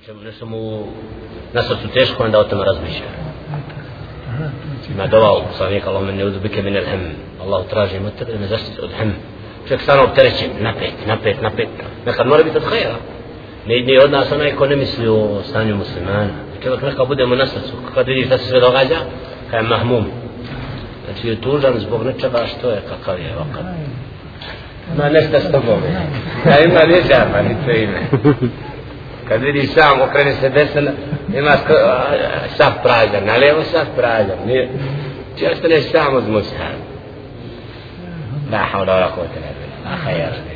Znači, 0.00 0.12
čemu 0.12 0.22
nešto 0.22 0.46
mu 0.46 0.84
na 1.52 1.62
srcu 1.62 1.88
teško, 1.94 2.24
onda 2.24 2.38
o 2.40 2.44
tome 2.44 2.64
razmišlja. 2.64 3.06
Ima 4.94 5.06
dova 5.06 5.38
u 5.38 5.42
poslanika, 5.48 5.90
Allah 5.90 6.02
me 6.02 6.12
ne 6.12 6.24
udubike 6.24 6.62
min 6.62 6.76
el-hem. 6.76 7.00
Allah 7.42 7.66
traži 7.70 7.96
im 7.96 8.06
od 8.06 8.14
tebe 8.18 8.32
da 8.32 8.38
me 8.38 8.46
zaštiti 8.46 8.80
od 8.80 8.90
hem. 8.98 9.14
Čovjek 9.68 9.82
stano 9.82 10.04
opterećen, 10.04 10.50
napet, 10.60 10.92
napet, 11.06 11.42
napet. 11.42 11.68
Nekad 12.06 12.26
mora 12.26 12.42
biti 12.42 12.56
od 12.56 12.64
hajera. 12.64 12.96
Ne 13.66 13.78
ide 13.78 14.04
od 14.04 14.10
nas 14.10 14.32
onaj 14.32 14.56
ko 14.56 14.66
ne 14.66 14.76
misli 14.76 15.08
o 15.08 15.42
stanju 15.44 15.76
muslimana. 15.76 16.28
Čovjek 16.62 16.82
nekad 16.82 17.06
budemo 17.06 17.34
na 17.34 17.46
srcu. 17.46 17.72
Kad 17.94 18.06
vidi 18.06 18.24
šta 18.26 18.38
se 18.38 18.44
sve 18.44 18.60
događa, 18.60 18.96
kaj 19.50 19.58
je 19.58 19.68
mahmum. 19.68 20.04
Znači 21.04 21.28
je 21.28 21.40
tužan 21.40 21.78
zbog 21.78 22.04
nečega 22.04 22.46
što 22.46 22.70
je, 22.70 22.82
kakav 22.88 23.18
je 23.20 23.36
ovakav. 23.36 23.62
Ma 24.96 25.08
nešto 25.08 25.40
s 25.40 25.52
tobom. 25.52 25.80
Ja 26.46 26.64
ima 26.64 26.80
neđama, 26.80 27.32
pa 27.32 27.42
ni 27.42 27.56
to 27.64 27.70
ime 27.70 28.00
kad 29.30 29.42
vidi 29.42 29.66
sam 29.66 30.00
okrene 30.00 30.32
se 30.32 30.48
desno, 30.48 30.90
ima 31.34 31.50
sk 31.50 31.70
sav 32.56 32.72
prazan 32.82 33.24
na 33.26 33.36
levo 33.36 33.62
sav 33.62 33.86
prazan 33.96 34.38
nije 34.46 34.68
ti 35.36 35.46
ostaneš 35.46 35.90
sam 35.92 36.16
uz 36.16 36.28
mushan 36.28 36.76
la 38.52 38.58
hawla 38.72 38.92
wala 38.92 39.08
quwwata 39.14 39.36
illa 39.38 39.50
billah. 39.60 40.49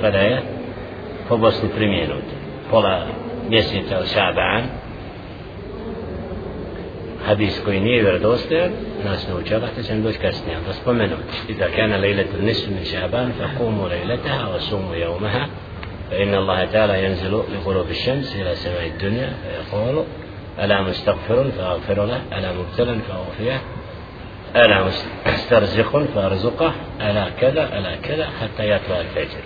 Da 0.00 0.08
ih 0.08 0.12
predaje 0.12 0.42
po 1.28 1.36
Bosni 1.36 1.68
primjenut 1.76 2.24
pola 2.70 3.06
mjeseca 3.48 3.98
od 3.98 4.06
Šaban 4.06 4.62
hadis 7.26 7.60
koji 7.64 7.80
nije 7.80 8.02
vjerodostojan 8.02 8.70
nas 9.04 9.28
ne 9.28 9.34
učeva 9.34 9.68
te 9.76 9.82
ćemo 9.82 10.02
doći 10.02 10.18
kasnije 10.18 10.58
da 10.66 10.72
spomenut 10.72 11.18
iza 11.48 11.64
kana 11.76 11.96
lejletu 11.96 12.42
nisu 12.42 12.70
min 12.70 12.84
Šaban 12.84 13.32
fa 13.38 13.58
kumu 13.58 13.86
lejletaha 13.86 14.48
wa 14.54 14.60
sumu 14.60 14.94
jaumaha 14.94 15.46
فإن 16.10 16.34
الله 16.34 16.64
تعالى 16.64 17.04
ينزل 17.04 17.30
لغروب 17.30 17.90
الشمس 17.90 18.36
إلى 18.36 18.54
سماء 18.54 18.86
الدنيا 18.86 19.32
فيقول 19.42 20.04
ألا 20.58 20.82
مستغفر 20.82 21.50
فأغفر 21.58 22.04
له 22.04 22.20
ألا 22.38 22.52
مبتلا 22.52 22.98
فأغفره 23.08 23.60
ألا 24.56 24.84
مسترزق 25.26 25.98
فأرزقه 26.14 26.72
ألا 27.00 27.26
كذا 27.40 27.78
ألا 27.78 27.96
كذا 27.96 28.26
حتى 28.40 28.70
يطلع 28.70 29.00
الفجر 29.00 29.40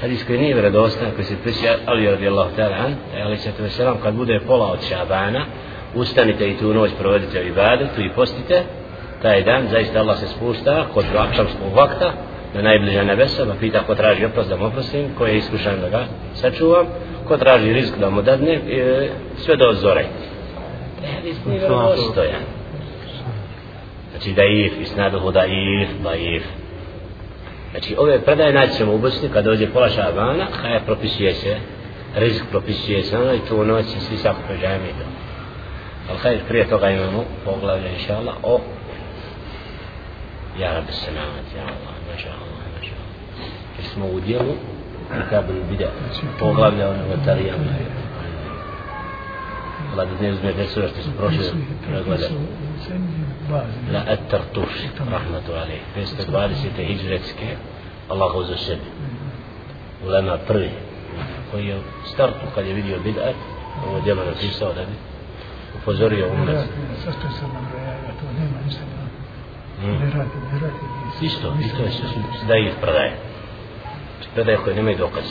hadis 0.00 0.24
koji 0.26 0.38
nije 0.38 0.54
vredostan, 0.54 1.10
koji 1.14 1.24
se 1.24 1.36
prisi 1.42 1.66
Ali 1.86 2.10
radijallahu 2.10 2.50
ta'ala 2.56 2.76
an, 2.84 2.94
ali 3.24 3.36
se 3.36 3.52
to 3.52 3.68
selam 3.68 3.98
kad 4.02 4.14
bude 4.14 4.40
pola 4.46 4.72
od 4.72 4.78
Šabana, 4.88 5.44
ustanite 5.94 6.48
i 6.48 6.56
tu 6.56 6.74
noć 6.74 6.90
provedite 6.98 7.40
u 7.40 7.46
ibadetu 7.46 8.00
i 8.00 8.10
postite, 8.14 8.62
taj 9.22 9.42
dan 9.42 9.68
zaista 9.70 10.00
Allah 10.00 10.18
se 10.18 10.26
spušta 10.26 10.86
kod 10.94 11.04
akšamskog 11.18 11.74
vakta 11.74 12.12
na 12.54 12.62
najbliža 12.62 13.02
nebesa, 13.02 13.46
pa 13.46 13.54
pita 13.60 13.82
ko 13.86 13.94
traži 13.94 14.24
oprost 14.24 14.48
da 14.48 14.56
mu 14.56 14.66
oprostim, 14.66 15.14
ko 15.18 15.26
je 15.26 15.36
iskušan 15.36 15.80
da 15.80 15.88
ga 15.88 16.04
sačuvam, 16.34 16.86
ko 17.28 17.36
traži 17.36 17.72
rizik 17.72 17.98
da 17.98 18.10
mu 18.10 18.22
dadne, 18.22 18.52
e, 18.52 19.08
sve 19.36 19.56
do 19.56 19.72
zore. 19.72 20.04
Taj 21.00 21.12
hadis 21.12 21.36
nije 21.46 21.60
vredostojan. 21.60 22.42
Znači 24.10 24.32
da 24.32 24.42
if, 24.44 24.72
isnaduhu 24.80 25.30
da 25.30 25.44
if, 25.46 25.88
da 26.02 26.14
if, 26.14 26.44
Znači 27.76 27.94
ove 27.98 28.20
predaje 28.20 28.52
naći 28.52 28.76
ćemo 28.76 28.94
u 28.94 28.98
Bosni 28.98 29.28
kad 29.28 29.44
dođe 29.44 29.66
pola 29.72 29.88
šabana, 29.88 30.46
a 30.64 30.68
je 30.68 30.80
propisuje 30.86 31.34
se, 31.34 31.56
rizik 32.14 32.42
propisuje 32.50 33.02
se, 33.02 33.18
ono 33.18 33.34
i 33.34 33.40
tu 33.48 33.64
noć 33.64 33.84
i 33.86 34.00
svi 34.00 34.16
sako 34.16 34.38
pređajemo 34.48 34.84
i 34.84 34.88
to. 34.88 35.06
Ali 36.10 36.18
hajde, 36.18 36.42
prije 36.48 36.68
toga 36.68 36.90
imamo 36.90 37.24
poglavlje, 37.44 37.92
inša 37.92 38.16
Allah, 38.16 38.34
o 38.42 38.60
Ja 40.60 40.72
rabbi 40.72 40.92
sanamat, 40.92 41.46
ja 41.56 41.62
Allah, 41.62 41.94
maša 42.12 42.28
Allah, 42.28 42.64
maša 42.78 42.94
Allah. 42.94 43.50
Jer 43.78 43.86
smo 43.86 44.06
u 44.06 44.20
dijelu, 44.20 44.54
Kabul 45.30 45.54
bide, 45.70 45.88
poglavlje 46.38 46.86
ono 46.86 47.02
vatarijama. 47.16 47.64
Allah 49.92 50.08
da 50.08 50.26
ne 50.26 50.32
uzme 50.32 50.52
te 50.52 50.66
sura 50.66 50.88
što 50.88 51.02
su 51.02 51.10
prošle 51.18 51.44
preglede. 51.88 52.28
La 53.92 54.04
etar 54.12 54.40
tuš, 54.52 54.74
rahmatu 55.10 55.52
alaih. 55.52 55.80
520. 55.96 56.86
hijretske, 56.86 57.56
Allah 58.08 58.32
ga 58.34 58.46
za 58.46 58.56
sebi. 58.56 58.86
Ulema 60.06 60.38
prvi, 60.46 60.70
koji 61.50 61.66
je 61.66 61.76
u 61.76 61.80
startu 62.12 62.46
kad 62.54 62.66
je 62.66 62.74
vidio 62.74 62.98
bid'at, 63.04 63.34
ovo 63.88 64.00
djelo 64.00 64.24
napisao 64.24 64.72
da 64.72 64.80
bi 64.80 64.96
upozorio 65.82 66.28
umet. 66.32 66.56
Zašto 67.04 67.28
sam 67.40 67.50
nam 67.54 67.68
rejaga, 67.74 68.08
to 68.20 68.26
nema 68.38 68.58
ništa 68.66 68.80
Hmm. 69.80 69.92
ne 69.92 70.04
radi, 70.04 70.30
ne 70.52 70.58
radi. 70.60 71.26
Isto, 71.26 71.54
isto 71.60 71.82
je 71.82 71.90
sve 71.90 72.22
da 72.48 72.56
ih 72.56 72.72
predaje. 72.80 73.16
Predaje 74.34 74.58
koje 74.64 74.76
nemaju 74.76 74.96
dokaz. 74.98 75.24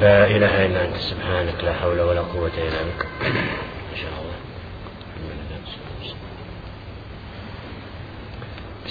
لا 0.00 0.26
إله 0.26 0.66
إلا 0.66 0.84
أنت 0.84 0.96
سبحانك 0.96 1.64
لا 1.64 1.72
حول 1.72 2.00
ولا 2.00 2.20
قوة 2.20 2.54
إلا 2.58 2.80
بك 2.88 3.06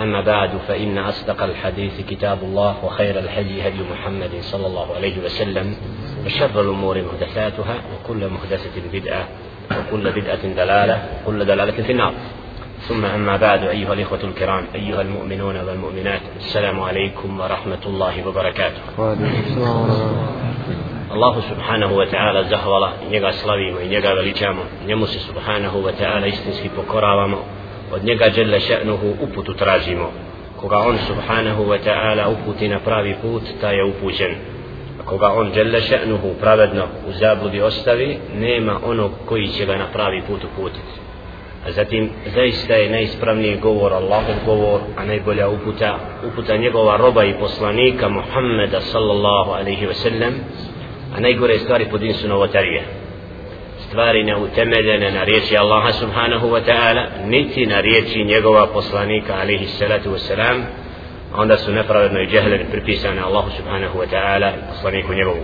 أما 0.00 0.20
بعد 0.20 0.50
فإن 0.68 0.98
أصدق 0.98 1.42
الحديث 1.42 2.00
كتاب 2.00 2.38
الله 2.42 2.84
وخير 2.84 3.18
الحدي 3.18 3.68
هدي 3.68 3.82
محمد 3.92 4.30
صلى 4.40 4.66
الله 4.66 4.94
عليه 4.94 5.24
وسلم 5.24 5.76
وشر 6.26 6.60
الأمور 6.60 7.02
محدثاتها 7.02 7.74
وكل 7.94 8.28
محدثة 8.28 8.82
بدعة 8.92 9.28
وكل 9.70 10.12
بدعة 10.12 10.46
دلالة 10.46 11.08
وكل 11.22 11.44
دلالة 11.44 11.82
في 11.82 11.92
النار. 11.92 12.12
ثم 12.80 13.04
أما 13.04 13.36
بعد 13.36 13.62
أيها 13.62 13.92
الإخوة 13.92 14.24
الكرام 14.24 14.64
أيها 14.74 15.02
المؤمنون 15.02 15.56
والمؤمنات 15.56 16.20
السلام 16.36 16.80
عليكم 16.80 17.40
ورحمة 17.40 17.86
الله 17.86 18.28
وبركاته. 18.28 18.80
subhanahu 21.40 21.96
wa 21.96 22.06
ta'ala 22.06 22.42
zahvala 22.42 22.92
i 23.06 23.10
njega 23.10 23.32
slavimo 23.32 23.80
i 23.80 23.88
njega 23.88 24.12
veličamo. 24.14 24.62
Njemu 24.86 25.06
se 25.06 25.18
subhanahu 25.18 25.82
wa 25.84 25.92
ta'ala 25.92 26.26
od 27.92 28.04
njega 28.04 28.30
dželle 28.30 28.60
še'nuhu 28.60 29.14
uputu 29.20 29.54
tražimo. 29.54 30.10
Koga 30.60 30.76
on 30.76 30.98
subhanahu 31.06 31.64
wa 31.64 31.78
ta'ala 31.84 32.28
uputi 32.28 32.68
na 32.68 32.78
pravi 32.78 33.14
put 33.22 33.42
ta 33.60 33.70
je 33.70 33.84
upućen. 33.84 34.34
A 35.00 35.04
koga 35.04 35.32
on 35.32 35.52
dželle 35.52 35.80
še'nuhu 35.80 36.34
pravedno 36.40 36.84
u 37.08 37.12
zabludi 37.12 37.60
ostavi 37.60 38.18
nema 38.38 38.80
onog 38.84 39.12
koji 39.26 39.48
će 39.48 39.66
ga 39.66 39.76
na 39.76 39.86
pravi 39.92 40.22
put 40.28 40.44
uputiti. 40.44 41.06
A 41.66 41.72
zatim 41.72 42.10
zaista 42.34 42.74
je 42.74 42.90
najispravniji 42.90 43.56
govor 43.56 43.92
Allahov 43.92 44.36
govor 44.46 44.80
a 44.96 45.04
najbolja 45.04 45.48
uputa 45.48 45.98
uputa 46.26 46.56
njegova 46.56 46.96
roba 46.96 47.24
i 47.24 47.34
poslanika 47.40 48.08
Muhammeda 48.08 48.80
sallallahu 48.80 49.50
alaihi 49.50 49.86
wa 49.86 49.94
sallam 49.94 50.34
a 51.16 51.20
najgore 51.20 51.58
stvari 51.58 51.86
po 51.90 51.98
su 51.98 52.28
novotarije. 52.28 52.82
Stvari 53.88 54.24
neutemeljene 54.24 55.10
na 55.10 55.24
riječi 55.24 55.56
Allaha 55.56 55.92
subhanahu 55.92 56.46
wa 56.46 56.60
ta'ala 56.66 57.06
niti 57.26 57.66
na 57.66 57.80
riječi 57.80 58.24
njegova 58.24 58.66
poslanika 58.66 59.34
alaihi 59.34 59.66
salatu 59.66 60.10
wa 60.10 60.18
salam 60.18 60.66
onda 61.36 61.56
su 61.56 61.72
nepravedno 61.72 62.20
i 62.20 62.26
džehlen 62.26 62.66
pripisane 62.70 63.20
Allahu 63.20 63.50
subhanahu 63.56 63.98
wa 63.98 64.06
ta'ala 64.10 64.52
poslaniku 64.72 65.12
njegovu 65.12 65.42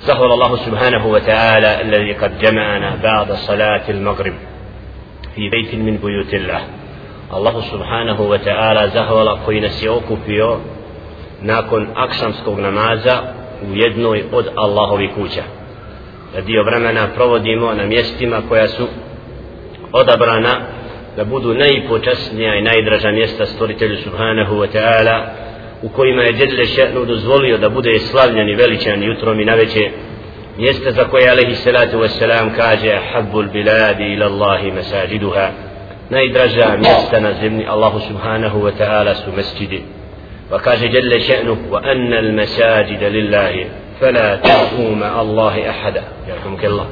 زهر 0.00 0.34
الله 0.34 0.56
سبحانه 0.56 1.06
وتعالى 1.06 1.80
الذي 1.80 2.12
قد 2.12 2.38
جمعنا 2.38 2.96
بعد 3.02 3.32
صلاة 3.32 3.90
المغرب 3.90 4.34
في 5.34 5.48
بيت 5.50 5.74
من 5.74 5.96
بيوت 5.96 6.34
الله 6.34 6.62
الله 7.34 7.60
سبحانه 7.60 8.20
وتعالى 8.20 8.88
زهر 8.88 9.38
koji 9.46 9.60
nas 9.60 9.82
je 9.82 9.90
okupio 9.90 10.60
nakon 11.42 11.86
akšamskog 11.94 12.58
namaza 12.58 13.22
u 13.62 13.76
jednoj 13.76 14.24
od 14.32 14.48
Allahovi 14.56 15.08
kuća 15.08 15.42
da 16.34 16.40
dio 16.40 16.62
vremena 16.64 17.08
provodimo 17.14 17.74
na 17.74 17.86
mjestima 17.86 18.42
koja 18.48 18.68
su 18.68 18.86
odabrana 19.92 20.60
da 21.16 21.24
budu 21.24 21.54
najpočasnija 21.54 22.54
i 22.54 22.62
najdraža 22.62 23.10
mjesta 23.10 23.46
stvoritelju 23.46 23.96
subhanahu 23.96 24.54
wa 24.56 24.66
ta'ala 24.74 25.24
u 25.82 25.88
kojima 25.88 26.22
je 26.22 26.32
Đedle 26.32 26.64
še'nu 26.64 27.06
dozvolio 27.06 27.58
da 27.58 27.68
bude 27.68 27.98
slavljen 27.98 28.48
i 28.48 28.54
veličan 28.54 29.02
jutrom 29.02 29.40
i 29.40 29.44
naveće 29.44 29.90
mjesta 30.58 30.90
za 30.90 31.04
koje 31.04 31.30
alaihi 31.30 31.54
salatu 31.54 31.98
wassalam 31.98 32.56
kaže 32.56 32.98
habbul 33.12 33.46
biladi 33.52 34.04
ila 34.04 34.26
Allahi 34.26 34.72
masajiduha. 34.72 35.48
Najdraža 36.10 36.76
mjesta 36.76 37.20
na 37.20 37.32
zemlji 37.40 37.66
Allahu 37.66 38.00
subhanahu 38.00 38.60
wa 38.62 38.72
ta'ala 38.78 39.14
su 39.14 39.32
mesjidi 39.36 39.82
še'nu 41.20 41.56
wa 41.70 41.80
anna 41.84 42.18
al 42.18 42.32
masajida 42.32 43.08
lillahi 43.08 43.66
فلا 44.00 44.36
تدعوا 44.36 44.94
مع 44.96 45.20
الله 45.20 45.70
أحدا 45.70 46.02
يرحمك 46.28 46.64
الله 46.64 46.86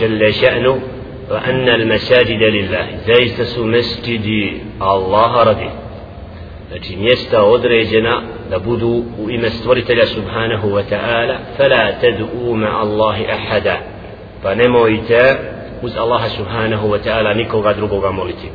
جل 0.00 0.34
شأنه 0.34 0.80
وأن 1.30 1.68
المساجد 1.68 2.42
لله 2.42 2.86
سو 3.44 3.64
مسجد 3.66 4.26
الله 4.82 5.42
رضي 5.42 5.70
znači 6.68 6.96
mjesta 6.96 7.42
određena 7.44 8.22
da 8.50 8.58
budu 8.58 9.02
u 9.18 9.30
ime 9.30 9.50
stvoritelja 9.50 10.06
subhanahu 10.06 10.68
wa 10.68 10.82
ta'ala 10.90 11.36
fala 11.56 11.92
tad'u 12.00 12.54
ma 12.56 12.68
Allahi 12.80 13.26
ahada 13.26 13.76
pa 14.42 14.54
nemojte 14.54 15.36
uz 15.82 15.96
Allaha 15.96 16.28
subhanahu 16.28 16.90
wa 16.90 16.98
ta'ala 17.04 17.34
nikoga 17.34 17.72
drugoga 17.72 18.10
moliti 18.10 18.48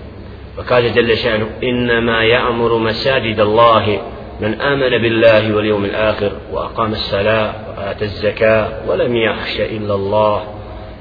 وقال 0.57 0.93
جل 0.93 1.17
شأنه 1.17 1.49
إنما 1.63 2.23
يأمر 2.23 2.77
مساجد 2.77 3.39
الله 3.39 4.01
من 4.41 4.61
آمن 4.61 4.89
بالله 5.01 5.55
واليوم 5.55 5.85
الآخر 5.85 6.31
وأقام 6.51 6.91
الصلاة 6.91 7.53
وآتى 7.77 8.05
الزكاة 8.05 8.89
ولم 8.89 9.15
يخش 9.15 9.59
إلا 9.59 9.95
الله. 9.95 10.43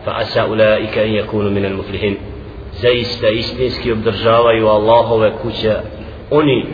فأسى 0.06 0.40
أولئك 0.40 0.98
أن 0.98 1.08
يكونوا 1.08 1.50
من 1.50 1.64
المفلحين. 1.64 2.16
زي 2.72 3.00
استيسنسكي 3.00 3.92
وبدرجاوة 3.92 4.62
والله 4.62 5.12
وكوشا 5.12 5.84
أني 6.32 6.64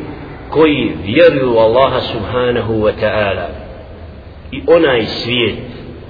كوي 0.50 0.90
يروا 1.04 1.66
الله 1.66 1.98
سبحانه 1.98 2.70
وتعالى 2.70 3.48
إي 4.54 4.76
أنا 4.76 4.98
إسفيت 4.98 5.58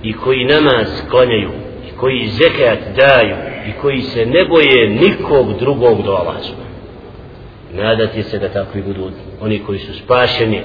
إي 0.05 0.12
كوي 0.12 0.44
نماز 0.44 1.09
قنيو 1.11 1.50
إي 1.85 1.91
كوي 2.00 2.26
زكاة 2.26 2.93
دايو 2.97 3.37
i 3.69 3.73
koji 3.82 4.03
se 4.03 4.26
ne 4.26 4.44
boje 4.44 4.88
nikog 4.88 5.59
drugog 5.59 6.03
do 6.03 6.11
Allaha. 6.11 6.41
Nadati 7.75 8.23
se 8.23 8.38
da 8.38 8.49
takvi 8.49 8.82
budu 8.82 9.11
oni 9.41 9.59
koji 9.59 9.79
su 9.79 9.94
spašeni. 9.94 10.62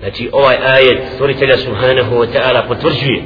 Znači 0.00 0.28
ovaj 0.32 0.56
ajet 0.56 0.98
stvoritelja 1.14 1.56
subhanahu 1.56 2.14
wa 2.16 2.26
ta'ala 2.34 2.68
potvrđuje 2.68 3.22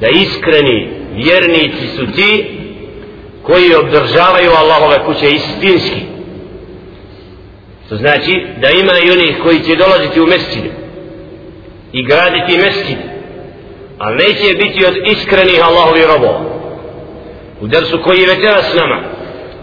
da 0.00 0.08
iskreni 0.08 0.90
vjernici 1.14 1.86
su 1.96 2.06
ti 2.12 2.58
koji 3.42 3.74
obdržavaju 3.74 4.50
Allahove 4.50 5.04
kuće 5.06 5.30
istinski. 5.30 6.00
To 7.88 7.96
znači 7.96 8.46
da 8.60 8.70
ima 8.70 8.92
i 9.04 9.10
onih 9.10 9.38
koji 9.42 9.60
će 9.60 9.76
dolaziti 9.76 10.20
u 10.20 10.26
mesčine 10.26 10.70
i 11.92 12.04
graditi 12.04 12.58
mesčine 12.58 13.18
ali 13.98 14.16
neće 14.16 14.54
biti 14.54 14.86
od 14.86 14.94
iskrenih 15.06 15.64
Allahovi 15.64 16.00
robova 16.12 16.57
u 17.60 17.66
dersu 17.66 18.02
koji 18.04 18.18
je 18.20 18.26
večera 18.26 18.62
s 18.62 18.74
nama. 18.74 19.02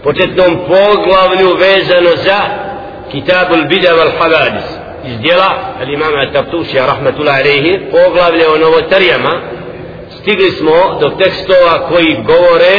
Početnom 0.02 0.58
poglavlju 0.68 1.56
vezano 1.56 2.10
za 2.24 2.40
Kitabul 3.10 3.64
Bida 3.68 3.88
wal 3.88 4.10
Havadis 4.18 4.68
iz 5.04 5.18
dijela 5.18 5.50
al 5.80 5.88
imama 5.88 6.32
Tartušija 6.32 6.86
rahmatullahi 6.86 7.40
alaihi 7.40 7.80
poglavlje 7.90 8.48
o 8.48 8.58
novotarijama. 8.58 9.40
Stigli 10.20 10.50
smo 10.50 10.98
do 11.00 11.08
tekstova 11.08 11.88
koji 11.88 12.22
govore 12.26 12.76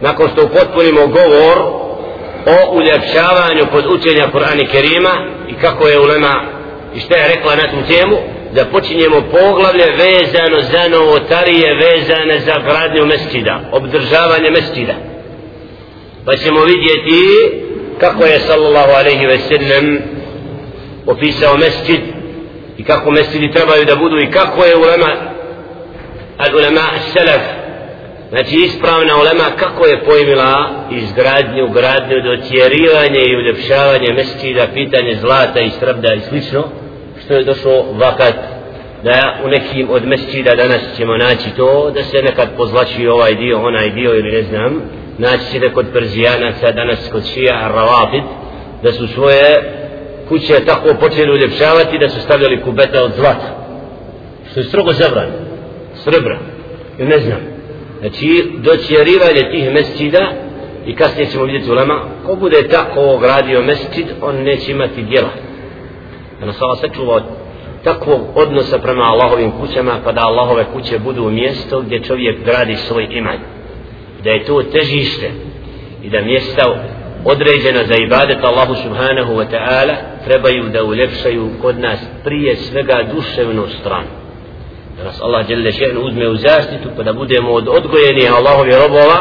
nakon 0.00 0.28
što 0.28 0.44
upotpunimo 0.44 1.06
govor 1.06 1.58
o 2.46 2.76
uljepšavanju 2.76 3.64
pod 3.72 3.86
učenja 3.86 4.24
Kur'ana 4.32 4.70
Kerima 4.70 5.14
i 5.48 5.54
kako 5.54 5.88
je 5.88 6.00
ulema 6.00 6.42
i 6.94 7.00
šta 7.00 7.16
je 7.16 7.28
rekla 7.28 7.56
na 7.56 7.62
tu 7.62 7.92
temu 7.94 8.16
da 8.54 8.64
počinjemo 8.64 9.20
poglavlje 9.20 9.86
vezano 10.04 10.60
za 10.72 10.88
novotarije 10.88 11.74
vezane 11.74 12.38
za 12.38 12.54
gradnju 12.66 13.06
mesčida 13.06 13.60
obdržavanje 13.72 14.50
mesčida. 14.50 14.94
Pa 16.24 16.36
ćemo 16.36 16.60
vidjeti 16.64 17.20
kako 18.00 18.24
je 18.24 18.40
sallallahu 18.40 18.90
alaihi 18.90 19.26
ve 19.26 19.38
sellem 19.38 20.02
opisao 21.06 21.56
mesčid 21.56 22.00
i 22.78 22.84
kako 22.84 23.10
mesčidi 23.10 23.52
trebaju 23.52 23.84
da 23.84 23.96
budu 23.96 24.18
i 24.18 24.30
kako 24.30 24.64
je 24.64 24.76
ulema 24.76 25.12
al 26.38 26.56
ulema 26.56 26.82
selef 27.12 27.42
znači 28.30 28.56
ispravna 28.56 29.16
ulema 29.16 29.44
kako 29.56 29.86
je 29.86 30.04
pojmila 30.04 30.70
izgradnju, 30.90 31.68
gradnju, 31.68 32.16
dotjerivanje 32.24 33.20
i 33.26 33.36
uljepšavanje 33.36 34.12
mesčida, 34.12 34.66
pitanje 34.74 35.14
zlata 35.14 35.60
i 35.60 35.70
strabda 35.70 36.14
i 36.14 36.20
slično 36.20 36.64
što 37.28 37.36
je 37.36 37.44
došao 37.44 37.84
vakat 37.92 38.34
da 39.04 39.40
u 39.44 39.48
nekim 39.48 39.90
od 39.90 40.06
mesčida 40.06 40.54
danas 40.54 40.80
ćemo 40.96 41.16
naći 41.16 41.50
to 41.56 41.90
da 41.94 42.02
se 42.02 42.22
nekad 42.22 42.48
pozlači 42.56 43.06
ovaj 43.06 43.34
dio, 43.34 43.58
onaj 43.58 43.90
dio 43.90 44.14
ili 44.14 44.30
ne 44.30 44.42
znam 44.42 44.82
naći 45.18 45.44
ćete 45.52 45.72
kod 45.72 45.86
Perzijanaca, 45.92 46.72
danas 46.72 47.08
kod 47.12 47.26
Šija, 47.34 47.68
Ravabid 47.68 48.22
da 48.82 48.92
su 48.92 49.06
svoje 49.06 49.72
kuće 50.28 50.64
tako 50.66 50.88
počeli 51.00 51.30
uljepšavati 51.30 51.98
da 51.98 52.08
su 52.08 52.20
stavljali 52.20 52.62
kubeta 52.62 53.04
od 53.04 53.12
zlata. 53.16 53.50
Što 54.50 54.60
je 54.60 54.64
strogo 54.64 54.92
zabrano 54.92 55.32
srebra, 56.04 56.38
ili 56.98 57.08
ne 57.08 57.18
znam. 57.18 57.40
Znači, 58.00 58.44
doćerivanje 58.58 59.50
tih 59.50 59.72
mesčida, 59.72 60.32
i 60.86 60.94
kasnije 60.94 61.26
ćemo 61.26 61.44
vidjeti 61.44 61.70
u 61.70 61.76
ko 62.26 62.34
bude 62.36 62.68
tako 62.68 63.18
gradio 63.18 63.62
mesčid, 63.62 64.06
on 64.22 64.36
neće 64.36 64.72
imati 64.72 65.02
djela. 65.02 65.47
Da 66.40 66.46
nas 66.46 66.62
Allah 66.62 66.78
sačuva 66.80 67.14
od 67.14 67.22
takvog 67.84 68.20
odnosa 68.34 68.78
prema 68.78 69.02
Allahovim 69.02 69.52
kućama, 69.60 69.92
pa 70.04 70.12
da 70.12 70.20
Allahove 70.26 70.64
kuće 70.72 70.98
budu 70.98 71.26
u 71.26 71.30
mjesto 71.30 71.80
gdje 71.80 72.02
čovjek 72.02 72.44
gradi 72.44 72.76
svoj 72.76 73.06
iman. 73.10 73.38
Da 74.24 74.30
je 74.30 74.44
to 74.44 74.62
težište 74.62 75.30
i 76.02 76.10
da 76.10 76.20
mjesta 76.20 76.62
određena 77.24 77.84
za 77.84 77.94
ibadet 77.94 78.44
Allahu 78.44 78.74
subhanahu 78.74 79.32
wa 79.32 79.46
ta'ala 79.50 79.94
trebaju 80.24 80.68
da 80.68 80.84
uljepšaju 80.84 81.48
kod 81.62 81.78
nas 81.78 81.98
prije 82.24 82.56
svega 82.56 83.02
duševnu 83.14 83.66
stranu. 83.80 84.08
Da 84.98 85.04
nas 85.04 85.20
Allah 85.22 85.50
jelle 85.50 85.72
še'nu 85.72 86.00
uzme 86.00 86.28
u 86.28 86.36
zaštitu 86.36 86.88
pa 86.96 87.02
da 87.02 87.12
budemo 87.12 87.52
od 87.52 87.68
odgojenih 87.68 88.32
Allahovi 88.36 88.72
robova 88.72 89.18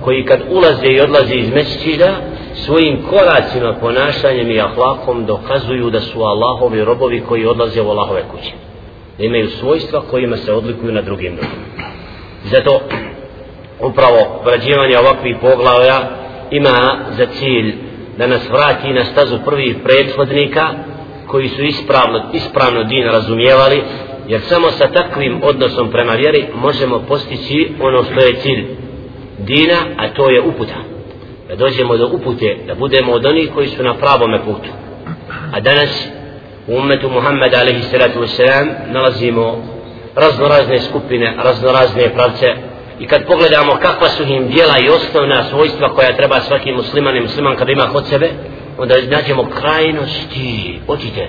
koji 0.00 0.24
kad 0.24 0.40
ulaze 0.50 0.86
i 0.86 1.00
odlaze 1.00 1.34
iz 1.34 1.50
mesčida 1.50 2.16
svojim 2.54 3.02
koracima, 3.10 3.74
ponašanjem 3.80 4.50
i 4.50 4.60
ahlakom 4.60 5.26
dokazuju 5.26 5.90
da 5.90 6.00
su 6.00 6.22
Allahovi 6.22 6.84
robovi 6.84 7.20
koji 7.28 7.46
odlaze 7.46 7.82
u 7.82 7.90
Allahove 7.90 8.22
kuće. 8.30 8.52
Da 9.18 9.24
imaju 9.24 9.48
svojstva 9.48 10.02
kojima 10.10 10.36
se 10.36 10.52
odlikuju 10.52 10.92
na 10.92 11.02
drugim 11.02 11.36
drugim 11.36 11.74
zato 12.44 12.80
upravo 13.80 14.40
vrađivanje 14.44 14.98
ovakvih 14.98 15.36
poglavlja 15.40 16.00
ima 16.50 16.98
za 17.16 17.26
cilj 17.26 17.74
da 18.18 18.26
nas 18.26 18.48
vrati 18.48 18.92
na 18.92 19.04
stazu 19.04 19.38
prvih 19.44 19.76
prethodnika 19.84 20.68
koji 21.26 21.48
su 21.48 21.62
ispravno, 21.62 22.22
ispravno 22.32 22.84
din 22.84 23.04
razumijevali 23.04 23.82
jer 24.28 24.40
samo 24.40 24.70
sa 24.70 24.86
takvim 24.92 25.40
odnosom 25.44 25.90
prema 25.90 26.12
vjeri 26.12 26.46
možemo 26.54 26.98
postići 27.08 27.72
ono 27.80 28.02
što 28.02 28.26
je 28.26 28.40
cilj 28.40 28.66
dina 29.38 29.76
a 29.96 30.08
to 30.08 30.30
je 30.30 30.42
uputa 30.42 30.93
da 31.48 31.56
dođemo 31.56 31.96
do 31.96 32.10
upute 32.12 32.56
da 32.66 32.74
budemo 32.74 33.12
od 33.12 33.26
onih 33.26 33.50
koji 33.54 33.68
su 33.68 33.82
na 33.82 33.94
pravome 33.94 34.44
putu. 34.44 34.68
A 35.52 35.60
danas 35.60 36.08
u 36.68 36.76
umetu 36.76 37.08
Muhammeda 37.10 37.58
alaihi 37.58 37.82
salatu 37.82 38.20
wasalam 38.20 38.66
nalazimo 38.92 39.64
raznorazne 40.14 40.80
skupine 40.80 41.36
raznorazne 41.44 42.14
pravce. 42.14 42.46
I 43.00 43.06
kad 43.06 43.26
pogledamo 43.26 43.72
kakva 43.72 44.08
su 44.08 44.22
im 44.22 44.48
dijela 44.48 44.78
i 44.78 44.88
osnovna 44.88 45.44
svojstva 45.44 45.94
koja 45.94 46.16
treba 46.16 46.40
svaki 46.40 46.72
musliman 46.72 47.16
i 47.16 47.20
musliman 47.20 47.56
kad 47.56 47.68
ima 47.68 47.86
kod 47.92 48.06
sebe 48.06 48.30
onda 48.78 48.94
nađemo 49.10 49.50
krajnosti. 49.60 50.80
Očite 50.88 51.28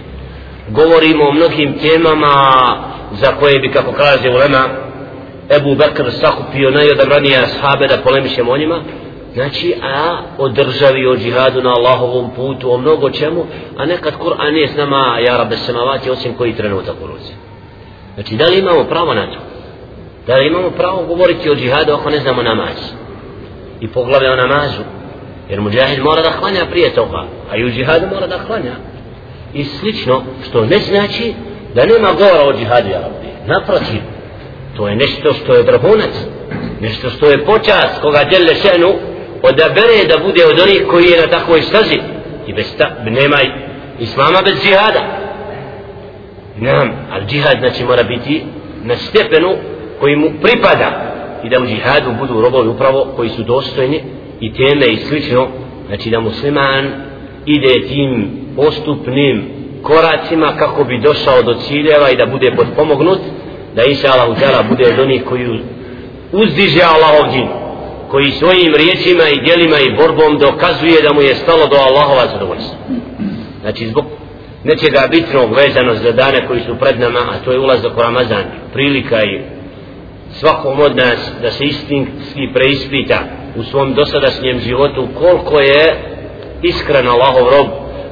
govorimo 0.70 1.28
o 1.28 1.34
mnogim 1.34 1.80
temama 1.80 2.34
za 3.12 3.32
koje 3.40 3.60
bi 3.60 3.72
kako 3.72 3.92
kaže 3.92 4.30
ulema 4.30 4.70
Ebu 5.50 5.76
Bekr 5.76 6.12
sakupio 6.12 6.72
najodabranije 6.72 7.38
ashabe 7.38 7.88
da 7.88 7.98
polemišemo 7.98 8.52
o 8.52 8.58
njima 8.58 8.84
znači 9.36 9.76
a 9.82 10.18
o 10.38 10.50
državi 10.50 11.08
o 11.08 11.18
džihadu 11.18 11.62
na 11.62 11.70
Allahovom 11.70 12.32
putu 12.36 12.74
o 12.74 12.78
mnogo 12.78 13.10
čemu 13.10 13.46
a 13.78 13.86
nekad 13.86 14.14
Kur'an 14.20 14.54
nije 14.54 14.68
s 14.68 14.76
nama 14.76 15.20
ja 15.28 15.38
rabbe 15.38 15.58
samavati 15.58 16.10
osim 16.10 16.34
koji 16.34 16.56
trenutak 16.56 16.96
u 17.04 17.08
ruci. 17.08 17.34
Znači 18.16 18.36
da 18.36 18.46
li 18.46 18.60
imamo 18.60 18.84
pravo 18.84 19.14
na 19.14 19.32
to? 19.32 19.40
Da 20.28 20.36
li 20.36 20.48
imamo 20.48 20.70
pravo 20.70 21.04
govoriti 21.04 21.50
o 21.50 21.56
džihadu 21.56 21.94
ako 21.94 22.10
ne 22.10 22.20
znamo 22.20 22.44
namaz? 22.44 22.76
I 23.80 23.88
poglave 23.88 24.32
o 24.32 24.36
namazu. 24.36 24.82
Jer 25.50 25.62
muđahid 25.62 26.04
mora 26.04 26.22
da 26.22 26.32
hlanja 26.32 26.66
prije 26.72 26.94
toga 26.94 27.26
a 27.52 27.58
i 27.58 27.66
u 27.66 27.70
džihadu 27.70 28.08
mora 28.14 28.28
da 28.28 28.38
hlanja 28.38 28.76
i 29.54 29.64
slično 29.64 30.24
što 30.50 30.66
ne 30.66 30.78
znači 30.78 31.34
da 31.74 31.86
nema 31.86 32.14
govora 32.14 32.48
o 32.48 32.54
džihadu 32.54 32.90
ja 32.90 33.02
rabbi. 33.02 33.28
Naprotiv 33.48 34.02
to 34.78 34.88
je 34.88 34.96
nešto 34.96 35.34
što 35.34 35.54
je 35.54 35.64
vrhunac 35.64 36.14
nešto 36.82 37.10
što 37.10 37.26
je 37.26 37.46
počast 37.46 38.02
koga 38.02 38.24
djelje 38.30 38.56
šenu 38.56 38.94
odabere 39.42 40.06
da 40.10 40.18
bude 40.24 40.46
od 40.46 40.60
onih 40.60 40.84
koji 40.90 41.06
je 41.06 41.22
na 41.22 41.28
takvoj 41.28 41.62
stazi. 41.62 42.00
I 42.48 42.54
bez 42.54 42.78
ta, 42.78 42.96
nema 43.06 43.38
islama 44.00 44.42
bez 44.46 44.54
džihada. 44.64 45.02
Nam, 46.58 46.92
ali 47.12 47.26
džihad 47.26 47.60
znači 47.60 47.84
mora 47.84 48.04
biti 48.04 48.44
na 48.84 48.96
stepenu 48.96 49.54
koji 50.00 50.16
mu 50.16 50.30
pripada. 50.42 51.12
I 51.44 51.50
da 51.50 51.60
u 51.60 51.66
džihadu 51.66 52.12
budu 52.20 52.42
robovi 52.42 52.70
upravo 52.70 53.08
koji 53.16 53.30
su 53.30 53.44
dostojni 53.44 54.04
i 54.40 54.54
teme 54.54 54.86
i 54.88 54.98
slično. 54.98 55.48
Znači 55.88 56.10
da 56.10 56.20
musliman 56.20 56.92
ide 57.46 57.88
tim 57.88 58.30
postupnim 58.56 59.50
koracima 59.82 60.54
kako 60.60 60.84
bi 60.84 61.02
došao 61.02 61.42
do 61.42 61.54
ciljeva 61.54 62.10
i 62.10 62.16
da 62.16 62.26
bude 62.26 62.52
podpomognut 62.56 63.20
da 63.76 63.84
inša 63.84 64.08
Allah 64.08 64.68
bude 64.70 64.86
od 64.94 65.00
onih 65.00 65.24
koji 65.24 65.60
uzdiže 66.32 66.82
Allahov 66.82 67.34
džinu 67.34 67.65
koji 68.12 68.32
svojim 68.32 68.76
riječima 68.76 69.24
i 69.30 69.42
djelima 69.46 69.80
i 69.80 69.96
borbom 69.96 70.38
dokazuje 70.38 71.02
da 71.02 71.14
mu 71.14 71.22
je 71.22 71.36
stalo 71.36 71.68
do 71.68 71.76
Allahova 71.76 72.28
zadovoljstva. 72.34 72.78
Znači 73.62 73.88
zbog 73.88 74.06
nečega 74.64 75.08
bitnog 75.12 75.56
vezano 75.56 75.96
za 75.96 76.12
dane 76.12 76.48
koji 76.48 76.62
su 76.62 76.76
pred 76.80 77.00
nama 77.00 77.20
a 77.20 77.44
to 77.46 77.52
je 77.52 77.60
ulazak 77.60 77.98
u 77.98 78.02
Ramazan 78.02 78.44
prilika 78.74 79.24
i 79.24 79.42
svakom 80.40 80.80
od 80.80 80.96
nas 80.96 81.20
da 81.42 81.52
se 81.52 81.64
istinski 81.64 82.50
preispita 82.54 83.20
u 83.56 83.64
svom 83.64 83.94
dosadašnjem 83.94 84.60
životu 84.60 85.08
koliko 85.20 85.60
je 85.60 85.96
iskren 86.62 87.08
Allahov 87.08 87.50
rob 87.50 87.68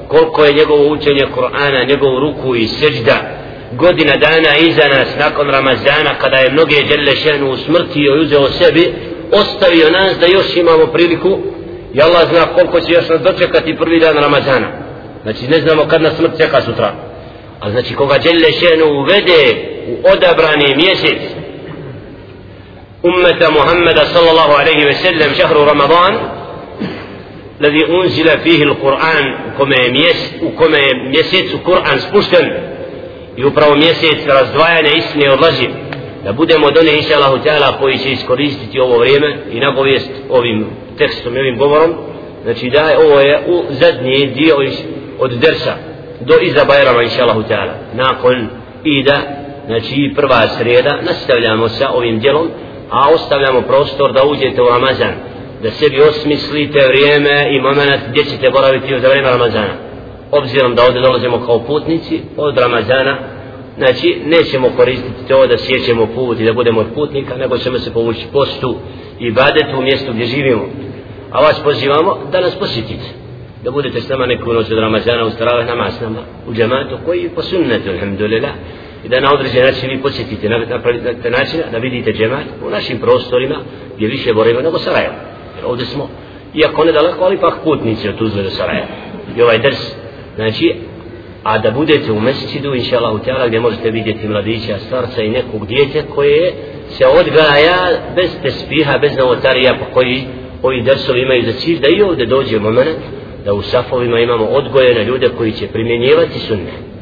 koliko 0.07 0.43
je 0.45 0.53
njegovo 0.53 0.87
učenje 0.87 1.25
Kur'ana 1.35 1.89
njegovu 1.89 2.19
ruku 2.19 2.55
i 2.55 2.67
seđda 2.67 3.17
godina 3.71 4.15
dana 4.15 4.57
iza 4.57 4.87
nas 4.87 5.07
nakon 5.19 5.49
Ramazana 5.49 6.17
kada 6.21 6.37
je 6.37 6.51
mnoge 6.51 6.75
djelle 6.87 7.15
šenu 7.15 7.51
usmrtio 7.51 8.15
i 8.15 8.21
uzeo 8.21 8.47
sebi 8.49 8.93
ostavio 9.32 9.90
nas 9.90 10.18
da 10.20 10.26
još 10.26 10.56
imamo 10.56 10.86
priliku 10.86 11.38
i 11.94 12.02
Allah 12.02 12.28
zna 12.28 12.46
koliko 12.54 12.80
će 12.80 12.92
još 12.92 13.08
nas 13.08 13.20
dočekati 13.20 13.76
prvi 13.76 14.00
dan 14.00 14.16
Ramazana 14.16 14.66
znači 15.22 15.48
ne 15.48 15.60
znamo 15.60 15.84
kad 15.88 16.02
nas 16.02 16.16
smrt 16.16 16.38
čeka 16.38 16.60
sutra 16.62 16.92
a 17.60 17.70
znači 17.70 17.94
koga 17.94 18.18
djelle 18.18 18.52
šenu 18.52 18.84
uvede 19.00 19.68
u 19.88 20.08
odabrani 20.12 20.76
mjesec 20.76 21.18
ummeta 23.02 23.50
Muhammeda 23.50 24.04
sallallahu 24.06 24.52
alaihi 24.52 24.84
ve 24.84 24.94
sellem 24.94 25.34
šahru 25.34 25.64
Ramadan 25.64 26.38
الذي 27.60 27.86
أنزل 27.86 28.38
فيه 28.38 28.62
القرآن 28.62 29.24
كما 29.58 29.76
يميس 29.76 30.34
وكما 30.42 30.78
يميسيت 30.78 31.54
القرآن 31.54 31.98
سبوشتن 31.98 32.46
يوبرو 33.38 33.74
ميسيت 33.74 34.26
razdvajanja 34.26 34.90
istine 34.96 35.30
od 35.30 35.40
laži 35.40 35.68
da 36.23 36.33
budemo 36.33 36.67
od 36.67 36.77
one 36.77 36.95
inša 36.95 37.15
Allahu 37.15 37.43
Teala 37.43 37.77
koji 37.79 37.97
će 37.97 38.11
iskoristiti 38.11 38.79
ovo 38.79 38.97
vrijeme 38.97 39.37
i 39.51 39.59
nagovijest 39.59 40.09
ovim 40.29 40.65
tekstom 40.97 41.35
i 41.35 41.39
ovim 41.39 41.57
govorom. 41.57 41.93
Znači 42.43 42.69
da 42.69 42.79
je 42.79 42.97
ovo 42.97 43.19
je 43.19 43.43
u 43.47 43.63
zadnji 43.69 44.31
dio 44.35 44.55
od 45.19 45.31
dersa 45.31 45.73
do 46.21 46.33
iza 46.41 46.65
Bajrama 46.65 47.03
inša 47.03 47.23
Allahu 47.23 47.43
Teala 47.43 47.73
nakon 47.93 48.47
ida 48.83 49.21
znači 49.65 50.13
prva 50.15 50.47
sreda 50.47 50.97
nastavljamo 51.01 51.69
sa 51.69 51.89
ovim 51.89 52.19
djelom 52.19 52.47
a 52.89 53.09
ostavljamo 53.09 53.61
prostor 53.61 54.13
da 54.13 54.25
uđete 54.25 54.61
u 54.61 54.69
Ramazan 54.69 55.13
da 55.63 55.71
sebi 55.71 56.01
osmislite 56.01 56.79
vrijeme 56.87 57.55
i 57.55 57.59
moment 57.59 58.01
gdje 58.09 58.23
ćete 58.23 58.49
boraviti 58.49 58.99
za 58.99 59.07
vrijeme 59.07 59.29
Ramazana. 59.29 59.73
Obzirom 60.31 60.75
da 60.75 60.83
ovdje 60.83 61.01
dolazimo 61.01 61.45
kao 61.45 61.59
putnici 61.59 62.21
od 62.37 62.57
Ramazana 62.57 63.17
znači 63.77 64.21
nećemo 64.25 64.69
koristiti 64.77 65.27
to 65.27 65.47
da 65.47 65.57
sjećemo 65.57 66.07
put 66.15 66.39
i 66.39 66.45
da 66.45 66.53
budemo 66.53 66.79
od 66.79 66.87
putnika 66.95 67.37
nego 67.37 67.57
ćemo 67.57 67.79
se 67.79 67.93
povući 67.93 68.25
postu 68.33 68.75
i 69.19 69.31
badetu 69.31 69.77
u 69.77 69.81
mjestu 69.81 70.13
gdje 70.13 70.25
živimo. 70.25 70.65
A 71.31 71.41
vas 71.41 71.61
pozivamo 71.63 72.17
da 72.31 72.41
nas 72.41 72.55
posjetite 72.55 73.23
da 73.63 73.71
budete 73.71 74.01
s 74.01 74.09
nama 74.09 74.25
neku 74.25 74.53
noć 74.53 74.71
od 74.71 74.77
Ramazana 74.77 75.25
u 75.25 75.29
staravah 75.29 75.67
namaz 75.67 76.01
nama 76.01 76.19
u 76.47 76.53
džematu 76.53 76.97
koji 77.05 77.29
po 77.29 77.41
sunnetu 77.41 77.89
alhamdulillah 77.89 78.51
i 79.05 79.09
da 79.09 79.19
na 79.19 79.33
određen 79.33 79.65
način 79.65 79.89
vi 79.89 80.01
posjetite 80.01 80.49
na, 80.49 80.57
na, 80.57 80.65
na, 80.65 81.11
na 81.23 81.29
način 81.37 81.59
da 81.71 81.77
vidite 81.77 82.13
džemat 82.13 82.45
u 82.67 82.69
našim 82.69 82.99
prostorima 82.99 83.55
gdje 83.95 84.07
više 84.07 84.33
borimo 84.33 84.61
nego 84.61 84.79
Sarajevo. 84.79 85.13
Jer 85.55 85.65
ovdje 85.65 85.85
smo 85.85 86.09
iako 86.53 86.83
ne 86.85 86.91
daleko 86.91 87.23
ali 87.23 87.37
pak 87.37 87.53
putnici 87.63 88.09
od 88.09 88.17
Tuzle 88.17 88.43
do 88.43 88.49
Sarajeva. 88.49 88.87
I 89.37 89.41
ovaj 89.41 89.57
drs 89.57 89.95
znači 90.35 90.75
a 91.43 91.57
da 91.57 91.71
budete 91.71 92.11
u 92.11 92.19
mesidu 92.19 92.75
inša 92.75 92.97
Allah 92.97 93.13
u 93.13 93.19
gdje 93.47 93.59
možete 93.59 93.91
vidjeti 93.91 94.27
mladića, 94.27 94.79
starca 94.87 95.21
i 95.21 95.29
nekog 95.29 95.67
djete 95.67 96.03
koje 96.15 96.53
se 96.89 97.05
odgaja 97.07 97.77
bez 98.15 98.29
tespiha, 98.41 98.97
bez 98.97 99.17
novotarija 99.17 99.73
po 99.79 99.85
koji 99.93 100.23
ovi 100.63 100.81
dersovi 100.81 101.21
imaju 101.21 101.43
za 101.45 101.51
cilj 101.51 101.79
da 101.79 101.87
i 101.87 102.01
ovdje 102.01 102.25
dođe 102.25 102.59
moment 102.59 102.97
da 103.45 103.53
u 103.53 103.61
safovima 103.61 104.19
imamo 104.19 104.45
odgojene 104.45 105.03
ljude 105.03 105.29
koji 105.37 105.51
će 105.51 105.67
primjenjivati 105.67 106.39
sunne 106.39 106.93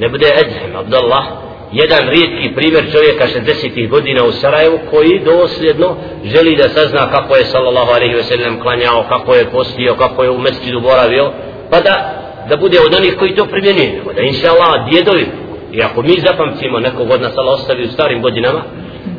ne 0.00 0.08
bude 0.08 0.26
Edhem, 0.26 0.76
Abdallah 0.76 1.24
jedan 1.72 2.08
rijetki 2.08 2.54
primjer 2.54 2.84
čovjeka 2.92 3.26
60. 3.26 3.88
godina 3.88 4.24
u 4.24 4.32
Sarajevu 4.32 4.78
koji 4.90 5.20
dosljedno 5.24 5.96
želi 6.24 6.56
da 6.56 6.68
sazna 6.68 7.10
kako 7.10 7.36
je 7.36 7.44
sallallahu 7.44 7.90
alaihi 7.90 8.14
ve 8.14 8.22
sellem 8.22 8.60
klanjao, 8.60 9.04
kako 9.08 9.34
je 9.34 9.50
postio, 9.50 9.94
kako 9.94 10.24
je 10.24 10.30
u 10.30 10.38
mesjidu 10.38 10.80
boravio, 10.80 11.32
pa 11.70 11.80
da, 11.80 12.21
da 12.48 12.56
bude 12.56 12.78
od 12.80 12.94
onih 12.94 13.16
koji 13.18 13.34
to 13.34 13.46
primjenjuju, 13.46 14.02
da 14.16 14.22
inša 14.22 14.48
Allah 14.50 14.90
djedovi, 14.90 15.26
i 15.72 15.82
ako 15.82 16.02
mi 16.02 16.20
zapamcimo 16.26 16.80
nekog 16.80 17.10
od 17.10 17.20
nas 17.20 17.32
Allah 17.36 17.54
ostavi 17.54 17.84
u 17.84 17.92
starim 17.92 18.22
godinama, 18.22 18.62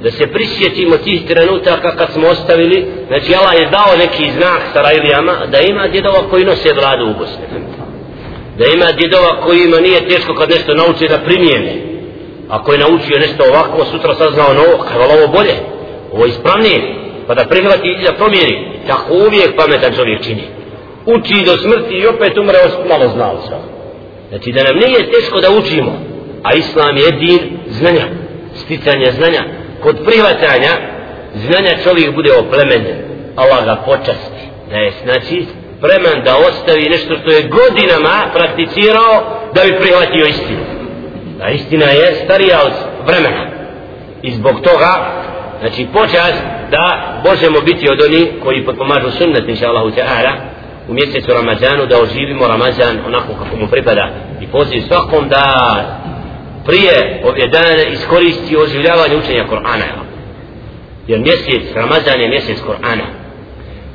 da 0.04 0.12
se 0.12 0.28
prisjetimo 0.28 0.98
tih 0.98 1.26
trenutaka 1.28 1.96
kad 1.96 2.12
smo 2.14 2.28
ostavili, 2.28 2.86
znači 3.08 3.36
Allah 3.36 3.54
je 3.54 3.70
dao 3.70 3.98
neki 3.98 4.32
znak 4.32 4.62
Sarajlijama 4.74 5.34
da 5.52 5.60
ima 5.60 5.88
djedova 5.88 6.30
koji 6.30 6.46
nose 6.46 6.74
vladu 6.74 7.06
u 7.06 7.20
Bosni. 7.20 7.46
Da 8.58 8.66
ima 8.66 8.86
djedova 8.98 9.42
kojima 9.42 9.80
nije 9.80 10.08
teško 10.08 10.36
kad 10.36 10.50
nešto 10.50 10.74
nauči 10.74 11.08
da 11.08 11.18
primijeni 11.18 11.94
ako 12.50 12.72
je 12.74 12.80
naučio 12.80 13.20
nešto 13.20 13.44
ovako, 13.44 13.86
sutra 13.86 14.16
saznao 14.16 14.54
novo, 14.54 14.84
kada 14.90 15.04
ovo 15.04 15.28
bolje, 15.28 15.56
ovo 16.12 16.26
ispravnije, 16.26 16.96
pa 17.28 17.34
da 17.34 17.46
prihvati 17.46 17.88
i 17.88 18.04
da 18.06 18.14
promijeni, 18.14 18.72
tako 18.88 19.14
uvijek 19.14 19.56
pametan 19.58 19.94
čovjek 19.96 20.24
čini. 20.24 20.44
Uči 21.06 21.46
do 21.46 21.58
smrti 21.58 21.94
i 21.94 22.08
opet 22.08 22.38
umre 22.38 22.58
malo 22.90 23.08
znao 23.08 23.42
sam. 23.48 23.62
Znači 24.30 24.52
da 24.52 24.64
nam 24.64 24.76
nije 24.76 25.12
teško 25.12 25.42
da 25.42 25.50
učimo, 25.52 25.94
a 26.44 26.54
Islam 26.54 26.98
je 26.98 27.12
din 27.12 27.40
znanja, 27.68 28.06
sticanje 28.56 29.12
znanja. 29.12 29.44
Kod 29.84 29.98
prihvatanja 30.06 30.72
znanja 31.36 31.84
čovjek 31.84 32.16
bude 32.16 32.30
oplemenjen, 32.34 32.98
Allah 33.36 33.66
ga 33.66 33.76
počasti, 33.86 34.44
da 34.70 34.76
je 34.76 34.92
znači 35.04 35.46
preman 35.82 36.24
da 36.24 36.38
ostavi 36.38 36.90
nešto 36.90 37.14
što 37.22 37.32
je 37.32 37.50
godinama 37.60 38.16
prakticirao 38.34 39.14
da 39.56 39.62
bi 39.64 39.80
prihvatio 39.80 40.26
istinu 40.26 40.64
a 41.44 41.50
istina 41.50 41.86
je 41.86 42.16
starija 42.26 42.60
od 42.66 42.74
vremena 43.08 43.46
i 44.22 44.32
zbog 44.32 44.62
toga 44.62 44.92
znači 45.60 45.88
počas 45.94 46.34
da 46.72 47.14
možemo 47.26 47.62
biti 47.62 47.90
od 47.90 48.02
onih 48.02 48.28
koji 48.44 48.66
potpomažu 48.66 49.12
sunnet 49.12 49.50
inša 49.50 49.68
Allahu 49.70 49.90
ta'ala 49.90 50.32
u 50.88 50.94
mjesecu 50.94 51.34
Ramazanu 51.34 51.86
da 51.86 52.02
oživimo 52.02 52.48
Ramazan 52.48 53.00
onako 53.06 53.34
kako 53.44 53.56
mu 53.56 53.68
pripada. 53.68 54.10
I 54.42 54.48
poziv 54.48 54.82
svakom 54.88 55.30
da 55.30 55.46
prije 56.66 57.22
ove 57.24 57.48
dane 57.48 57.86
iskoristi 57.92 58.58
oživljavanje 58.58 59.18
učenja 59.18 59.48
Korana 59.48 59.86
jer 61.08 61.20
mjesec 61.20 61.76
Ramazan 61.76 62.22
je 62.22 62.30
mjesec 62.30 62.58
Korana. 62.62 63.04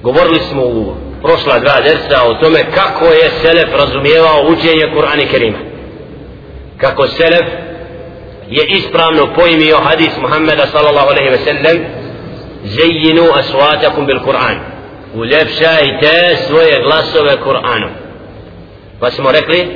Govorili 0.03 0.41
smo 0.41 0.63
u 0.63 0.95
prošla 1.23 1.59
dva 1.59 1.81
dersa 1.81 2.23
o 2.25 2.35
tome 2.35 2.61
kako 2.75 3.05
je 3.05 3.31
Selef 3.43 3.69
razumijevao 3.79 4.47
učenje 4.49 4.93
Kur'ana 4.95 5.31
Kerima. 5.31 5.59
Kako 6.77 7.07
selef 7.07 7.47
je 8.49 8.67
ispravno 8.69 9.35
pojmio 9.35 9.77
hadis 9.77 10.17
Muhammeda 10.21 10.67
sallallahu 10.67 11.09
alaihi 11.09 11.31
ve 11.31 11.39
sellem 11.39 11.85
zeyinu 12.65 13.25
aswatakum 13.39 14.07
bil 14.07 14.21
Kur'an 14.21 14.78
uljepšajte 15.15 16.37
svoje 16.37 16.83
glasove 16.83 17.37
Kur'anom. 17.45 17.91
Pa 19.01 19.11
smo 19.11 19.33
rekli 19.33 19.69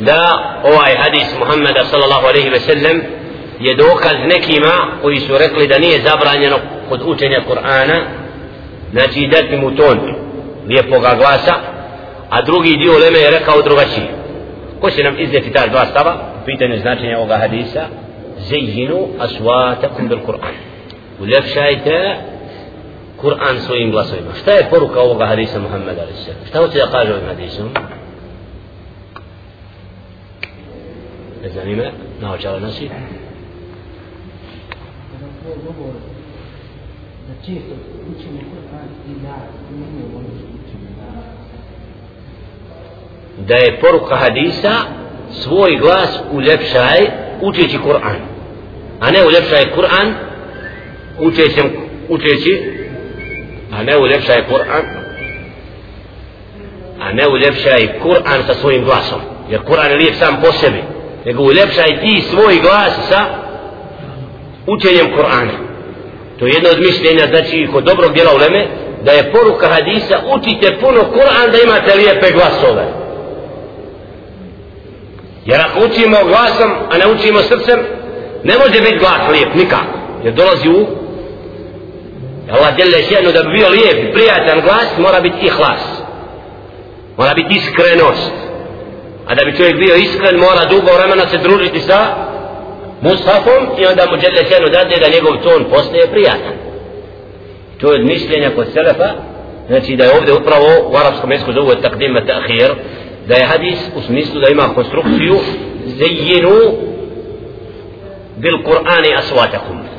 da 0.00 0.38
ovaj 0.64 0.96
hadis 0.96 1.38
Muhammeda 1.38 1.84
sallallahu 1.84 2.26
alaihi 2.26 2.48
ve 2.48 2.60
sellem 2.60 3.02
je 3.60 3.74
dokaz 3.74 4.14
nekima 4.28 4.98
koji 5.02 5.20
su 5.20 5.38
rekli 5.38 5.66
da 5.66 5.78
nije 5.78 6.00
zabranjeno 6.00 6.56
kod 6.88 7.02
učenja 7.04 7.40
Kur'ana 7.48 8.00
znači 8.92 9.26
dati 9.26 9.56
mu 9.56 9.76
ton 9.76 9.98
lijepoga 10.68 11.14
glasa 11.18 11.54
a 12.30 12.42
drugi 12.42 12.76
dio 12.76 12.98
leme 12.98 13.18
je 13.18 13.30
rekao 13.30 13.62
drugačije. 13.62 14.08
Ko 14.80 14.90
će 14.90 15.04
nam 15.04 15.16
iznijeti 15.18 15.52
ta 15.52 15.66
dva 15.66 15.86
stava? 15.86 16.16
Pitanju 16.46 16.78
značenja 16.78 17.18
ovoga 17.18 17.36
hadisa 17.36 17.86
zejinu 18.38 19.08
aswatakum 19.18 20.08
bil 20.08 20.18
Kur'an. 20.26 20.54
Uljepšajte 21.20 22.16
Kur'an 23.20 23.60
svojim 23.60 23.90
glasovima 23.90 24.34
šta 24.42 24.50
je 24.50 24.70
poruka 24.70 25.00
ovoga 25.00 25.26
hadisa 25.26 25.58
Muhammeda 25.58 26.02
a.s. 26.02 26.48
šta 26.48 26.58
hoće 26.58 26.78
da 26.78 26.90
kaže 26.90 27.12
ovim 27.14 27.26
hadisom 27.26 27.68
ne 31.64 31.76
na, 31.76 31.90
naočala 32.20 32.58
nosi 32.60 32.88
da 37.28 37.34
često 37.46 37.74
učimo 38.16 38.40
Kur'an 38.40 38.88
i 39.08 39.22
da 39.22 39.34
imamo 39.70 40.18
ono 40.18 40.28
što 40.38 40.46
učimo. 40.46 40.86
da 43.48 43.54
je 43.54 43.80
poruka 43.80 44.16
hadisa 44.16 44.72
svoj 45.30 45.76
glas 45.76 46.20
uljepšaj 46.32 47.00
učeći 47.42 47.78
Kur'an 47.78 48.16
a 49.00 49.10
ne 49.10 49.26
uljepšaj 49.26 49.64
Kur'an 49.76 50.14
učeći, 51.18 51.60
učeći 52.08 52.79
a 53.80 53.84
ne 53.84 53.92
je 53.92 54.44
Kur'an. 54.48 54.84
A 57.00 57.12
ne 57.12 57.28
uljepšaj 57.28 58.00
Kur'an 58.02 58.42
sa 58.46 58.54
svojim 58.54 58.84
glasom. 58.84 59.20
Jer 59.50 59.60
Kur'an 59.64 59.90
je 59.90 59.96
lijep 59.96 60.14
sam 60.14 60.40
po 60.40 60.52
sebi. 60.52 60.82
Nego 61.24 61.42
uljepšaj 61.42 62.00
ti 62.00 62.22
svoj 62.30 62.56
glas 62.62 62.92
sa 63.08 63.24
učenjem 64.66 65.06
Kur'ana. 65.16 65.56
To 66.38 66.46
je 66.46 66.52
jedno 66.52 66.70
od 66.70 66.80
mišljenja 66.80 67.26
znači 67.26 67.68
kod 67.72 67.84
dobrog 67.84 68.12
djela 68.12 68.34
uleme 68.34 68.66
da 69.04 69.12
je 69.12 69.32
poruka 69.32 69.66
hadisa 69.68 70.20
učite 70.36 70.78
puno 70.80 71.00
Kur'an 71.00 71.50
da 71.52 71.58
imate 71.64 71.94
lijepe 71.94 72.32
glasove. 72.32 72.86
Jer 75.44 75.60
ako 75.60 75.78
učimo 75.80 76.16
glasom 76.24 76.70
a 76.90 76.98
ne 76.98 77.06
učimo 77.12 77.38
srcem 77.38 77.78
ne 78.44 78.54
može 78.58 78.80
biti 78.80 78.98
glas 78.98 79.20
lijep 79.30 79.54
nikako. 79.54 79.98
Jer 80.24 80.34
dolazi 80.34 80.68
u 80.68 80.99
Allah 82.50 82.76
djelje 82.76 83.06
šedno 83.08 83.32
da 83.32 83.42
bi 83.42 83.50
bio 83.58 83.68
lijep 83.68 83.98
i 84.04 84.12
prijatan 84.12 84.60
glas 84.60 84.88
mora 84.98 85.20
biti 85.20 85.46
ihlas 85.46 85.82
mora 87.16 87.34
biti 87.34 87.54
iskrenost 87.54 88.32
a 89.26 89.34
da 89.34 89.44
bi 89.44 89.56
čovjek 89.56 89.76
bio 89.76 89.94
iskren 89.94 90.36
mora 90.36 90.64
dugo 90.64 90.90
vremena 90.98 91.28
se 91.28 91.38
družiti 91.38 91.80
sa 91.80 91.98
mushafom 93.00 93.62
i 93.78 93.86
onda 93.86 94.06
mu 94.10 94.16
djelje 94.16 94.48
šedno 94.50 94.68
dade 94.68 94.96
da 94.96 95.14
njegov 95.14 95.42
ton 95.42 95.64
postaje 95.70 96.10
prijatan 96.10 96.54
to 97.80 97.92
je 97.92 98.04
mišljenja 98.04 98.50
kod 98.56 98.66
Selefa 98.72 99.10
znači 99.68 99.96
da 99.96 100.04
je 100.04 100.16
ovdje 100.18 100.34
upravo 100.34 100.66
u 100.92 100.96
arapskom 100.96 101.32
jesku 101.32 101.52
zovu 101.52 101.70
takdima 101.82 102.20
ta'khir 102.20 102.70
da 103.28 103.34
je 103.34 103.44
hadis 103.44 103.78
u 103.96 104.00
smislu 104.00 104.40
da 104.40 104.48
ima 104.48 104.74
konstrukciju 104.74 105.38
zejinu 105.86 106.56
bil 108.36 108.56
Kur'ani 108.64 109.14
aswatakum 109.18 109.89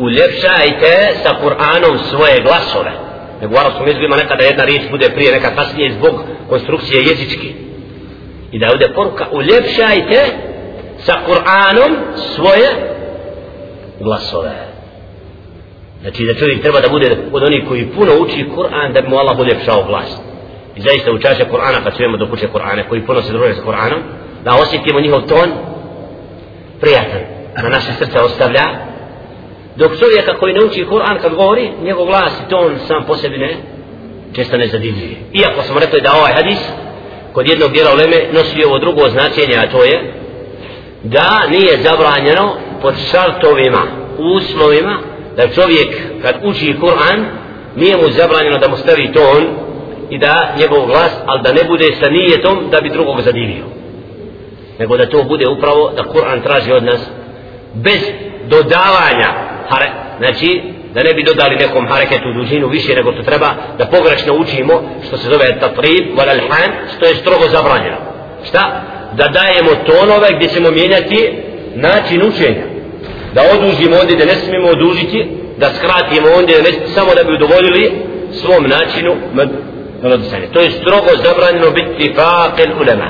uljepšajte 0.00 0.92
sa 1.22 1.30
Kur'anom 1.42 1.98
svoje 2.10 2.40
glasove. 2.42 2.92
Nego 3.40 3.54
u 3.54 3.58
arabskom 3.58 3.86
jeziku 3.86 4.04
ima 4.04 4.16
nekada 4.16 4.44
jedna 4.44 4.64
riječ 4.64 4.82
bude 4.90 5.10
prije 5.14 5.32
neka 5.32 5.50
kasnije 5.54 5.92
zbog 5.92 6.24
konstrukcije 6.48 7.02
jezički 7.02 7.54
i 8.52 8.58
da 8.58 8.66
je 8.66 8.72
ovdje 8.72 8.94
poruka 8.94 9.26
uljepšajte 9.32 10.20
sa 10.98 11.14
Kur'anom 11.26 11.92
svoje 12.34 12.68
glasove. 14.00 14.52
Znači 16.00 16.24
da 16.24 16.34
čovjek 16.34 16.62
treba 16.62 16.80
da 16.80 16.88
bude 16.88 17.16
od 17.32 17.42
onih 17.42 17.64
koji 17.68 17.86
puno 17.86 18.12
uči 18.20 18.46
Kur'an 18.56 18.92
da 18.92 19.00
bi 19.00 19.08
mu 19.08 19.16
Allah 19.16 19.38
uljepšao 19.38 19.84
glas. 19.84 20.18
I 20.76 20.80
zaista 20.80 21.12
učaše 21.12 21.44
Kur'ana 21.52 21.84
kad 21.84 21.96
čujemo 21.96 22.16
do 22.16 22.30
kuće 22.30 22.48
Kur'ana 22.54 22.88
koji 22.88 23.06
puno 23.06 23.22
se 23.22 23.32
druže 23.32 23.54
sa 23.54 23.62
Kur'anom 23.62 24.00
da 24.44 24.54
osjetimo 24.62 25.00
njihov 25.00 25.20
ton 25.20 25.50
prijatan 26.80 27.20
na 27.62 27.68
naše 27.68 27.92
srce 27.92 28.20
ostavlja 28.20 28.89
dok 29.76 29.92
čovjeka 29.98 30.38
koji 30.38 30.54
ne 30.54 30.64
uči 30.64 30.86
Kur'an 30.90 31.18
kad 31.22 31.34
govori 31.34 31.70
njegov 31.82 32.06
glas 32.06 32.32
i 32.32 32.50
ton 32.50 32.74
sam 32.88 33.04
po 33.06 33.16
sebi 33.16 33.38
ne 33.38 33.56
često 34.32 34.56
ne 34.56 34.66
zadivljuje. 34.66 35.16
Iako 35.32 35.62
smo 35.62 35.80
rekli 35.80 36.00
da 36.00 36.12
ovaj 36.12 36.32
hadis 36.32 36.58
kod 37.32 37.48
jednog 37.48 37.72
dijela 37.72 37.92
uleme 37.92 38.16
nosi 38.32 38.64
ovo 38.64 38.78
drugo 38.78 39.08
značenje 39.08 39.56
a 39.56 39.70
to 39.70 39.84
je 39.84 40.12
da 41.02 41.46
nije 41.50 41.78
zabranjeno 41.82 42.54
pod 42.82 42.94
šartovima 43.10 43.82
uslovima 44.18 44.98
da 45.36 45.48
čovjek 45.48 45.96
kad 46.22 46.34
uči 46.42 46.76
Kur'an 46.80 47.24
nije 47.76 47.96
mu 47.96 48.10
zabranjeno 48.10 48.58
da 48.58 48.68
mu 48.68 48.76
stavi 48.76 49.12
ton 49.12 49.46
i 50.10 50.18
da 50.18 50.54
njegov 50.58 50.86
glas 50.86 51.12
ali 51.26 51.42
da 51.42 51.52
ne 51.52 51.64
bude 51.68 51.92
sa 52.02 52.10
nijetom 52.10 52.70
da 52.70 52.80
bi 52.80 52.88
drugog 52.88 53.20
zadivio. 53.20 53.64
Nego 54.78 54.96
da 54.96 55.08
to 55.08 55.24
bude 55.24 55.48
upravo 55.48 55.92
da 55.96 56.02
Kur'an 56.02 56.42
traži 56.42 56.72
od 56.72 56.84
nas 56.84 57.00
bez 57.74 58.00
dodavanja 58.48 59.49
hare, 59.70 59.90
znači 60.18 60.62
da 60.94 61.02
ne 61.02 61.14
bi 61.14 61.22
dodali 61.22 61.56
nekom 61.56 61.86
hareketu 61.88 62.32
dužinu 62.32 62.68
više 62.68 62.94
nego 62.94 63.12
to 63.12 63.22
treba 63.22 63.50
da 63.78 63.86
pogrešno 63.86 64.34
učimo 64.34 64.82
što 65.06 65.16
se 65.16 65.28
zove 65.28 65.60
tatrib 65.60 66.18
valalhan 66.18 66.70
što 66.96 67.06
je 67.06 67.14
strogo 67.14 67.44
zabranjeno. 67.48 67.96
Šta? 68.48 68.90
da 69.12 69.28
dajemo 69.28 69.70
tonove 69.86 70.28
gdje 70.36 70.48
ćemo 70.48 70.70
mijenjati 70.70 71.32
način 71.74 72.22
učenja. 72.22 72.64
Da 73.34 73.42
odužimo 73.54 73.96
ondje 74.00 74.16
da 74.16 74.24
ne 74.24 74.34
smijemo 74.34 74.68
odužiti 74.68 75.28
da 75.58 75.70
skratimo 75.76 76.28
ondje 76.38 76.62
ne, 76.62 76.86
samo 76.94 77.14
da 77.14 77.24
bi 77.24 77.32
udovoljili 77.32 77.92
svom 78.32 78.64
načinu 78.76 79.16
melodisanja 80.02 80.46
to 80.52 80.60
je 80.60 80.70
strogo 80.70 81.10
zabranjeno 81.24 81.70
biti 81.70 82.14
faqil 82.16 82.72
ulema. 82.80 83.08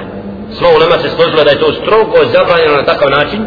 Sva 0.59 0.69
ulema 0.77 0.97
se 1.03 1.09
složila 1.17 1.45
da 1.45 1.51
je 1.51 1.59
to 1.59 1.73
strogo 1.73 2.17
zabranjeno 2.33 2.77
na 2.77 2.85
takav 2.85 3.11
način 3.11 3.41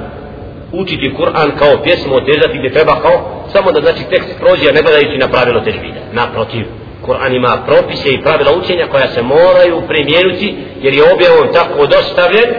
učiti 0.73 1.13
Kur'an 1.17 1.49
kao 1.59 1.83
pjesmu 1.83 2.15
otežati 2.15 2.57
gdje 2.57 2.73
treba 2.73 3.01
kao 3.01 3.45
samo 3.53 3.71
da 3.71 3.81
znači 3.81 4.03
tekst 4.09 4.29
prođe 4.39 4.73
ne 4.73 4.81
gledajući 4.81 5.17
na 5.17 5.27
pravilo 5.27 5.59
težvida. 5.59 6.01
Naprotiv 6.13 6.65
Kur'an 7.05 7.35
ima 7.35 7.63
propise 7.67 8.09
i 8.09 8.21
pravila 8.21 8.51
učenja 8.61 8.87
koja 8.91 9.07
se 9.07 9.21
moraju 9.21 9.81
primijenuti 9.87 10.55
jer 10.81 10.93
je 10.93 11.13
objavom 11.13 11.47
tako 11.53 11.85
dostavljen. 11.85 12.49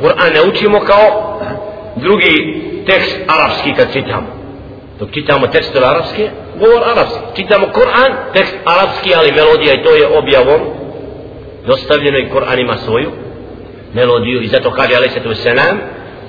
Kur'an 0.00 0.30
ne 0.34 0.42
učimo 0.50 0.80
kao 0.80 1.06
drugi 1.96 2.34
tekst 2.86 3.16
arapski 3.28 3.72
kad 3.76 3.92
čitamo. 3.92 4.26
Dok 4.98 5.10
čitamo 5.10 5.46
tekst 5.46 5.76
arapski 5.76 6.22
govor 6.58 6.82
arapski. 6.92 7.18
Čitamo 7.36 7.66
Kur'an 7.66 8.10
tekst 8.32 8.54
arapski 8.64 9.14
ali 9.14 9.32
melodija 9.32 9.74
i 9.74 9.82
to 9.82 9.90
je 9.94 10.18
objavom 10.18 10.60
dostavljeno 11.66 12.18
i 12.18 12.30
Kur'an 12.34 12.60
ima 12.60 12.76
svoju 12.76 13.10
melodiju 13.94 14.42
i 14.42 14.48
zato 14.48 14.70
kaže 14.70 14.94
alaih 14.94 15.12
sallatu 15.12 15.30
wasalam 15.30 15.76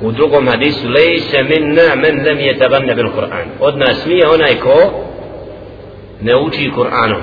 u 0.01 0.11
drugom 0.11 0.47
hadisu 0.47 0.89
lejse 0.89 1.43
minna 1.43 1.95
men 1.95 2.25
lem 2.25 2.39
je 2.39 2.59
taganne 2.59 2.95
bil 2.95 3.09
Kur'an. 3.15 3.47
Od 3.59 3.77
nas 3.77 4.05
nije 4.05 4.27
onaj 4.27 4.55
ko 4.55 5.05
ne 6.21 6.35
uči 6.35 6.71
Kur'anom. 6.75 7.21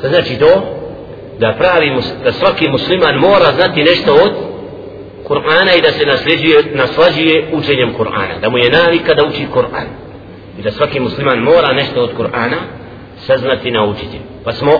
To 0.00 0.08
znači 0.08 0.38
to 0.38 0.62
da 1.38 1.54
pravi 1.58 2.02
da 2.24 2.32
svaki 2.32 2.68
musliman 2.68 3.14
mora 3.14 3.52
znati 3.56 3.82
nešto 3.82 4.12
od 4.12 4.32
Kur'ana 5.28 5.78
i 5.78 5.82
da 5.82 5.92
se 5.92 6.06
nasljeđuje, 6.06 6.64
naslađuje 6.74 7.48
učenjem 7.52 7.94
Kur'ana. 7.98 8.40
Da 8.40 8.48
mu 8.48 8.58
je 8.58 8.70
navika 8.70 9.14
da 9.14 9.26
uči 9.26 9.46
Kur'an. 9.54 9.88
I 10.58 10.62
da 10.62 10.70
svaki 10.70 11.00
musliman 11.00 11.38
mora 11.38 11.72
nešto 11.72 12.00
od 12.00 12.10
Kur'ana 12.18 12.60
saznati 13.26 13.68
i 13.68 13.72
naučiti. 13.72 14.18
Pa 14.44 14.52
smo 14.52 14.72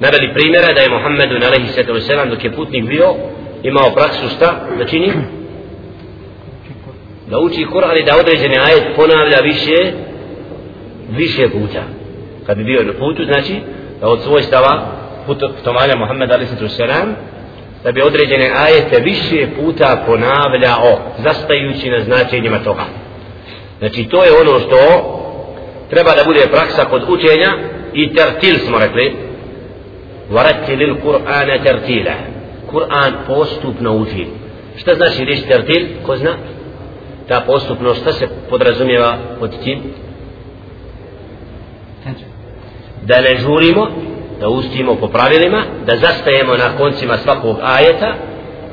naveli 0.00 0.34
primjera 0.34 0.72
da 0.72 0.80
je 0.80 0.90
Muhammedu 0.90 1.46
alaihi 1.46 2.00
sallam 2.00 2.30
dok 2.30 2.44
je 2.44 2.52
putnik 2.52 2.84
bio 2.84 3.14
imao 3.62 3.90
praksu 3.94 4.28
šta 4.36 4.68
da 4.78 4.84
čini? 4.84 5.12
Da 7.26 7.38
uči 7.38 7.66
Kur'an 7.72 7.98
i 8.00 8.04
da 8.04 8.16
određeni 8.20 8.58
ajet 8.58 8.84
ponavlja 8.96 9.38
više 9.42 9.92
više 11.10 11.48
puta. 11.48 11.82
Kad 12.46 12.56
bi 12.56 12.64
bio 12.64 12.82
na 12.82 12.92
putu 12.92 13.24
znači 13.24 13.60
da 14.00 14.08
od 14.08 14.22
svojstava 14.22 14.86
putovanja 15.26 15.96
Muhammed 15.96 16.30
a.s. 16.30 16.78
da 17.84 17.92
bi 17.92 18.02
određene 18.02 18.50
ajete 18.56 19.00
više 19.00 19.46
puta 19.60 20.02
ponavljao 20.06 20.98
zastajući 21.18 21.90
na 21.90 22.00
značenjima 22.04 22.58
toga. 22.58 22.84
Znači 23.78 24.04
to 24.04 24.24
je 24.24 24.30
ono 24.40 24.58
što 24.58 24.78
treba 25.90 26.10
da 26.10 26.24
bude 26.24 26.40
praksa 26.50 26.84
kod 26.84 27.02
učenja 27.08 27.58
i 27.92 28.14
tertil 28.14 28.58
smo 28.66 28.78
rekli. 28.78 29.16
Varatilil 30.30 30.94
Kur'ana 31.04 31.62
tertila 31.62 32.14
Kur'an 32.72 33.12
postupno 33.26 33.96
uči. 33.96 34.26
Šta 34.76 34.94
znači 34.94 35.24
riječ 35.24 35.40
tertil? 35.48 35.86
Ko 36.06 36.16
zna? 36.16 36.36
Ta 37.28 37.40
postupno 37.40 37.94
šta 37.94 38.12
se 38.12 38.28
podrazumijeva 38.50 39.16
pod 39.40 39.50
tim? 39.64 39.82
Da 43.02 43.20
ne 43.20 43.36
žurimo 43.36 43.88
da 44.40 44.48
ustimo 44.48 44.94
po 44.94 45.08
pravilima 45.08 45.62
da 45.86 45.96
zastajemo 45.96 46.54
na 46.54 46.76
koncima 46.78 47.16
svakog 47.16 47.56
ajeta 47.62 48.14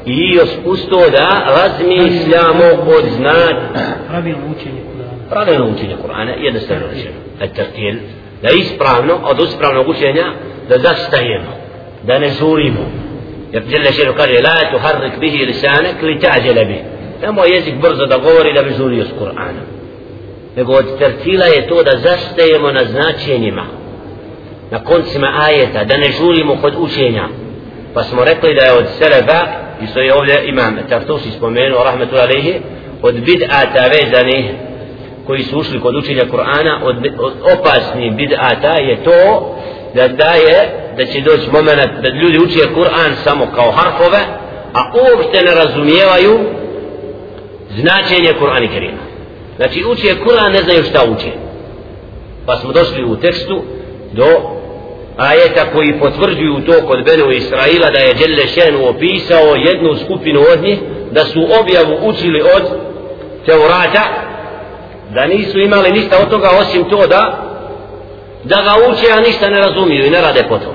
i 0.05 0.33
još 0.35 0.49
usto 0.65 0.97
da 1.09 1.27
razmišljamo 1.57 2.65
od 2.97 3.03
znat 3.15 3.55
pravilno 4.09 4.45
učenje 4.57 4.81
Kur'ana. 4.81 5.29
Pravilno 5.29 5.69
učenje 5.75 5.95
Kur'ana 6.03 6.43
jednostavno 6.43 6.87
rečeno. 6.87 7.15
Etartil 7.39 7.95
da 8.41 8.49
ispravno 8.49 9.19
od 9.23 9.39
uspravnog 9.39 9.89
učenja 9.89 10.33
da 10.69 10.77
zastajemo 10.77 11.51
da 12.03 12.19
ne 12.19 12.29
žurimo. 12.29 12.79
Jer 13.51 13.63
Jelle 13.69 13.91
Šeru 13.91 14.13
kaže 14.17 14.33
la 14.33 14.71
tuharrik 14.71 15.19
bihi 15.19 15.45
lisanek 15.45 16.01
li 16.01 16.19
ta'đele 16.19 16.65
bihi 16.65 16.91
nemoj 17.21 17.49
jezik 17.49 17.75
brzo 17.75 18.05
da 18.05 18.17
govori 18.17 18.53
da 18.53 18.63
bi 18.63 18.73
žurio 18.77 19.03
s 19.03 19.11
Kur'anom. 19.19 19.65
Nego 20.55 20.73
od 20.73 20.97
tertila 20.99 21.45
je 21.45 21.67
to 21.67 21.83
da 21.83 21.91
zastajemo 21.91 22.71
na 22.71 22.81
značenjima 22.85 23.65
na 24.71 24.83
koncima 24.83 25.27
ajeta 25.47 25.83
da 25.83 25.97
ne 25.97 26.11
žurimo 26.11 26.57
kod 26.61 26.73
učenja. 26.77 27.27
Pa 27.93 28.03
smo 28.03 28.23
rekli 28.23 28.55
da 28.55 28.61
je 28.61 28.73
od 28.73 28.85
Selefa 28.97 29.47
i 29.81 29.87
što 29.87 29.99
je 29.99 30.13
ovdje 30.13 30.41
imam 30.45 30.77
Tartusi 30.89 31.31
spomenuo 31.31 31.83
rahmetu 31.83 32.15
alihi, 32.15 32.59
od 33.01 33.15
bid'ata 33.15 33.89
vezanih 33.89 34.45
koji 35.27 35.43
su 35.43 35.59
ušli 35.59 35.79
kod 35.79 35.95
učenja 35.95 36.23
Kur'ana 36.31 36.83
od, 36.83 36.95
od 37.19 37.33
opasnih 37.59 38.13
bid'ata 38.13 38.79
je 38.79 39.03
to 39.03 39.55
da 39.95 40.07
daje 40.07 40.69
da 40.97 41.05
će 41.05 41.21
doći 41.21 41.51
moment 41.51 41.91
da 42.01 42.09
ljudi 42.09 42.37
uče 42.37 42.73
Kur'an 42.75 43.13
samo 43.23 43.47
kao 43.55 43.71
harfove 43.71 44.19
a 44.73 44.81
uopšte 44.93 45.41
ne 45.45 45.55
razumijevaju 45.55 46.39
značenje 47.76 48.34
Kur'ana 48.40 48.64
i 48.64 48.68
Kerima 48.68 49.02
znači 49.56 49.84
uče 49.84 50.16
Kur'an 50.24 50.52
ne 50.52 50.62
znaju 50.62 50.82
šta 50.82 51.04
uče 51.04 51.30
pa 52.46 52.56
smo 52.56 52.72
došli 52.72 53.04
u 53.04 53.16
tekstu 53.16 53.62
do 54.12 54.26
ajeta 55.16 55.72
koji 55.72 55.98
potvrđuju 55.98 56.60
to 56.66 56.86
kod 56.86 57.04
Benu 57.04 57.30
Israila 57.30 57.90
da 57.90 57.98
je 57.98 58.14
Đelle 58.14 58.46
Šenu 58.46 58.88
opisao 58.88 59.54
jednu 59.54 59.96
skupinu 60.04 60.40
od 60.52 60.62
njih 60.62 60.78
da 61.10 61.24
su 61.24 61.40
objavu 61.60 62.08
učili 62.08 62.42
od 62.42 62.62
Teorata 63.46 64.02
da 65.14 65.26
nisu 65.26 65.58
imali 65.58 65.92
ništa 65.92 66.18
od 66.22 66.30
toga 66.30 66.48
osim 66.60 66.84
to 66.90 67.06
da 67.06 67.42
da 68.44 68.56
ga 68.56 68.90
uče 68.90 69.12
a 69.16 69.20
ništa 69.20 69.50
ne 69.50 69.58
razumiju 69.58 70.06
i 70.06 70.10
ne 70.10 70.20
rade 70.20 70.44
potom 70.48 70.74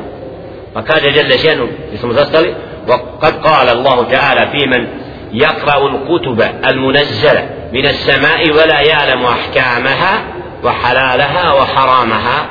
pa 0.73 0.81
kaže 0.81 1.12
Đelle 1.12 1.38
Šenu 1.38 1.67
mi 1.91 1.97
smo 1.97 2.13
zastali 2.13 2.53
وقد 2.88 3.34
قال 3.43 3.69
الله 3.69 4.03
تعالى 4.03 4.47
في 4.51 4.65
من 4.65 4.88
يقرأ 5.32 5.88
الكتب 5.88 6.42
المنزلة 6.70 7.48
من 7.72 7.86
السماء 7.86 8.50
ولا 8.50 8.80
يعلم 8.80 9.24
أحكامها 9.24 10.24
وحلالها 10.64 11.52
وحرامها. 11.52 12.46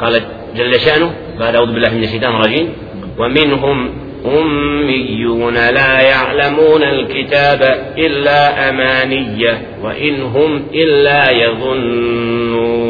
قال 0.00 0.22
جل 0.56 0.80
شأنه 0.80 1.10
بعد 1.40 1.54
أعوذ 1.54 1.72
بالله 1.72 1.94
من 1.94 2.04
الشيطان 2.04 2.34
الرجيم. 2.36 2.72
ومنهم 3.18 3.90
أميون 4.26 5.54
لا 5.54 6.00
يعلمون 6.00 6.82
الكتاب 6.82 7.62
إلا 7.98 8.68
أمانية 8.68 9.62
وإن 9.82 10.22
هم 10.22 10.62
إلا 10.74 11.30
يظنون. 11.30 12.84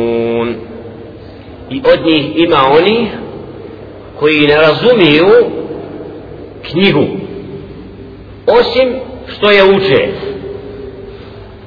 I 1.70 1.80
od 1.92 2.06
njih 2.06 2.24
ima 2.36 2.56
oni 2.78 3.08
osim 8.46 8.88
što 9.26 9.50
je 9.50 9.64
uče? 9.64 10.08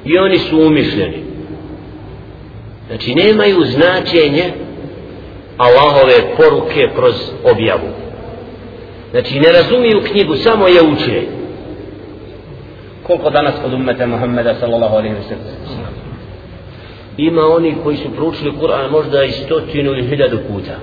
I 0.06 0.18
oni 0.18 0.38
su 0.40 0.62
umišljeni. 0.62 1.24
Znači 2.88 3.16
nemaju 3.16 3.64
značenje 3.64 4.54
Allahove 5.58 6.36
poruke 6.38 6.90
kroz 6.96 7.16
objavu. 7.52 7.88
Znači 9.12 9.40
ne 9.40 9.52
razumiju 9.52 10.02
knjigu 10.12 10.36
samo 10.36 10.68
je 10.68 10.82
uče. 10.82 11.22
Koliko 13.04 13.30
danas 13.30 13.54
kod 13.64 13.74
umete 13.74 14.06
Muhammeda 14.06 14.56
sallallahu 14.60 14.96
alaihi 14.96 15.16
wa 15.16 15.24
sallam? 15.24 15.94
Ima 17.18 17.42
oni 17.42 17.76
koji 17.84 17.98
su 17.98 18.10
proučili 18.16 18.54
Kur'an 18.62 18.92
možda 18.92 19.24
i 19.24 19.32
stotinu 19.32 19.92
ili 19.92 20.08
hiljadu 20.08 20.40
puta. 20.50 20.76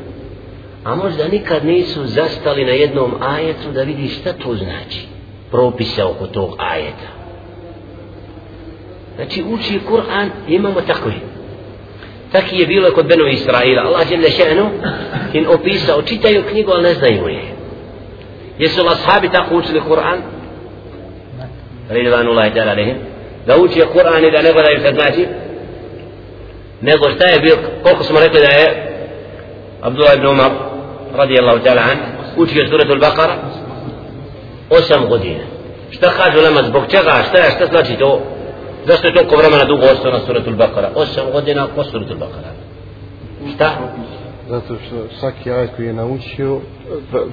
A 0.84 0.94
možda 0.94 1.28
nikad 1.28 1.64
nisu 1.64 2.06
zastali 2.06 2.64
na 2.64 2.72
jednom 2.72 3.12
ajetu 3.20 3.72
da 3.74 3.82
vidi 3.82 4.08
šta 4.08 4.32
to 4.32 4.54
znači 4.54 5.13
propise 5.54 6.04
oko 6.04 6.26
tog 6.26 6.56
ajeta 6.58 7.08
znači 9.16 9.44
uči 9.52 9.80
Kur'an 9.88 10.28
imamo 10.48 10.80
takvi 10.80 11.14
Taki 12.34 12.56
je 12.56 12.66
bilo 12.66 12.90
kod 12.90 13.06
Benu 13.06 13.26
Israila. 13.26 13.82
Allah 13.82 14.10
je 14.10 14.18
lešenu 14.18 14.70
in 15.32 15.46
opisao, 15.46 16.02
čitaju 16.02 16.42
knjigu, 16.50 16.70
ali 16.72 16.82
ne 16.82 16.94
znaju 16.94 17.28
je. 17.28 17.42
Jesu 18.58 18.86
ashabi 18.86 19.28
tako 19.28 19.56
učili 19.56 19.80
Kur'an? 19.80 20.18
Ridvanu 21.90 22.30
Allah 22.30 22.54
ta'ala 22.54 22.76
lehim. 22.76 22.96
Da 23.46 23.56
uči 23.56 23.80
Kur'an 23.92 24.24
i 24.24 24.30
da 24.30 24.42
ne 24.42 24.52
gledaju 24.52 24.82
kad 24.82 24.94
znači? 24.94 25.26
Nego 26.80 27.10
šta 27.10 27.26
je 27.26 27.40
bio, 27.40 27.56
koliko 27.82 28.04
smo 28.04 28.20
rekli 28.20 28.40
da 28.40 28.46
je 28.46 28.66
Abdullah 29.82 30.14
ibn 30.16 30.26
Umar 30.26 30.50
radijallahu 31.16 31.58
ta'ala 31.64 31.82
an 31.90 31.98
učio 32.36 32.68
suratul 32.68 32.98
Baqara 32.98 33.34
osam 34.70 35.08
godina. 35.08 35.44
Šta 35.90 36.10
kažu 36.10 36.44
lama, 36.44 36.62
zbog 36.62 36.84
čega, 36.90 37.24
šta 37.28 37.38
je, 37.38 37.50
šta 37.50 37.66
znači 37.66 37.96
to? 37.98 38.20
Zašto 38.86 39.06
je 39.06 39.14
toliko 39.14 39.36
vremena 39.36 39.64
dugo 39.64 39.84
ostao 39.84 40.12
na 40.12 40.20
suratul 40.26 40.52
Bakara? 40.52 40.90
Osam 40.94 41.24
godina 41.32 41.68
po 41.74 41.84
suratul 41.84 42.16
Bakara. 42.16 42.50
Šta? 43.54 43.70
Zato 44.48 44.74
što 44.86 45.16
svaki 45.18 45.50
ajet 45.52 45.70
koji 45.76 45.86
je 45.86 45.92
naučio... 45.92 46.60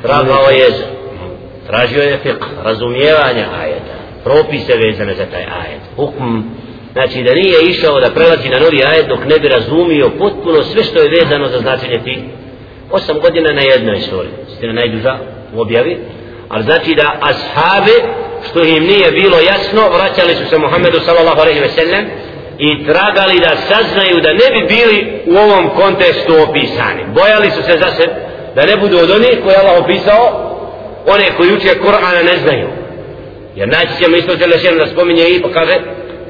Tragao 0.02 0.50
je, 0.50 0.68
tražio 1.68 2.02
je 2.02 2.20
fiqh, 2.24 2.46
razumijevanje 2.64 3.46
ajeta, 3.62 3.96
propise 4.24 4.74
vezane 4.78 5.16
za 5.16 5.26
taj 5.26 5.42
ajet, 5.42 5.82
hukm, 5.96 6.40
znači 6.94 7.24
da 7.24 7.34
nije 7.34 7.58
išao 7.70 8.00
da 8.00 8.14
prelazi 8.14 8.50
na 8.50 8.60
novi 8.60 8.84
ajet 8.86 9.08
dok 9.08 9.20
ne 9.20 9.40
bi 9.40 9.48
razumio 9.48 10.12
potpuno 10.20 10.64
sve 10.64 10.84
što 10.84 11.00
je 11.00 11.10
vezano 11.20 11.48
za 11.48 11.60
značenje 11.60 12.00
tih 12.04 12.20
osam 12.92 13.20
godina 13.20 13.54
na 13.54 13.62
jednoj 13.62 14.00
suri, 14.00 14.30
ste 14.58 14.74
najduža 14.74 15.18
u 15.54 15.62
objavi, 15.62 15.98
ali 16.51 16.65
znači 16.65 16.95
da 16.95 17.19
ashabi 17.21 17.97
što 18.51 18.63
im 18.63 18.85
nije 18.85 19.11
bilo 19.11 19.39
jasno, 19.41 19.83
vraćali 19.97 20.35
su 20.35 20.49
se 20.51 20.59
Muhammedu 20.59 21.01
sallallahu 21.01 21.41
alejhi 21.41 21.61
ve 21.61 21.69
sellem 21.69 22.07
i 22.59 22.85
tragali 22.85 23.41
da 23.41 23.57
saznaju 23.57 24.21
da 24.21 24.33
ne 24.33 24.49
bi 24.55 24.75
bili 24.75 25.23
u 25.27 25.37
ovom 25.37 25.69
kontekstu 25.69 26.33
opisani. 26.49 27.03
Bojali 27.15 27.51
su 27.51 27.63
se 27.63 27.79
za 27.79 27.91
se 27.91 28.09
da 28.55 28.67
ne 28.67 28.77
budu 28.77 28.99
od 28.99 29.11
onih 29.11 29.39
koje 29.45 29.57
Allah 29.57 29.85
opisao, 29.85 30.23
one 31.07 31.27
koji 31.37 31.53
uče 31.53 31.69
Kur'ana 31.69 32.23
ne 32.25 32.37
znaju. 32.39 32.69
Jer 33.57 33.69
naći 33.69 34.05
ćemo 34.05 34.17
isto 34.17 34.35
Đelešenu 34.35 34.79
da 34.79 34.87
spominje 34.87 35.29
i 35.29 35.43
pokaže 35.43 35.77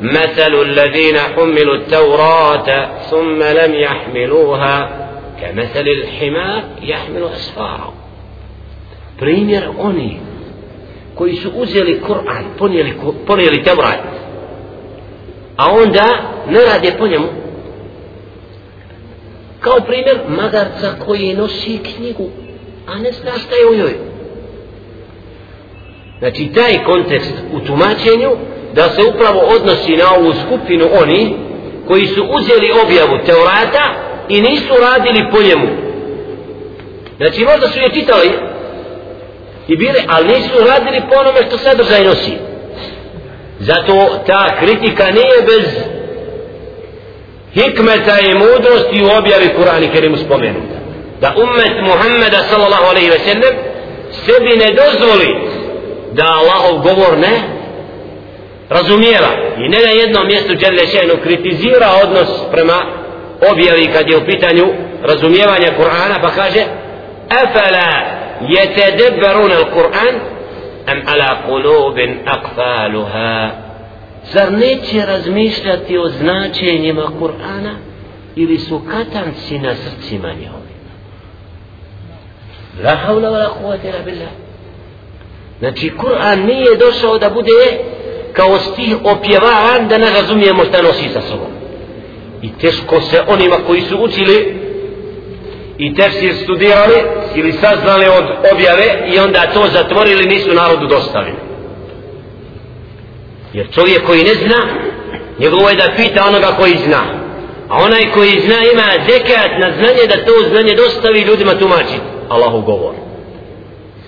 مثل 0.02 0.54
الذين 0.54 1.18
حملوا 1.18 1.76
التوراة 1.76 2.88
ثم 3.10 3.42
لم 3.42 3.74
يحملوها 3.74 5.06
كمثل 5.40 5.86
الحمار 5.88 6.62
يحمل 6.82 7.24
أسفارا 7.24 7.99
primjer 9.21 9.63
oni 9.79 10.19
koji 11.15 11.35
su 11.35 11.49
uzeli 11.55 12.01
Kur'an, 12.07 12.43
ponijeli, 12.57 12.93
ponijeli 13.27 13.63
Tevrat, 13.63 13.99
a 15.57 15.71
onda 15.71 16.05
ne 16.49 16.59
rade 16.59 16.93
po 16.99 17.07
njemu, 17.07 17.27
kao 19.59 19.77
primjer 19.87 20.19
magarca 20.27 20.95
koji 21.05 21.35
nosi 21.35 21.77
knjigu, 21.77 22.29
a 22.87 22.99
ne 22.99 23.11
zna 23.11 23.31
šta 23.31 23.55
je 23.55 23.69
u 23.71 23.75
njoj. 23.75 23.95
Znači, 26.19 26.51
taj 26.55 26.83
kontekst 26.83 27.33
u 27.53 27.59
tumačenju, 27.59 28.31
da 28.73 28.89
se 28.89 29.01
upravo 29.15 29.39
odnosi 29.39 29.91
na 29.91 30.15
ovu 30.19 30.33
skupinu 30.45 30.85
oni 31.01 31.35
koji 31.87 32.05
su 32.05 32.23
uzeli 32.23 32.71
objavu 32.85 33.25
Teorata 33.25 33.85
i 34.29 34.41
nisu 34.41 34.73
radili 34.81 35.31
po 35.31 35.41
njemu. 35.41 35.67
Znači, 37.17 37.45
možda 37.45 37.67
su 37.67 37.79
je 37.79 37.89
čitali, 37.93 38.50
i 39.71 39.75
bili, 39.77 39.99
ali 40.07 40.27
nisu 40.27 40.53
radili 40.67 41.01
po 41.09 41.19
onome 41.19 41.39
što 41.47 41.57
sadržaj 41.57 42.03
nosi. 42.03 42.33
Zato 43.59 44.23
ta 44.27 44.57
kritika 44.59 45.05
nije 45.05 45.37
bez 45.45 45.67
hikmeta 47.53 48.19
i 48.19 48.33
mudrosti 48.33 49.03
u 49.03 49.17
objavi 49.17 49.49
Kur'ani 49.57 49.91
Kerimu 49.91 50.17
spomenuta. 50.17 50.77
Da 51.21 51.33
ummet 51.43 51.75
Muhammeda 51.81 52.43
sallallahu 52.49 52.85
alaihi 52.89 53.09
ve 53.09 53.19
sellem 53.19 53.55
sebi 54.25 54.57
ne 54.57 54.69
dozvoli 54.81 55.35
da 56.11 56.23
Allahov 56.23 56.81
govor 56.81 57.17
ne 57.17 57.41
razumijeva 58.69 59.31
i 59.57 59.69
ne 59.69 59.79
na 59.79 59.89
jednom 59.89 60.27
mjestu 60.27 60.55
Đerle 60.55 60.87
Šenu 60.87 61.13
kritizira 61.23 61.89
odnos 62.03 62.29
prema 62.51 62.85
objavi 63.51 63.87
kad 63.93 64.09
je 64.09 64.17
u 64.17 64.25
pitanju 64.25 64.65
razumijevanja 65.03 65.67
Kur'ana 65.79 66.21
pa 66.21 66.29
kaže 66.29 66.61
afala 67.29 68.20
يتدبرون 68.40 69.52
القرآن 69.52 70.20
أم 70.88 71.02
على 71.08 71.28
قلوب 71.48 71.98
أقفالها 72.26 73.62
Zar 74.34 74.52
neće 74.52 75.06
razmišljati 75.06 75.98
o 75.98 76.08
značenjima 76.08 77.02
Kur'ana 77.20 77.74
ili 78.36 78.58
su 78.58 78.80
katanci 78.90 79.58
na 79.58 79.74
srcima 79.74 80.28
njihovima? 80.28 80.92
La 82.84 82.96
havla 82.96 83.28
wa 83.28 83.38
la 83.38 83.48
kuvvete 83.48 83.88
ila 83.88 83.98
billah. 84.04 84.28
Znači, 85.58 85.92
Kur'an 85.98 86.46
nije 86.46 86.76
došao 86.76 87.18
da 87.18 87.30
bude 87.30 87.78
kao 88.32 88.58
stih 88.58 88.96
opjevavan 89.04 89.88
da 89.88 89.98
ne 89.98 90.10
razumijemo 90.10 90.64
šta 90.64 90.82
nosi 90.82 91.08
sa 91.08 91.20
sobom. 91.20 91.52
I 92.42 92.52
teško 92.60 93.00
se 93.00 93.22
onima 93.28 93.56
koji 93.66 93.80
su 93.80 93.98
učili 93.98 94.56
i 95.78 95.94
tefsir 95.94 96.34
studirali 96.42 97.02
ili 97.35 97.51
saznali 97.53 98.05
od 98.07 98.25
objave 98.53 99.07
i 99.13 99.19
onda 99.19 99.51
to 99.53 99.67
zatvorili 99.73 100.25
nisu 100.25 100.53
narodu 100.53 100.87
dostavili. 100.87 101.37
Jer 103.53 103.67
čovjek 103.73 104.05
koji 104.05 104.23
ne 104.23 104.33
zna 104.33 104.91
njegovo 105.39 105.69
je 105.69 105.75
da 105.75 105.93
pita 105.97 106.27
onoga 106.27 106.47
koji 106.59 106.77
zna. 106.85 107.01
A 107.69 107.75
onaj 107.83 108.11
koji 108.13 108.41
zna 108.45 108.55
ima 108.73 109.05
zekat 109.09 109.51
na 109.59 109.71
znanje 109.77 110.03
da 110.07 110.25
to 110.25 110.49
znanje 110.49 110.75
dostavi 110.75 111.21
ljudima 111.21 111.53
tumači 111.53 111.99
Allahu 112.29 112.61
govor. 112.61 112.93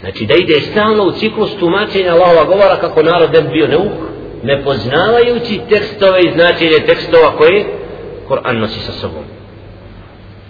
Znači 0.01 0.25
da 0.25 0.33
ide 0.36 0.62
stalno 0.62 1.03
u 1.03 1.12
ciklus 1.12 1.55
tumačenja 1.59 2.13
Allahova 2.13 2.43
govora 2.43 2.75
kako 2.81 3.03
narod 3.03 3.33
ne 3.33 3.41
bio 3.41 3.67
neuk 3.67 4.13
ne 4.43 4.63
poznavajući 4.63 5.62
tekstove 5.69 6.19
i 6.21 6.31
značenje 6.31 6.79
tekstova 6.86 7.38
koji 7.38 7.65
Kur'an 8.29 8.59
nosi 8.59 8.79
sa 8.79 8.91
sobom. 8.91 9.23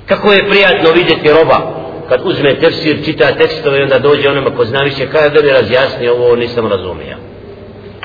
Kako 0.05 0.33
je 0.33 0.49
prijatno 0.49 0.91
vidjeti 0.91 1.29
roba 1.33 1.82
kad 2.09 2.21
uzme 2.23 2.55
tefsir, 2.59 3.05
čita 3.05 3.35
tekstove 3.35 3.79
i 3.79 3.83
onda 3.83 3.99
dođe 3.99 4.29
onome 4.29 4.55
ko 4.55 4.65
zna 4.65 4.79
više 4.79 5.07
kada 5.11 5.29
da 5.29 5.41
bi 5.41 5.49
razjasni 5.49 6.07
ovo 6.07 6.35
nisam 6.35 6.67
razumio. 6.67 7.17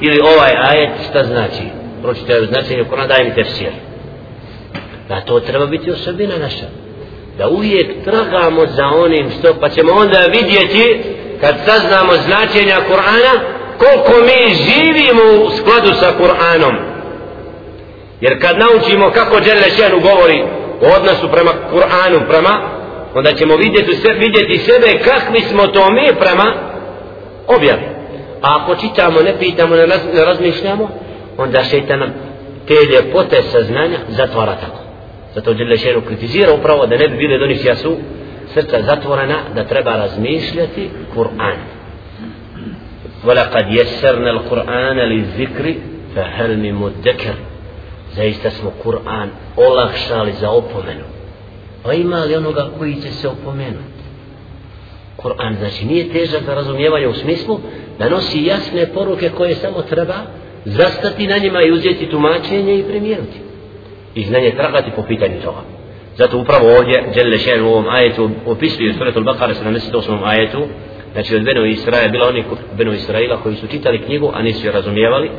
Ili 0.00 0.20
ovaj 0.20 0.52
ajet 0.70 0.90
šta 1.10 1.24
znači? 1.24 1.62
Pročitaju 2.02 2.46
značenje 2.46 2.84
Kur'an 2.90 3.08
daj 3.08 3.24
mi 3.24 3.34
tefsir. 3.34 3.72
Da 5.08 5.20
to 5.20 5.40
treba 5.40 5.66
biti 5.66 5.90
osobina 5.90 6.36
naša. 6.36 6.66
Da 7.38 7.48
uvijek 7.48 8.04
tragamo 8.04 8.66
za 8.66 8.86
onim 8.86 9.30
što 9.38 9.54
pa 9.60 9.68
ćemo 9.68 9.92
onda 9.92 10.18
vidjeti 10.18 11.02
kad 11.40 11.54
saznamo 11.66 12.12
značenja 12.12 12.76
Kur'ana 12.90 13.38
koliko 13.78 14.12
mi 14.24 14.54
živimo 14.54 15.44
u 15.46 15.50
skladu 15.50 15.94
sa 16.00 16.12
Kur'anom. 16.20 16.74
Jer 18.20 18.40
kad 18.42 18.56
naučimo 18.58 19.10
kako 19.10 19.40
Đelešenu 19.40 20.00
govori 20.00 20.42
u 20.80 20.86
odnosu 20.96 21.28
prema 21.32 21.50
Kur'anu 21.72 22.28
prema 22.28 22.77
onda 23.17 23.33
ćemo 23.33 23.55
vidjeti, 23.55 23.95
sve, 23.95 24.13
vidjeti 24.13 24.57
sebe 24.57 24.99
kakvi 25.03 25.41
smo 25.41 25.67
to 25.67 25.91
mi 25.91 26.07
prema 26.19 26.53
objavi 27.47 27.93
a 28.41 28.57
ako 28.61 28.75
čitamo, 28.75 29.21
ne 29.21 29.33
pitamo, 29.39 29.75
ne, 29.75 29.85
raz, 29.85 29.99
ne 30.13 30.25
razmišljamo 30.25 30.89
onda 31.37 31.63
šeitan 31.63 31.99
nam 31.99 32.13
te 32.67 32.73
ljepote 32.91 33.41
saznanja 33.43 33.97
zatvara 34.09 34.55
tako 34.55 34.79
zato 35.35 35.53
Đelešenu 35.53 36.01
kritizira 36.01 36.53
upravo 36.53 36.85
da 36.85 36.97
ne 36.97 37.07
bi 37.07 37.17
bile 37.17 37.37
donisija 37.37 37.75
su 37.75 37.97
srca 38.53 38.81
zatvorena 38.81 39.35
da 39.55 39.63
treba 39.63 39.91
razmišljati 39.91 40.89
Kur'an 41.15 41.57
ولقد 43.25 43.71
يسرنا 43.71 44.31
القرآن 44.31 44.97
للذكر 44.97 45.75
فهل 46.15 46.59
من 46.59 46.73
مدكر 46.73 47.35
zaista 48.15 48.49
smo 48.51 48.71
Kur'an 48.83 49.29
olakšali 49.57 50.31
za 50.31 50.49
opomenu 50.49 51.03
pa 51.88 51.94
ima 51.94 52.24
li 52.24 52.36
onoga 52.36 52.70
koji 52.78 52.94
će 52.94 53.10
se 53.10 53.28
opomenuti 53.28 54.02
Kur'an 55.16 55.56
znači 55.58 55.84
nije 55.84 56.12
težak 56.12 56.42
za 56.46 56.54
razumijevanje 56.54 57.08
u 57.08 57.14
smislu 57.14 57.58
da 57.98 58.08
nosi 58.08 58.44
jasne 58.44 58.86
poruke 58.86 59.30
koje 59.36 59.54
samo 59.54 59.82
treba 59.82 60.14
zastati 60.64 61.26
na 61.26 61.38
njima 61.38 61.62
i 61.62 61.70
uzeti 61.70 62.10
tumačenje 62.10 62.78
i 62.78 62.82
primijeniti. 62.82 63.38
i 64.14 64.24
znanje 64.24 64.50
tragati 64.50 64.90
po 64.96 65.02
pitanju 65.02 65.40
toga 65.44 65.60
zato 66.16 66.38
upravo 66.38 66.76
ovdje 66.76 67.12
Đelle 67.14 67.38
Šen 67.38 67.62
u 67.64 67.68
ovom 67.68 67.88
ajetu 67.88 68.30
opisuje 68.46 68.94
suratul 68.94 69.24
Bakara 69.24 69.54
78. 69.54 70.18
ajetu 70.24 70.66
znači 71.18 71.36
od 71.36 71.42
Benu 71.42 71.66
Israela 71.66 72.08
bila 72.08 72.28
oni 72.28 72.44
Benu 72.76 72.92
Israela 72.92 73.36
koji 73.42 73.56
su 73.56 73.66
čitali 73.66 74.02
knjigu 74.02 74.30
a 74.34 74.42
nisu 74.42 74.66
je 74.66 74.72
razumijevali 74.72 75.30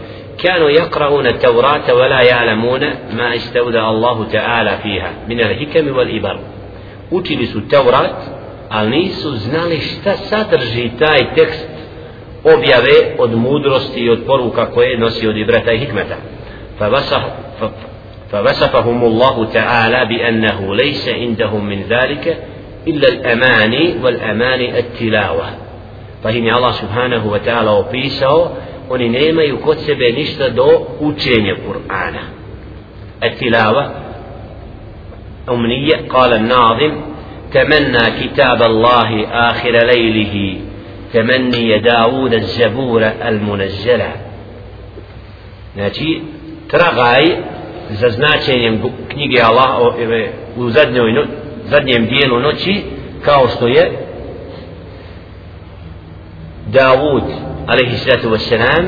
كانوا 0.43 0.69
يقرؤون 0.69 1.25
التوراة 1.27 1.93
ولا 1.93 2.21
يعلمون 2.21 2.79
ما 3.17 3.35
استودع 3.35 3.89
الله 3.89 4.27
تعالى 4.31 4.77
فيها 4.83 5.11
من 5.29 5.39
الحكم 5.39 5.97
والإبر 5.97 6.39
učili 7.11 7.45
su 7.45 7.67
Teurat 7.67 8.15
ali 8.69 8.89
nisu 8.89 9.37
znali 9.37 9.79
šta 9.79 10.17
sadrži 10.17 10.91
taj 10.99 11.33
tekst 11.35 11.67
objave 12.43 13.15
od 13.17 13.35
mudrosti 13.35 13.99
i 13.99 14.09
od 14.09 14.19
poruka 14.27 14.65
koje 14.65 14.97
nosi 14.97 15.27
od 15.27 15.37
ibrata 15.37 15.71
i 15.71 15.79
hikmeta 15.79 16.15
فوصفهم 18.31 19.03
الله 19.03 19.45
تعالى 19.45 20.05
بأنه 20.05 20.75
ليس 20.75 21.09
عندهم 21.09 21.65
من 21.65 21.81
ذلك 21.81 22.37
إلا 22.87 23.07
الأماني 23.07 23.95
والأماني 24.03 24.79
التلاوة 24.79 25.68
فهم 26.23 26.55
الله 26.55 26.71
سبحانه 26.71 27.27
وتعالى 27.31 27.69
وبيسه 27.69 28.51
oni 28.89 29.09
nemaju 29.09 29.57
kod 29.57 29.77
sebe 29.79 30.11
ništa 30.11 30.49
do 30.49 30.87
učenja 30.99 31.55
Kur'ana 31.55 32.23
التلاوة 33.23 33.91
أمنية 35.49 35.95
قال 36.09 36.33
الناظم 36.33 37.01
تمنى 37.53 38.03
كتاب 38.21 38.61
الله 38.63 39.27
آخر 39.27 39.71
ليله 39.71 40.61
تمني 41.13 41.79
داود 41.79 42.33
الزبور 42.33 43.03
المنزلة 43.03 44.11
znači 45.75 46.21
tragaj 46.67 47.25
za 47.89 48.09
značenjem 48.09 48.81
knjige 49.09 49.41
Allah 49.41 49.93
u 50.57 50.69
zadnjoj 50.69 51.25
zadnjem 51.65 52.05
dijelu 52.05 52.39
noći 52.39 52.81
kao 53.21 53.47
što 53.47 53.67
je 53.67 54.08
Davud 56.71 57.23
alaihi 57.67 57.97
sallatu 57.97 58.29
wassalam 58.29 58.85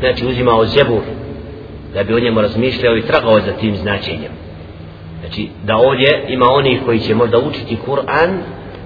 znači 0.00 0.26
uzimao 0.26 0.64
zebur 0.64 1.02
da 1.94 2.02
bi 2.02 2.14
o 2.14 2.20
njemu 2.20 2.40
razmišljao 2.40 2.96
i 2.96 3.02
tragao 3.02 3.40
za 3.40 3.52
tim 3.52 3.76
značenjem 3.76 4.32
znači 5.20 5.48
da 5.64 5.76
ovdje 5.76 6.24
ima 6.28 6.46
onih 6.50 6.80
koji 6.86 7.00
će 7.00 7.14
možda 7.14 7.38
učiti 7.38 7.78
Kur'an 7.86 8.38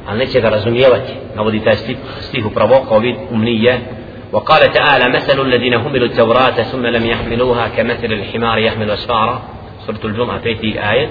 ali 0.07 0.19
neće 0.19 0.41
ga 0.41 0.49
razumijevati 0.49 1.13
navodi 1.37 1.61
taj 1.61 1.77
stih, 1.77 1.97
stih 2.21 2.47
upravo 2.47 2.85
kao 2.89 2.99
vid 2.99 3.17
umnije 3.31 3.81
وقال 4.33 4.73
تعالى 4.73 5.09
مثل 5.09 5.41
الذين 5.41 5.79
حملوا 5.79 6.07
التوراة 6.07 6.63
ثم 6.63 6.87
لم 6.87 7.07
يحملوها 7.07 7.69
كمثل 7.69 8.13
الحمار 8.13 8.59
يحمل 8.59 8.91
أسفارا 8.91 9.43
سورة 9.87 10.01
الجمعة 10.05 10.41
في 10.41 10.91
آية 10.91 11.09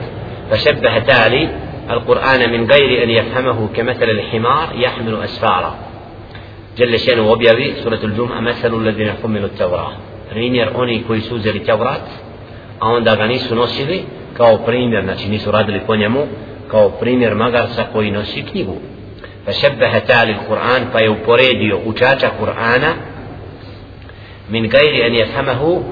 فشبه 0.52 1.00
تالي 1.00 1.50
القرآن 1.89 2.52
من 2.52 2.72
غير 2.72 3.04
أن 3.04 3.10
يفهمه 3.10 3.70
كمثل 3.76 4.10
الحمار 4.10 4.70
يحمل 4.76 5.15
أسفارا 5.24 5.76
جل 6.77 6.99
شانه 6.99 7.31
وبيبي 7.31 7.73
سورة 7.84 7.99
الجمعة 8.03 8.39
مثل 8.39 8.73
الذين 8.73 9.12
حملوا 9.23 9.47
التوراة 9.47 9.91
primjer 10.34 10.69
oni 10.75 11.03
koji 11.07 11.21
su 11.21 11.36
uzeli 11.36 11.60
Tevrat 11.60 12.01
a 12.79 12.88
onda 12.89 13.15
ga 13.15 13.27
nisu 13.27 13.55
nosili 13.55 14.03
kao 14.38 14.57
primjer, 14.57 15.03
znači 15.03 15.29
nisu 15.29 15.51
radili 15.51 15.81
po 15.88 15.95
njemu 15.95 16.27
kao 16.67 16.89
primjer 16.89 17.36
magarca 17.36 17.84
koji 17.93 18.12
nosi 18.12 18.43
knjigu. 18.51 18.75
Pa 19.45 19.51
šebbeha 19.51 19.99
ta'ali 20.07 20.36
Kur'an 20.49 20.81
pa 20.91 20.99
je 20.99 21.10
uporedio 21.10 21.79
učača 21.86 22.29
Kur'ana 22.41 22.91
min 24.49 24.67
gajri 24.69 25.01
en 25.01 25.15
jefamahu 25.15 25.84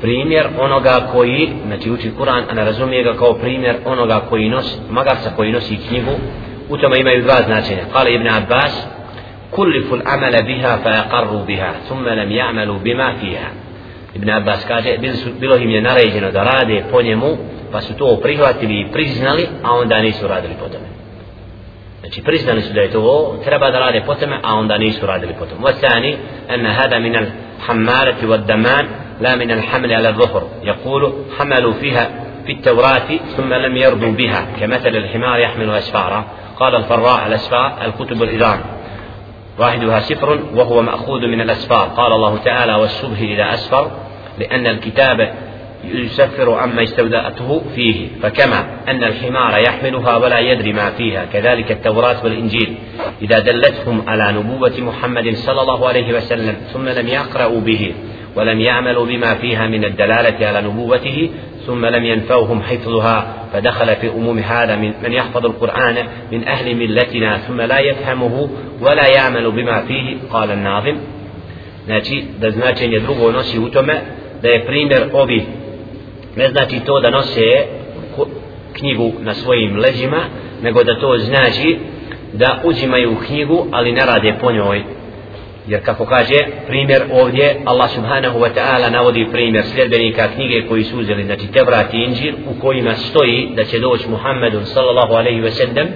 primjer 0.00 0.46
onoga 0.58 1.08
koji 1.12 1.48
znači 1.66 1.90
uči 1.90 2.10
Kur'an, 2.18 2.42
a 2.50 2.54
ne 2.54 2.64
razumije 2.64 3.02
ga 3.02 3.14
kao 3.14 3.34
primjer 3.34 3.76
onoga 3.84 4.20
koji 4.28 4.48
nosi, 4.48 4.78
magarca 4.90 5.30
koji 5.36 5.52
nosi 5.52 5.78
knjigu. 5.88 6.12
U 6.68 6.76
tome 6.76 6.98
imaju 6.98 7.22
dva 7.22 7.42
značenja. 7.46 7.82
Kale 7.92 8.14
Ibn 8.14 8.28
Abbas 8.28 8.86
كلفوا 9.50 9.96
العمل 9.96 10.42
بها 10.42 10.76
فيقروا 10.76 11.44
بها 11.44 11.72
ثم 11.88 12.08
لم 12.08 12.32
يعملوا 12.32 12.78
بما 12.78 13.14
فيها. 13.14 13.50
ابن 14.16 14.30
عباس 14.30 14.72
قال 14.72 14.98
بله 15.40 15.58
من 15.58 15.82
نريجن 15.82 16.32
دراد 16.32 16.84
بنيمو 16.92 17.36
فسو 17.72 17.94
تو 17.94 18.16
prihvatili 18.16 18.80
i 18.80 18.92
priznali 18.92 19.48
a 19.62 19.72
onda 19.72 19.98
nisu 19.98 20.28
radili 20.28 20.54
po 20.60 20.68
tome. 20.68 20.86
Znači 22.00 22.22
priznali 22.22 22.62
su 22.62 22.72
da 22.72 22.80
je 22.80 22.90
to 22.90 23.36
treba 23.44 23.70
da 23.70 23.78
rade 23.78 24.02
po 24.06 24.14
tome 24.14 24.36
a 24.42 24.52
ان 26.54 26.66
هذا 26.66 26.98
من 26.98 27.16
الحمالة 27.16 28.28
والدمان 28.30 28.86
لا 29.20 29.36
من 29.36 29.50
الحمل 29.50 29.92
على 29.92 30.08
الظهر 30.08 30.48
يقول 30.62 31.12
حملوا 31.38 31.72
فيها 31.72 32.10
في 32.46 32.52
التوراة 32.52 33.08
ثم 33.36 33.54
لم 33.54 33.76
يرضوا 33.76 34.12
بها 34.12 34.46
كمثل 34.60 34.88
الحمار 34.96 35.38
يحمل 35.38 35.70
أسفارا 35.70 36.24
قال 36.56 36.74
الفراء 36.74 37.26
الأسفار 37.26 37.78
الكتب 37.84 38.22
الإدارة 38.22 38.75
واحدها 39.58 40.00
سفر 40.00 40.40
وهو 40.54 40.82
مأخوذ 40.82 41.26
من 41.26 41.40
الأسفار. 41.40 41.88
قال 41.88 42.12
الله 42.12 42.38
تعالى 42.38 42.74
والصبح 42.74 43.18
إذا 43.18 43.54
أسفر 43.54 43.90
لأن 44.38 44.66
الكتاب 44.66 45.34
يسفر 45.84 46.54
عما 46.54 46.82
استودأته 46.82 47.62
فيه 47.74 48.08
فكما 48.22 48.66
أن 48.88 49.04
الحمار 49.04 49.58
يحملها 49.58 50.16
ولا 50.16 50.38
يدري 50.38 50.72
ما 50.72 50.90
فيها. 50.90 51.24
كذلك 51.32 51.72
التوراة 51.72 52.24
والإنجيل. 52.24 52.74
إذا 53.22 53.38
دلتهم 53.38 54.02
على 54.08 54.32
نبوة 54.32 54.74
محمد 54.78 55.34
صلى 55.34 55.62
الله 55.62 55.88
عليه 55.88 56.16
وسلم 56.16 56.56
ثم 56.72 56.88
لم 56.88 57.08
يقرأوا 57.08 57.60
به 57.60 57.94
ولم 58.36 58.60
يعملوا 58.60 59.06
بما 59.06 59.34
فيها 59.34 59.66
من 59.66 59.84
الدلالة 59.84 60.46
على 60.46 60.68
نبوته 60.68 61.30
ثم 61.66 61.86
لم 61.86 62.04
ينفوهم 62.04 62.62
حفظها 62.62 63.36
فدخل 63.52 63.96
في 63.96 64.08
أموم 64.08 64.38
هذا 64.38 64.76
من, 64.76 64.92
من 65.02 65.12
يحفظ 65.12 65.46
القرآن 65.46 65.96
من 66.32 66.48
أهل 66.48 66.76
ملتنا 66.76 67.38
ثم 67.38 67.60
لا 67.60 67.78
يفهمه 67.78 68.48
ولا 68.80 69.06
يعمل 69.06 69.50
بما 69.50 69.80
فيه 69.80 70.16
قال 70.30 70.50
الناظم 70.50 70.96
znači 71.86 72.24
da 72.38 72.50
značenje 72.50 72.98
drugo 72.98 73.32
nosi 73.32 73.58
u 73.58 73.68
tome 73.68 73.94
da 74.42 74.48
je 74.48 74.66
primjer 74.66 75.02
ovi 75.12 75.46
ne 76.36 76.48
znači 76.48 76.80
to 76.80 77.00
da 77.00 77.10
nose 77.10 77.66
knjigu 78.72 79.12
na 79.20 79.34
svojim 79.34 79.76
leđima 79.76 80.20
nego 80.62 80.84
da 80.84 81.00
to 81.00 81.18
znači 81.18 81.78
da 82.32 82.60
uzimaju 82.64 83.16
knjigu 83.26 83.66
ali 83.72 83.92
ne 83.92 84.06
rade 84.06 84.34
po 84.40 84.52
njoj 84.52 84.82
jer 85.66 85.84
kako 85.84 86.06
kaže 86.06 86.36
primjer 86.66 87.02
ovdje 87.12 87.56
Allah 87.64 87.90
subhanahu 87.90 88.38
wa 88.38 88.50
ta'ala 88.56 88.90
navodi 88.92 89.26
primjer 89.32 89.64
sljedbenika 89.64 90.28
knjige 90.34 90.68
koji 90.68 90.84
su 90.84 90.98
uzeli 90.98 91.24
znači 91.24 91.46
Tevrat 91.46 91.94
i 91.94 91.96
Inđir 91.96 92.34
u 92.46 92.60
kojima 92.60 92.94
stoji 92.94 93.48
da 93.56 93.64
će 93.64 93.78
doći 93.78 94.08
Muhammedun 94.08 94.64
sallallahu 94.64 95.12
alaihi 95.12 95.40
ve 95.40 95.50
sellem 95.50 95.88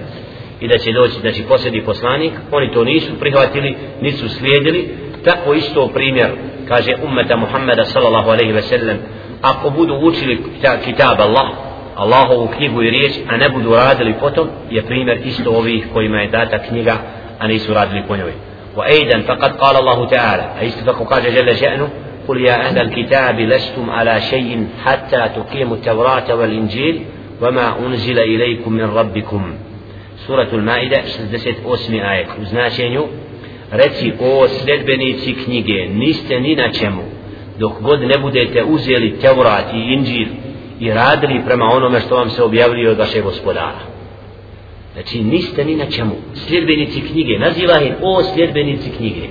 i 0.61 0.68
da 0.68 0.78
će 0.78 0.92
doći 0.92 1.20
znači 1.20 1.42
posljedni 1.48 1.85
poslanik. 1.85 2.33
Oni 2.52 2.72
to 2.72 2.85
nisu 2.85 3.20
prihvatili 3.20 3.76
nisu 4.00 4.28
slijedili. 4.28 4.88
Tako 5.24 5.54
isto 5.54 5.88
primjer 5.88 6.28
kaže 6.68 6.94
ummeta 7.04 7.37
Muhammeda 7.37 7.85
sallallahu 7.85 8.30
alaihi 8.30 8.52
ve 8.52 8.62
sellem, 8.62 8.98
ako 9.42 9.70
budu 9.70 9.94
učili 9.94 10.42
kitab 10.85 11.20
Allah 11.20 11.48
Allahovu 11.96 12.48
knjigu 12.56 12.83
i 12.83 12.90
riječ 12.90 13.12
a 13.28 13.37
ne 13.37 13.48
budu 13.48 13.74
radili 13.74 14.14
potom 14.20 14.48
je 14.70 14.83
primjer 14.83 15.20
isto 15.24 15.50
ovih 15.50 15.87
kojima 15.92 16.20
je 16.20 16.28
data 16.28 16.59
knjiga 16.59 16.96
a 17.38 17.46
nisu 17.46 17.74
radili 17.74 18.02
po 18.09 18.16
njoj. 18.16 18.33
وأيضا 18.81 19.21
فقد 19.21 19.57
قال 19.57 19.77
الله 19.77 20.07
تعالى 20.07 20.61
أي 20.61 20.66
استفق 20.66 21.19
جل 21.19 21.57
شأنه؟ 21.57 21.88
قل 22.29 22.40
يا 22.40 22.69
أهل 22.69 22.79
الكتاب 22.79 23.40
لستم 23.40 23.90
على 23.90 24.21
شيء 24.21 24.66
حتى 24.85 25.29
تقيموا 25.37 25.77
التوراة 25.77 26.35
والإنجيل 26.35 27.03
وما 27.43 27.79
أنزل 27.87 28.19
إليكم 28.19 28.73
من 28.73 28.85
ربكم. 28.85 29.55
سورة 30.27 30.49
المائدة 30.53 31.03
سدست 31.03 31.57
أسمي 31.66 32.12
آية 32.12 32.27
وزناشين 32.40 33.01
رتي 33.75 34.12
أو 34.21 34.47
سلبنيتي 34.47 35.33
كنيجي 35.33 35.88
نيست 35.88 36.33
نينا 36.33 36.69
چمو 36.69 37.03
دوك 37.59 37.73
قد 37.85 38.01
نبودete 38.05 38.57
أزيلي 38.75 39.07
التوراة 39.07 39.71
إنجيل 39.73 40.29
إرادلي 40.83 41.43
prema 41.47 41.64
onome 41.64 42.01
što 42.01 42.16
vam 42.16 42.31
se 42.31 42.43
objavlio 42.43 42.90
od 42.90 42.99
vašeg 42.99 43.25
gospodara. 43.25 43.81
Znači 44.92 45.22
niste 45.22 45.64
ni 45.64 45.76
na 45.76 45.87
čemu. 45.87 46.14
Sljedbenici 46.35 47.00
knjige 47.00 47.38
naziva 47.38 47.81
ih 47.81 47.92
o 48.03 48.22
sljedbenici 48.35 48.90
knjige. 48.96 49.29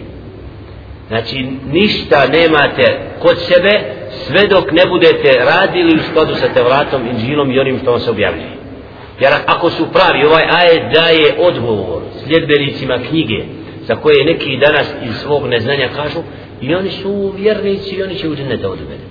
Znači 1.08 1.48
ništa 1.72 2.28
nemate 2.28 3.00
kod 3.20 3.38
sebe 3.38 3.82
sve 4.12 4.48
dok 4.48 4.72
ne 4.72 4.86
budete 4.90 5.46
radili 5.46 5.96
u 5.96 6.04
skladu 6.04 6.36
sa 6.36 6.54
Tevratom, 6.54 7.08
Inđilom 7.08 7.52
i 7.52 7.60
onim 7.60 7.80
što 7.82 7.92
vam 7.92 8.00
se 8.00 8.10
objavljuje. 8.10 8.52
Jer 9.20 9.34
ako 9.46 9.70
su 9.70 9.86
pravi 9.94 10.26
ovaj 10.26 10.44
ajet 10.44 10.84
daje 10.94 11.36
odgovor 11.40 12.02
sljedbenicima 12.24 13.00
knjige 13.10 13.44
za 13.88 13.96
koje 13.96 14.26
neki 14.26 14.58
danas 14.58 14.88
iz 15.06 15.16
svog 15.16 15.48
neznanja 15.48 15.90
kažu 15.96 16.20
i 16.62 16.76
oni 16.76 16.92
su 16.92 17.34
vjernici 17.38 17.96
i 17.96 18.04
oni 18.04 18.16
će 18.16 18.30
u 18.30 18.36
džennete 18.36 18.68
od 18.68 18.80
mene. 18.80 19.04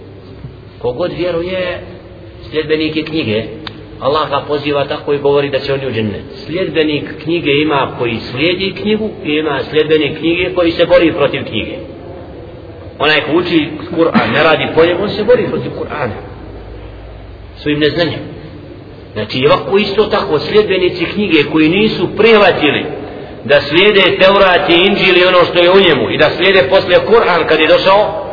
Kogod 0.78 1.12
vjeruje 1.12 1.80
sljedbenike 2.50 3.02
knjige 3.02 3.44
Allah 4.00 4.30
ga 4.30 4.44
poziva 4.48 4.84
tako 4.84 5.12
i 5.12 5.18
govori 5.18 5.50
da 5.50 5.58
će 5.58 5.72
oni 5.72 5.86
u 5.86 5.90
džennet. 5.90 6.22
Sljedbenik 6.46 7.04
knjige 7.22 7.50
ima 7.62 7.94
koji 7.98 8.16
slijedi 8.30 8.74
knjigu 8.80 9.10
i 9.24 9.32
ima 9.32 9.60
sljedbenik 9.70 10.18
knjige 10.18 10.54
koji 10.54 10.70
se 10.70 10.86
bori 10.86 11.12
protiv 11.12 11.44
knjige. 11.44 11.76
Onaj 12.98 13.20
ko 13.20 13.32
uči 13.36 13.68
Kur'an 13.96 14.32
ne 14.32 14.42
radi 14.44 14.66
po 14.74 14.84
njemu 14.84 15.02
on 15.02 15.08
se 15.08 15.24
bori 15.24 15.46
protiv 15.50 15.70
Kur'ana. 15.70 16.16
Svojim 17.56 17.80
neznanjem. 17.80 18.20
Znači 19.12 19.46
ovako 19.46 19.78
isto 19.78 20.04
tako 20.04 20.38
sljedbenici 20.38 21.04
knjige 21.04 21.38
koji 21.52 21.68
nisu 21.68 22.08
prihvatili 22.16 22.84
da 23.44 23.60
slijede 23.60 24.18
Teurat 24.20 24.70
i 24.70 24.74
Inđil 24.86 25.16
i 25.16 25.26
ono 25.26 25.44
što 25.44 25.58
je 25.62 25.70
u 25.70 25.80
njemu 25.88 26.10
i 26.10 26.18
da 26.18 26.30
slijede 26.30 26.62
poslije 26.70 26.98
Kur'an 26.98 27.46
kad 27.48 27.60
je 27.60 27.66
došao 27.66 28.24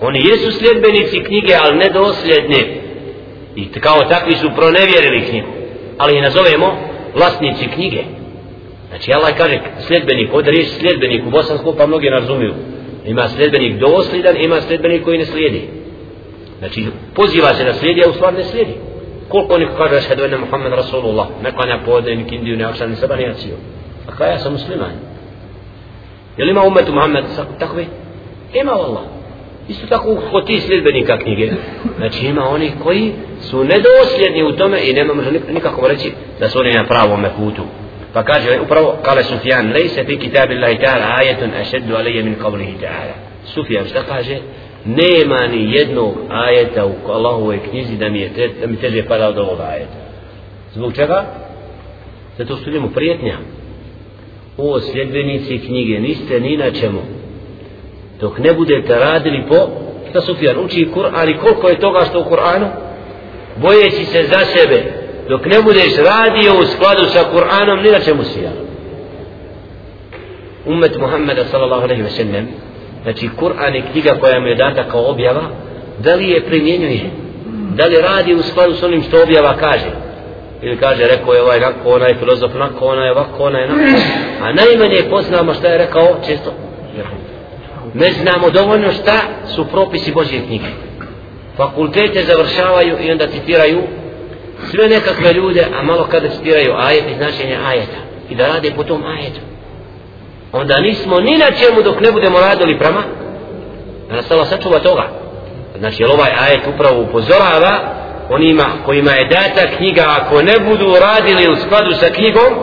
oni 0.00 0.18
jesu 0.18 0.50
sljedbenici 0.58 1.22
knjige 1.24 1.54
ali 1.62 1.78
nedosljedni 1.78 2.85
i 3.56 3.68
kao 3.68 4.04
takvi 4.04 4.36
su 4.36 4.50
pronevjerili 4.56 5.26
knjigu 5.30 5.48
ali 5.98 6.16
je 6.16 6.22
nazovemo 6.22 6.76
vlasnici 7.14 7.68
knjige. 7.74 8.02
Znači 8.88 9.12
Allah 9.12 9.36
kaže 9.36 9.60
sljedbenik 9.86 10.34
od 10.34 10.46
riječ 10.46 10.68
sljedbenik 10.68 11.26
u 11.26 11.30
bosansku 11.30 11.74
pa 11.78 11.86
mnogi 11.86 12.08
razumiju. 12.08 12.54
Ima 13.06 13.28
sljedbenik 13.28 13.78
dosljedan 13.78 14.36
ima 14.36 14.60
sljedbenik 14.60 15.04
koji 15.04 15.18
ne 15.18 15.26
slijedi. 15.26 15.68
Znači 16.58 16.86
poziva 17.14 17.54
se 17.54 17.64
na 17.64 17.72
slijedi 17.72 18.02
a 18.06 18.10
u 18.10 18.12
stvar 18.12 18.34
ne 18.34 18.44
slijedi. 18.44 18.74
Koliko 19.28 19.58
neko 19.58 19.76
kaže 19.76 19.96
ašhedu 19.96 20.24
ene 20.24 20.38
Muhammed 20.38 20.72
Rasulullah 20.72 21.26
ne 21.42 21.52
klanja 21.52 21.80
podne 21.84 22.14
ni 22.14 22.28
kindiju 22.28 22.56
ne 22.56 22.64
akšan 22.64 22.90
ni 22.90 22.96
seba 22.96 23.16
ni 23.16 23.26
aciju 23.26 23.54
a 24.08 24.16
kaj 24.16 24.30
ja 24.30 24.38
sam 24.38 24.52
musliman? 24.52 24.92
Je 26.36 26.44
li 26.44 26.50
ima 26.50 26.62
umetu 26.62 26.92
Muhammed 26.92 27.24
takvi 27.58 27.86
ima 28.54 28.72
Allah. 28.72 29.15
Isto 29.68 29.86
tako 29.86 30.16
kod 30.30 30.46
ti 30.46 30.60
sljedbenika 30.60 31.18
knjige. 31.18 31.52
Znači 31.96 32.26
ima 32.26 32.48
oni 32.48 32.72
koji 32.82 33.12
su 33.40 33.64
nedosljedni 33.64 34.42
u 34.42 34.56
tome 34.56 34.80
i 34.84 34.92
nema 34.92 35.14
može 35.14 35.30
nikako 35.30 35.88
reći 35.88 36.12
da 36.40 36.48
su 36.48 36.58
oni 36.58 36.72
na 36.72 36.84
pravom 36.84 37.24
putu. 37.36 37.62
Pa 38.12 38.22
kaže 38.22 38.60
upravo 38.60 38.96
kale 39.02 39.24
Sufjan 39.24 39.72
lejse 39.72 40.04
fi 40.04 40.16
kitab 40.16 40.50
Allahi 40.50 40.78
ta'ala 40.78 41.18
ajetun 41.20 41.50
ašeddu 41.60 41.94
alaije 41.94 42.22
min 42.22 42.36
qavlihi 42.42 42.74
ta'ala. 42.80 43.14
Sufjan 43.44 43.84
šta 43.84 44.02
kaže? 44.02 44.38
Nema 44.84 45.46
ni 45.46 45.72
jednog 45.72 46.14
ajeta 46.28 46.86
u 46.86 46.94
Allahove 47.08 47.58
knjizi 47.70 47.96
da 47.96 48.08
mi, 48.08 48.20
je 48.20 48.28
te, 48.34 48.48
da 48.60 48.66
mi 48.66 48.76
teže 48.76 49.02
pada 49.02 49.28
od 49.28 49.38
ovog 49.38 49.60
ajeta. 49.60 49.98
Zbog 50.74 50.94
čega? 50.94 51.24
Zato 52.38 52.56
su 52.56 52.70
njemu 52.70 52.88
prijetnja. 52.88 53.38
O 54.58 54.80
sljedbenici 54.80 55.58
knjige 55.58 56.00
niste 56.00 56.40
ni 56.40 56.56
na 56.56 56.70
čemu 56.70 57.00
dok 58.20 58.38
ne 58.38 58.52
budete 58.52 58.94
radili 58.98 59.44
po 59.48 59.56
šta 60.10 60.20
Sufjan 60.20 60.56
uči 60.64 60.88
Kur'an 60.94 61.30
i 61.30 61.36
koliko 61.36 61.68
je 61.68 61.80
toga 61.80 62.00
što 62.00 62.20
u 62.20 62.24
Kur'anu? 62.24 62.68
Bojeći 63.56 64.04
se 64.04 64.22
za 64.22 64.38
sebe. 64.38 64.82
Dok 65.28 65.46
ne 65.46 65.62
budeš 65.62 65.96
radio 65.96 66.60
u 66.60 66.64
skladu 66.64 67.04
sa 67.04 67.20
Kur'anom 67.34 67.82
ni 67.82 67.90
na 67.90 68.00
čemu 68.00 68.22
si 68.24 68.40
ja. 68.40 68.52
Umet 70.66 70.98
Muhammeda 70.98 71.44
sallallahu 71.44 71.82
alaihi 71.82 72.02
wa 72.02 72.08
sallam 72.08 72.48
znači 73.02 73.28
Kur'an 73.40 73.74
je 73.74 73.82
knjiga 73.92 74.16
koja 74.20 74.40
mu 74.40 74.46
je 74.46 74.54
data 74.54 74.84
kao 74.88 75.10
objava 75.10 75.42
da 75.98 76.14
li 76.14 76.28
je 76.28 76.44
primjenjuje? 76.44 77.10
Da 77.74 77.86
li 77.86 77.96
radi 77.96 78.34
u 78.34 78.42
skladu 78.42 78.74
s 78.74 78.82
onim 78.82 79.02
što 79.02 79.22
objava 79.22 79.56
kaže? 79.56 79.90
Ili 80.62 80.76
kaže 80.76 81.02
rekao 81.04 81.34
je 81.34 81.42
ovaj 81.42 81.60
nako 81.60 81.90
onaj 81.90 82.14
filozof 82.14 82.54
nako 82.54 82.86
onaj 82.86 83.10
ovako 83.10 83.42
onaj 83.42 83.68
nako 83.68 83.80
a 84.42 84.52
najmanje 84.52 85.10
poznamo 85.10 85.54
šta 85.54 85.68
je 85.68 85.78
rekao 85.78 86.16
često 86.26 86.52
ne 87.98 88.12
znamo 88.12 88.50
dovoljno 88.50 88.92
šta 88.92 89.18
su 89.54 89.64
propisi 89.64 90.12
Božje 90.12 90.40
knjige. 90.46 90.68
Fakultete 91.56 92.24
završavaju 92.24 92.96
i 93.00 93.10
onda 93.10 93.26
citiraju 93.26 93.82
sve 94.70 94.88
nekakve 94.88 95.32
ljude 95.32 95.66
a 95.78 95.82
malo 95.82 96.06
kada 96.10 96.28
citiraju 96.28 96.74
ajet 96.76 97.04
i 97.10 97.14
značenje 97.14 97.58
ajeta 97.66 98.00
i 98.30 98.34
da 98.34 98.46
rade 98.46 98.70
po 98.76 98.84
tom 98.84 99.02
ajetu. 99.06 99.40
Onda 100.52 100.80
nismo 100.80 101.20
ni 101.20 101.38
na 101.38 101.50
čemu 101.50 101.82
dok 101.82 102.00
ne 102.00 102.12
budemo 102.12 102.40
radili 102.40 102.78
prama 102.78 103.02
da 104.08 104.16
nas 104.16 104.30
Allah 104.30 104.48
sačuva 104.48 104.78
toga. 104.78 105.08
Znači 105.78 106.02
jer 106.02 106.10
ovaj 106.10 106.30
ajet 106.40 106.60
upravo 106.74 107.02
upozorava 107.02 107.94
onima 108.30 108.64
kojima 108.84 109.10
je 109.10 109.28
data 109.28 109.76
knjiga 109.76 110.04
ako 110.20 110.42
ne 110.42 110.58
budu 110.60 110.94
radili 111.00 111.52
u 111.52 111.56
skladu 111.56 111.92
sa 111.92 112.10
knjigom 112.10 112.54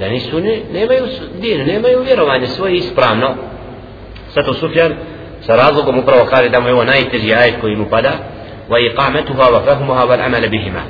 da 0.00 0.08
nisu 0.08 0.40
ne, 0.40 0.60
nemaju 0.72 1.06
din, 1.40 1.66
nemaju 1.66 2.02
vjerovanje 2.02 2.46
svoje 2.46 2.74
ispravno. 2.74 3.34
Zato 4.34 4.54
Sufjan 4.54 4.94
sa 5.40 5.56
razlogom 5.56 5.98
upravo 5.98 6.24
kaže 6.24 6.48
da 6.48 6.60
mu 6.60 6.68
je 6.68 6.74
ovo 6.74 6.84
najteži 6.84 7.34
ajet 7.34 7.54
koji 7.60 7.76
mu 7.76 7.86
pada 7.90 8.12
wa 8.68 8.78
iqametuha 8.90 9.50
wa 9.50 9.64
fahmuha 9.64 10.04
wa 10.06 10.26
amala 10.26 10.48
bihima 10.48 10.82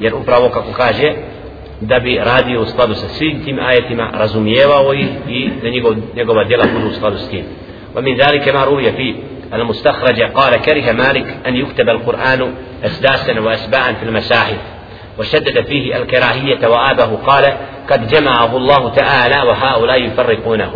jer 0.00 0.14
upravo 0.14 0.48
kako 0.48 0.72
kaže 0.72 1.12
da 1.80 1.98
bi 1.98 2.20
radio 2.24 2.60
u 2.62 2.66
skladu 2.66 2.94
sa 2.94 3.08
svim 3.08 3.44
tim 3.44 3.58
ajetima 3.58 4.10
razumijevao 4.14 4.94
ih 4.94 5.08
i 5.28 5.50
da 5.62 5.70
njegov, 5.70 5.94
njegova 6.16 6.44
djela 6.44 6.64
budu 6.74 6.88
u 6.88 6.94
skladu 6.94 7.18
s 7.18 7.28
tim 7.30 7.44
ومن 7.96 8.16
ذلك 8.16 8.48
ما 8.48 8.64
روي 8.64 8.92
في 8.92 9.14
المستخرج 9.54 10.22
قال 10.22 10.56
كره 10.56 10.92
مالك 10.92 11.36
أن 11.46 11.56
يكتب 11.56 11.88
القرآن 11.88 12.54
أسداسا 12.84 13.40
وأسباعا 13.40 13.92
في 13.92 14.02
المساحف 14.02 14.58
وشدد 15.18 15.64
فيه 15.64 15.96
الكراهية 15.96 16.66
وآبه 16.68 17.16
قال 17.16 17.52
قد 17.90 18.08
جمعه 18.08 18.56
الله 18.56 18.88
تعالى 18.88 19.48
وهؤلاء 19.48 20.02
يفرقونه 20.02 20.72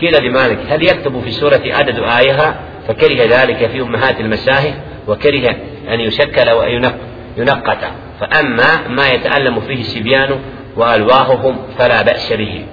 قيل 0.00 0.24
لمالك 0.24 0.58
هل 0.68 0.82
يكتب 0.82 1.20
في 1.20 1.30
سورة 1.30 1.62
عدد 1.64 1.98
آيها؟ 1.98 2.60
فكره 2.88 3.24
ذلك 3.24 3.66
في 3.66 3.80
أمهات 3.80 4.20
المساهي 4.20 4.74
وكره 5.08 5.56
أن 5.88 6.00
يشكل 6.00 6.50
وأن 6.50 6.92
ينقط. 7.36 7.78
فأما 8.20 8.88
ما 8.88 9.08
يتألم 9.08 9.60
فيه 9.60 9.80
السبيان 9.80 10.40
وألواههم 10.76 11.56
فلا 11.78 12.02
بأس 12.02 12.32
به. 12.32 12.64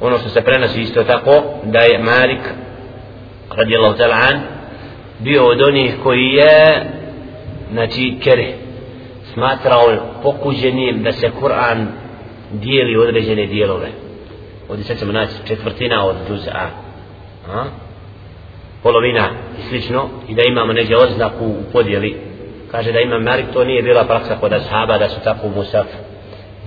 ونص 0.00 0.26
سبرنا 0.28 0.66
سيستو 0.66 1.02
تقو 1.02 1.42
داي 1.64 1.98
مالك 1.98 2.54
رضي 3.58 3.76
الله 3.76 3.92
تعالى 3.92 4.14
عنه 4.14 4.42
بيودوني 5.20 5.92
كوية 6.04 6.90
نتي 7.74 8.10
كره 8.24 8.50
سمعت 9.34 9.66
رأو 9.66 9.98
بوكو 10.22 10.52
جنيم 10.52 11.02
بس 11.02 11.24
القرآن 11.24 11.88
ديلي 12.52 12.96
ودرجني 12.96 13.46
ديلوه 13.46 13.88
ovdje 14.68 14.84
sad 14.84 14.98
ćemo 14.98 15.12
naći 15.12 15.32
četvrtina 15.46 16.06
od 16.06 16.16
džuza 16.28 16.52
a? 17.48 17.64
polovina 18.82 19.28
i 19.58 19.62
slično. 19.68 20.08
I 20.28 20.34
da 20.34 20.42
imamo 20.42 20.72
negdje 20.72 20.96
oznaku 20.96 21.44
u 21.44 21.72
podjeli. 21.72 22.16
Kaže 22.70 22.92
da 22.92 23.00
ima 23.00 23.18
Malik 23.18 23.46
to 23.52 23.64
nije 23.64 23.82
bila 23.82 24.04
praksa 24.04 24.36
kod 24.40 24.52
ashaba 24.52 24.98
da 24.98 25.08
su 25.08 25.20
tako 25.24 25.48
musaf 25.48 25.86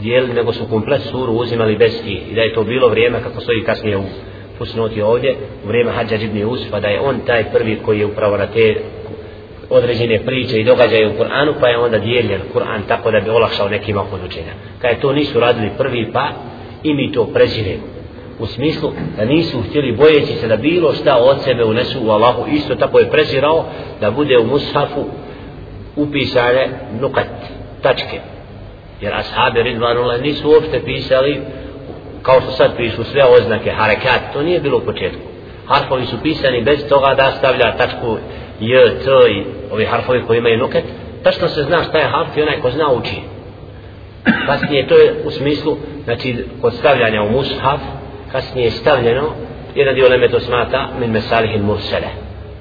dijeli 0.02 0.34
nego 0.34 0.54
su 0.54 0.66
komplet 0.70 1.02
suru 1.02 1.34
uzimali 1.34 1.78
bez 1.78 2.04
ti 2.04 2.22
i 2.32 2.36
da 2.36 2.42
je 2.42 2.54
to 2.54 2.64
bilo 2.64 2.88
vrijeme 2.88 3.24
kako 3.24 3.42
stoji 3.42 3.64
kasnije 3.64 3.98
u 3.98 4.04
fusnoti 4.58 5.02
ovdje 5.02 5.36
u 5.66 5.68
vrijeme 5.68 5.92
Hadža 5.92 6.16
ibn 6.16 6.46
Usufa 6.46 6.80
da 6.80 6.88
je 6.88 7.00
on 7.00 7.20
taj 7.28 7.44
prvi 7.52 7.80
koji 7.86 8.00
je 8.00 8.06
upravo 8.06 8.38
na 8.38 8.48
te 8.48 8.76
određene 9.70 10.20
priče 10.26 10.60
i 10.60 10.64
događaje 10.64 11.08
u 11.08 11.14
Kur'anu 11.14 11.54
pa 11.60 11.68
je 11.68 11.78
onda 11.78 12.00
dijeljen 12.00 12.42
Kur'an 12.54 12.82
tako 12.88 13.12
da 13.12 13.20
bi 13.20 13.30
olakšao 13.30 13.70
nekima 13.70 14.04
kod 14.12 14.20
učenja. 14.26 14.54
Kada 14.82 15.00
to 15.00 15.14
nisu 15.14 15.40
radili 15.40 15.72
prvi 15.78 16.12
pa 16.14 16.30
i 16.84 16.94
mi 16.94 17.12
to 17.12 17.26
preziremo 17.26 17.84
u 18.40 18.46
smislu 18.46 18.92
da 19.18 19.26
nisu 19.26 19.62
htjeli 19.70 19.92
bojeći 19.92 20.34
se 20.34 20.48
da 20.48 20.56
bilo 20.56 20.94
šta 20.94 21.18
od 21.18 21.42
sebe 21.42 21.64
unesu 21.64 22.00
u 22.04 22.10
Allahu 22.10 22.46
isto 22.52 22.76
tako 22.76 23.00
je 23.00 23.12
prezirao 23.12 23.66
da 24.02 24.12
bude 24.12 24.38
u 24.38 24.48
mushafu 24.48 25.06
upisane 25.96 26.70
nukat 27.02 27.28
tačke. 27.82 28.20
Jer 29.02 29.14
ashabi 29.14 29.64
Ridvanullah 29.64 30.22
nisu 30.22 30.50
uopšte 30.50 30.82
pisali 30.86 31.42
kao 32.22 32.42
što 32.42 32.52
sad 32.52 32.78
pišu 32.78 33.04
sve 33.04 33.24
oznake, 33.40 33.72
harekat, 33.72 34.34
to 34.34 34.42
nije 34.42 34.60
bilo 34.60 34.78
u 34.78 34.86
početku. 34.86 35.22
Harfovi 35.66 36.06
su 36.06 36.16
pisani 36.24 36.64
bez 36.64 36.88
toga 36.90 37.16
da 37.16 37.32
stavlja 37.32 37.78
tačku 37.78 38.18
J, 38.60 39.00
T 39.00 39.10
i 39.32 39.44
ovi 39.72 39.86
harfovi 39.86 40.24
koji 40.28 40.38
imaju 40.38 40.58
nuket, 40.58 40.84
tačno 41.24 41.48
se 41.48 41.64
zna 41.64 41.84
šta 41.84 41.98
je 41.98 42.08
harf 42.08 42.38
i 42.38 42.42
onaj 42.42 42.60
ko 42.60 42.72
zna 42.72 42.92
uči. 42.92 43.16
Kasnije 44.46 44.88
to 44.88 44.96
je 44.96 45.16
u 45.26 45.32
smislu, 45.32 45.78
znači 46.10 46.46
kod 46.62 46.74
stavljanja 46.74 47.22
u 47.24 47.32
mushaf, 47.32 47.82
kasnije 48.32 48.66
je 48.66 48.72
stavljeno, 48.72 49.24
jedan 49.76 49.96
dio 49.96 50.10
leme 50.10 50.30
to 50.30 50.40
smata, 50.40 50.90
min 51.00 51.12
mesalih 51.12 51.64
mursele. 51.64 52.08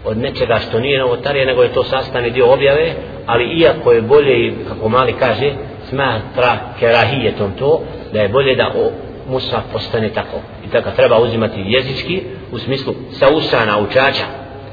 Od 0.05 0.19
nečega 0.19 0.59
što 0.59 0.81
nije 0.81 0.99
novotarije, 0.99 1.47
nego 1.47 1.63
je 1.63 1.73
to 1.73 1.85
sastavni 1.85 2.31
dio 2.31 2.53
objave, 2.53 2.93
ali 3.27 3.45
iako 3.45 3.93
je 3.93 4.03
bolje, 4.03 4.55
kako 4.69 4.89
mali 4.89 5.13
kaže, 5.13 5.53
smatra 5.89 6.59
kerahijetom 6.81 7.53
to, 7.59 7.83
da 8.13 8.21
je 8.21 8.29
bolje 8.29 8.57
da 8.57 8.73
o, 8.77 8.91
mushaf 9.31 9.63
postane 9.73 10.09
tako. 10.09 10.41
I 10.67 10.71
tako 10.71 10.91
treba 10.97 11.19
uzimati 11.19 11.65
jezički, 11.67 12.23
u 12.53 12.59
smislu 12.59 12.95
sa 13.13 13.27
usana 13.35 13.79
učača, 13.79 14.25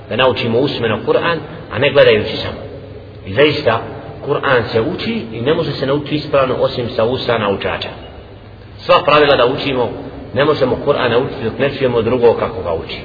da 0.09 0.15
naučimo 0.15 0.59
usmeno 0.59 0.99
Kur'an, 1.07 1.38
a 1.71 1.80
ne 1.80 1.91
gledajući 1.91 2.38
samo. 2.38 2.59
I 3.26 3.34
zaista, 3.34 3.82
Kur'an 4.28 4.63
se 4.71 4.82
uči 4.82 5.21
i 5.34 5.41
ne 5.41 5.53
može 5.53 5.71
se 5.71 5.86
naučiti 5.86 6.15
ispravno 6.15 6.55
osim 6.59 6.89
sa 6.89 7.05
usana 7.05 7.49
učača. 7.49 8.05
Sva 8.78 9.03
pravila 9.05 9.36
da 9.36 9.45
učimo, 9.45 9.91
ne 10.34 10.45
možemo 10.45 10.76
Kur'an 10.86 11.11
naučiti 11.11 11.43
dok 11.43 11.59
ne 11.59 11.69
čujemo 11.78 12.01
drugo 12.01 12.34
kako 12.34 12.61
ga 12.63 12.73
uči. 12.73 12.99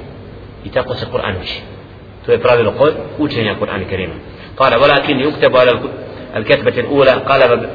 I 0.65 0.69
tako 0.69 0.95
se 0.95 1.05
Kur'an 1.11 1.35
uči. 1.41 1.61
To 2.25 2.31
je 2.31 2.39
pravilo 2.39 2.71
kod 2.71 2.93
učenja 3.19 3.55
Kur'ana 3.59 3.85
Kerima. 3.89 4.13
قال 4.57 4.75
ولكن 4.75 5.19
يكتب 5.19 5.57
على 5.57 5.71
الكتبة 6.35 6.79
الأولى 6.79 7.11
قال 7.11 7.69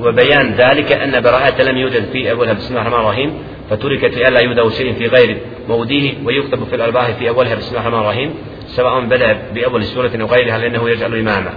وبيان 0.00 0.54
ذلك 0.54 0.92
أن 0.92 1.20
براءة 1.20 1.62
لم 1.62 1.76
يوجد 1.76 2.04
في 2.12 2.30
أولها 2.30 2.52
بسم 2.52 2.68
الله 2.76 2.88
الرحمن 2.88 3.00
الرحيم 3.00 3.38
فتركت 3.70 4.14
لئلا 4.14 4.40
يودع 4.40 4.68
شيء 4.68 4.92
في 4.94 5.06
غير 5.06 5.38
موضيه 5.68 6.14
ويكتب 6.24 6.64
في 6.64 6.76
الألباح 6.76 7.10
في 7.10 7.28
أولها 7.28 7.54
بسم 7.54 7.68
الله 7.76 7.88
الرحمن 7.88 8.00
الرحيم 8.00 8.34
سواء 8.66 9.04
بدأ 9.04 9.38
بأول 9.54 9.84
سورة 9.84 10.10
أو 10.20 10.26
غيرها 10.26 10.58
لأنه 10.58 10.90
يجعل 10.90 11.18
إماما 11.18 11.52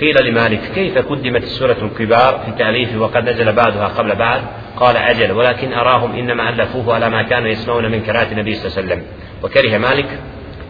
قيل 0.00 0.26
لمالك 0.26 0.60
كيف 0.74 0.98
قدمت 0.98 1.42
السورة 1.42 1.76
الكبار 1.82 2.40
في 2.46 2.52
تأليف 2.58 2.96
وقد 2.96 3.28
نزل 3.28 3.52
بعضها 3.52 3.88
قبل 3.88 4.14
بعض 4.14 4.40
قال 4.76 4.96
أجل 4.96 5.32
ولكن 5.32 5.72
أراهم 5.72 6.14
إنما 6.14 6.48
ألفوه 6.48 6.94
على 6.94 7.10
ما 7.10 7.22
كانوا 7.22 7.48
يسمعون 7.48 7.90
من 7.90 8.00
كرات 8.02 8.32
النبي 8.32 8.54
صلى 8.54 8.66
الله 8.66 8.78
عليه 8.78 8.86
وسلم. 8.86 9.02
وكره 9.42 9.78
مالك 9.78 10.08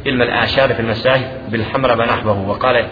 علم 0.06 0.22
الآشار 0.22 0.74
في 0.74 0.80
المساجد 0.80 1.28
بالحمر 1.48 1.92
ونحوه 1.92 2.48
وقال 2.48 2.86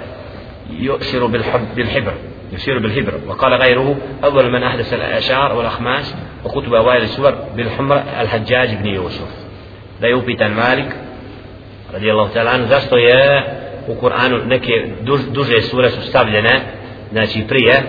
يؤشر 0.71 1.27
بالحب 1.27 1.75
بالحبر 1.77 2.13
يشير 2.53 2.79
بالهبر 2.79 3.15
وقال 3.29 3.55
غيره 3.55 3.97
أول 4.25 4.53
من 4.53 4.63
أحدث 4.63 4.95
الآشار 4.95 5.57
والأخماس 5.57 6.15
وكتب 6.45 6.75
أوائل 6.75 7.03
السور 7.03 7.35
بالحمر 7.57 8.03
الحجاج 8.21 8.75
بن 8.75 8.87
يوسف. 8.87 9.29
لا 10.01 10.09
يوبيت 10.09 10.43
مالك 10.43 10.97
رضي 11.95 12.13
الله 12.13 12.29
تعالى 12.29 12.51
عنه. 12.51 12.69
Zašto 12.69 12.97
je 12.97 13.43
u 13.88 13.96
Kur'anu 13.96 14.46
neke 14.46 14.72
duž, 15.02 15.20
duže 15.32 15.62
sure 15.62 15.90
su 15.90 16.02
stavljene 16.02 16.62
znači 17.12 17.44
prije 17.48 17.84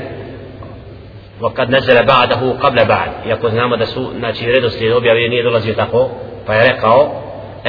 وقد 1.40 1.70
نزل 1.70 2.06
بعده 2.06 2.52
قبل 2.62 2.84
بعد 2.84 3.10
iako 3.28 3.48
znamo 3.48 3.76
da 3.76 3.86
su 3.86 4.12
znači 4.18 4.52
redoslijed 4.52 4.92
objave 4.92 5.28
nije 5.28 5.42
dolazio 5.42 5.74
tako 5.74 6.10
pa 6.46 6.54
je 6.54 6.72
rekao 6.72 7.22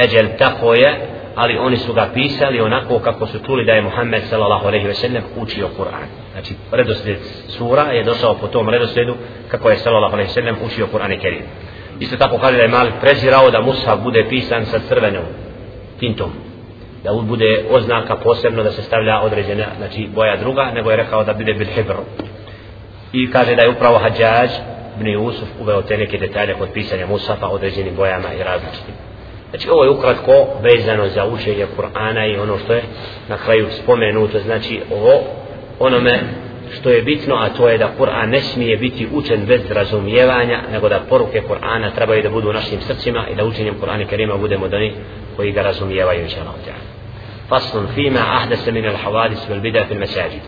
eđel 0.04 0.26
tako 0.38 0.74
je 0.74 1.08
ali 1.34 1.58
oni 1.58 1.76
su 1.76 1.92
ga 1.92 2.08
pisali 2.14 2.60
onako 2.60 2.98
kako 2.98 3.26
su 3.26 3.38
čuli 3.46 3.64
da 3.64 3.72
je 3.72 3.82
Muhammed 3.82 4.22
sallallahu 4.30 4.66
alejhi 4.66 4.86
ve 4.86 4.94
sellem 4.94 5.22
učio 5.36 5.68
Kur'an. 5.78 6.06
Znači 6.32 6.54
redoslijed 6.72 7.18
sura 7.48 7.82
je 7.82 8.04
došao 8.04 8.34
po 8.34 8.46
tom 8.46 8.68
redoslijedu 8.68 9.14
kako 9.48 9.70
je 9.70 9.76
sallallahu 9.76 10.14
alejhi 10.14 10.28
ve 10.28 10.34
sellem 10.34 10.56
učio 10.66 10.86
Kur'an 10.92 11.12
i 11.12 11.18
Kerim. 11.18 11.42
Isto 12.00 12.16
tako 12.16 12.38
kaže 12.38 12.56
da 12.56 12.62
je 12.62 12.68
Malik 12.68 12.94
prezirao 13.00 13.50
da 13.50 13.60
mushaf 13.60 13.98
bude 14.02 14.26
pisan 14.28 14.66
sa 14.66 14.78
crvenom 14.88 15.22
tintom. 16.00 16.32
Da 17.03 17.11
bude 17.21 17.65
oznaka 17.69 18.15
posebno 18.15 18.63
da 18.63 18.71
se 18.71 18.81
stavlja 18.81 19.21
određena, 19.21 19.65
znači 19.77 20.07
boja 20.15 20.37
druga, 20.37 20.71
nego 20.73 20.91
je 20.91 20.97
rekao 20.97 21.23
da 21.23 21.33
bude 21.33 21.53
bil 21.53 21.67
hibr. 21.67 21.93
I 23.13 23.31
kaže 23.31 23.55
da 23.55 23.61
je 23.61 23.69
upravo 23.69 23.97
Hadžađ 23.97 24.49
ibn 24.97 25.07
Yusuf 25.07 25.49
uveo 25.61 25.81
te 25.81 25.97
neke 25.97 26.17
detalje 26.17 26.53
kod 26.53 26.69
pisanja 26.73 27.07
mushafa 27.07 27.47
određenim 27.47 27.95
bojama 27.95 28.33
i 28.33 28.43
različitim. 28.43 28.95
Znači 29.49 29.69
ovo 29.69 29.83
je 29.83 29.89
ukratko 29.89 30.47
vezano 30.61 31.07
za 31.07 31.25
učenje 31.25 31.65
Kur'ana 31.77 32.33
i 32.33 32.39
ono 32.39 32.57
što 32.57 32.73
je 32.73 32.83
na 33.29 33.37
kraju 33.37 33.67
spomenuto, 33.83 34.39
znači 34.39 34.81
ovo 34.91 35.23
onome 35.79 36.19
što 36.71 36.89
je 36.89 37.01
bitno, 37.01 37.35
a 37.35 37.49
to 37.49 37.69
je 37.69 37.77
da 37.77 37.89
Kur'an 37.99 38.29
ne 38.29 38.41
smije 38.41 38.77
biti 38.77 39.07
učen 39.13 39.45
bez 39.45 39.71
razumijevanja, 39.71 40.61
nego 40.71 40.89
da 40.89 40.99
poruke 41.09 41.41
Kur'ana 41.49 41.95
trebaju 41.95 42.23
da 42.23 42.29
budu 42.29 42.49
u 42.49 42.53
našim 42.53 42.81
srcima 42.81 43.27
i 43.31 43.35
da 43.35 43.45
učenjem 43.45 43.75
Kur'ana 43.81 44.07
Kerima 44.07 44.37
budemo 44.37 44.67
da 44.67 44.77
oni 44.77 44.93
koji 45.35 45.51
ga 45.51 45.61
razumijevaju, 45.61 46.21
inša 46.21 46.41
Allah. 46.41 46.92
Ahdese 47.49 48.71
min 48.71 48.85
al 48.85 48.95
havadis 48.95 49.49
vel 49.49 49.59
bida 49.59 49.85
fil 49.85 49.99
mesajid. 49.99 50.41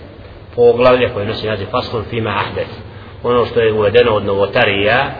Poglavlje 0.55 1.09
koje 1.13 1.25
nosi 1.25 1.47
naziv 1.47 1.67
Faslun 1.71 2.03
fima 2.09 2.29
ahdes. 2.29 2.67
Ono 3.23 3.45
što 3.45 3.59
je 3.59 3.73
uvedeno 3.73 4.11
od 4.11 4.25
novotarija 4.25 5.11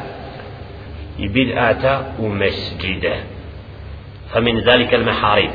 i 1.18 1.30
bid'ata 1.30 2.00
u 2.20 2.30
mesđide. 2.30 3.16
فمن 4.36 4.60
ذلك 4.60 4.94
المحاريب 4.94 5.52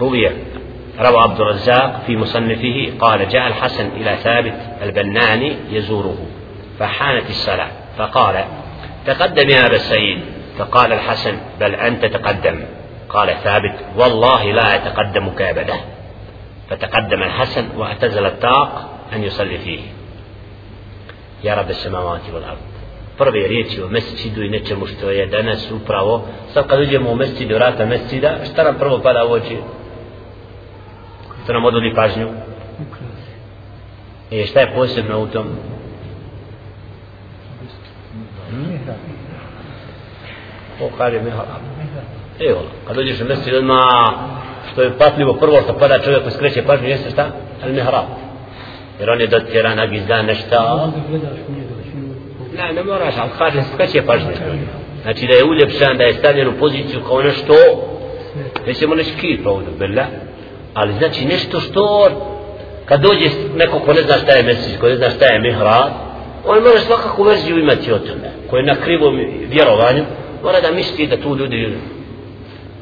روي 0.00 0.30
روى 1.00 1.22
عبد 1.22 1.40
الرزاق 1.40 2.02
في 2.06 2.16
مصنفه 2.16 2.92
قال 3.00 3.28
جاء 3.28 3.46
الحسن 3.46 3.86
إلى 3.86 4.16
ثابت 4.16 4.54
البناني 4.82 5.56
يزوره 5.70 6.18
فحانت 6.78 7.30
الصلاة 7.30 7.70
فقال 7.98 8.44
تقدم 9.06 9.48
يا 9.48 9.66
أبا 9.66 9.76
السيد 9.76 10.20
فقال 10.58 10.92
الحسن 10.92 11.38
بل 11.60 11.74
أنت 11.74 12.04
تقدم 12.04 12.60
قال 13.10 13.36
ثابت 13.44 13.74
والله 13.96 14.52
لا 14.52 14.76
أتقدمك 14.76 15.42
أبدا 15.42 15.80
فتقدم 16.70 17.22
الحسن 17.22 17.68
واعتزل 17.76 18.26
الطاق 18.26 19.00
أن 19.12 19.24
يصلي 19.24 19.58
فيه 19.58 19.80
يا 21.44 21.54
رب 21.54 21.70
السماوات 21.70 22.30
والأرض 22.34 22.70
prve 23.18 23.48
riječi 23.48 23.82
o 23.82 23.88
mesecidu 23.88 24.42
i 24.42 24.48
nečemu 24.48 24.86
što 24.86 25.10
je 25.10 25.26
danas 25.26 25.70
upravo 25.70 26.28
sad 26.54 26.66
kad 26.66 26.80
uđemo 26.80 27.10
u 27.10 27.16
mesecid 27.16 27.52
vrata 27.52 27.86
mesecida 27.86 28.36
šta 28.52 28.64
nam 28.64 28.74
prvo 28.78 28.98
pada 28.98 29.24
u 29.24 29.32
oči 29.32 29.56
što 31.44 31.52
nam 31.52 31.64
odvodi 31.64 31.94
pažnju 31.94 32.28
e, 34.30 34.46
šta 34.46 34.60
je 34.60 34.74
posebno 34.74 35.20
u 35.20 35.26
tom 35.26 35.46
hmm? 38.50 38.78
o 40.82 40.88
kad 40.98 41.12
je 41.12 41.22
mihrab 41.22 41.46
evo 42.48 42.62
kad 42.86 42.96
dođeš 42.96 43.20
u 43.20 43.24
mesecid 43.24 43.54
odmah 43.54 43.80
što 44.72 44.82
je 44.82 44.98
patljivo 44.98 45.34
prvo 45.34 45.62
što 45.62 45.78
pada 45.78 45.98
čovjek 45.98 46.22
koji 46.22 46.32
skreće 46.32 46.62
pažnju 46.62 46.88
jeste 46.88 47.10
šta 47.10 47.26
al 47.64 47.72
mihrab 47.72 48.04
jer 49.00 49.10
on 49.10 49.20
je 49.20 49.26
dotjeran 49.26 49.78
agizdan 49.78 50.26
nešta. 50.26 50.90
Ne, 52.56 52.72
ne 52.72 52.82
moraš, 52.82 53.14
ali 53.18 53.30
kaže 53.38 53.62
skreće 53.74 54.02
pažnju. 54.06 54.30
Znači 55.02 55.26
da 55.26 55.32
je 55.32 55.44
uljepšan, 55.44 55.96
da 55.98 56.04
je 56.04 56.14
stavljen 56.14 56.48
u 56.48 56.58
poziciju 56.58 57.00
kao 57.08 57.22
nešto, 57.22 57.54
nećemo 58.66 58.96
ćemo 58.96 59.18
kip 59.20 59.46
ovdje, 59.46 59.72
bela? 59.78 60.06
Ali 60.74 60.92
znači 60.92 61.24
nešto 61.24 61.60
što, 61.60 62.08
kad 62.84 63.00
dođe 63.00 63.30
neko 63.56 63.78
ko 63.78 63.92
ne 63.92 64.02
zna 64.02 64.14
šta 64.14 64.32
je 64.32 64.42
mesić, 64.42 64.78
ko 64.80 64.88
ne 64.88 64.96
zna 64.96 65.10
šta 65.10 65.32
je 65.32 65.40
mihrab, 65.40 65.90
on 66.46 66.62
mora 66.62 66.80
svakakvu 66.80 67.24
verziju 67.24 67.58
imati 67.58 67.92
o 67.92 67.98
tome, 67.98 68.30
ko 68.50 68.56
je 68.56 68.62
na 68.62 68.74
krivom 68.74 69.14
vjerovanju, 69.48 70.04
mora 70.42 70.60
da 70.60 70.70
misli 70.70 71.06
da 71.06 71.16
tu 71.16 71.36
ljudi, 71.36 71.78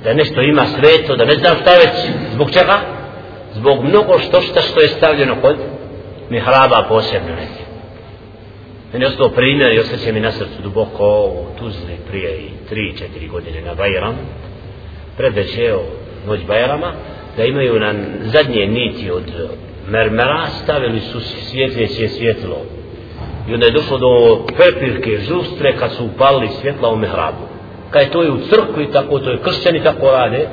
da 0.04 0.14
nešto 0.14 0.42
ima 0.42 0.66
sveto, 0.66 1.16
da 1.16 1.24
ne 1.24 1.36
znam 1.36 1.56
šta 1.60 1.70
već, 1.70 2.14
zbog 2.32 2.50
čega? 2.50 2.80
Zbog 3.54 3.84
mnogo 3.84 4.18
što 4.18 4.40
šta 4.40 4.60
što 4.60 4.80
je 4.80 4.88
stavljeno 4.88 5.36
kod 5.42 5.56
mihraba 6.30 6.86
posebno 6.88 7.34
neke. 7.34 7.64
Meni 8.92 9.04
je 9.04 9.08
ostao 9.08 9.28
primjer 9.28 9.72
i 9.72 9.78
osjeća 9.78 10.12
mi 10.12 10.20
na 10.20 10.32
srcu 10.32 10.62
duboko 10.62 11.24
u 11.24 11.58
Tuzli 11.58 11.96
prije 12.10 12.38
i 12.38 12.48
tri, 12.68 12.94
četiri 12.98 13.28
godine 13.28 13.60
na 13.60 13.74
Bajram. 13.74 14.18
Predveće 15.16 15.74
o 15.74 15.82
noć 16.26 16.40
Bajrama, 16.46 16.92
da 17.36 17.44
imaju 17.44 17.80
na 17.80 17.94
zadnje 18.22 18.66
niti 18.66 19.10
od 19.10 19.32
mermera, 19.88 20.46
stavili 20.62 21.00
su 21.00 21.20
svjetljeće 21.20 22.08
svjetlo. 22.08 22.56
I 23.48 23.54
onda 23.54 23.66
je 23.66 23.72
došlo 23.72 23.98
do 23.98 24.44
prepirke 24.56 25.18
žustre, 25.18 25.76
kad 25.76 25.92
su 25.92 26.04
upalili 26.04 26.48
svjetla 26.60 26.88
u 26.88 26.96
mihrabu 26.96 27.47
Kad 27.90 28.10
to 28.10 28.22
je 28.22 28.30
u 28.30 28.38
crkvi, 28.38 28.92
tako 28.92 29.18
to 29.18 29.30
je 29.30 29.42
kršćani 29.42 29.82
tako 29.82 30.10
rade, 30.10 30.48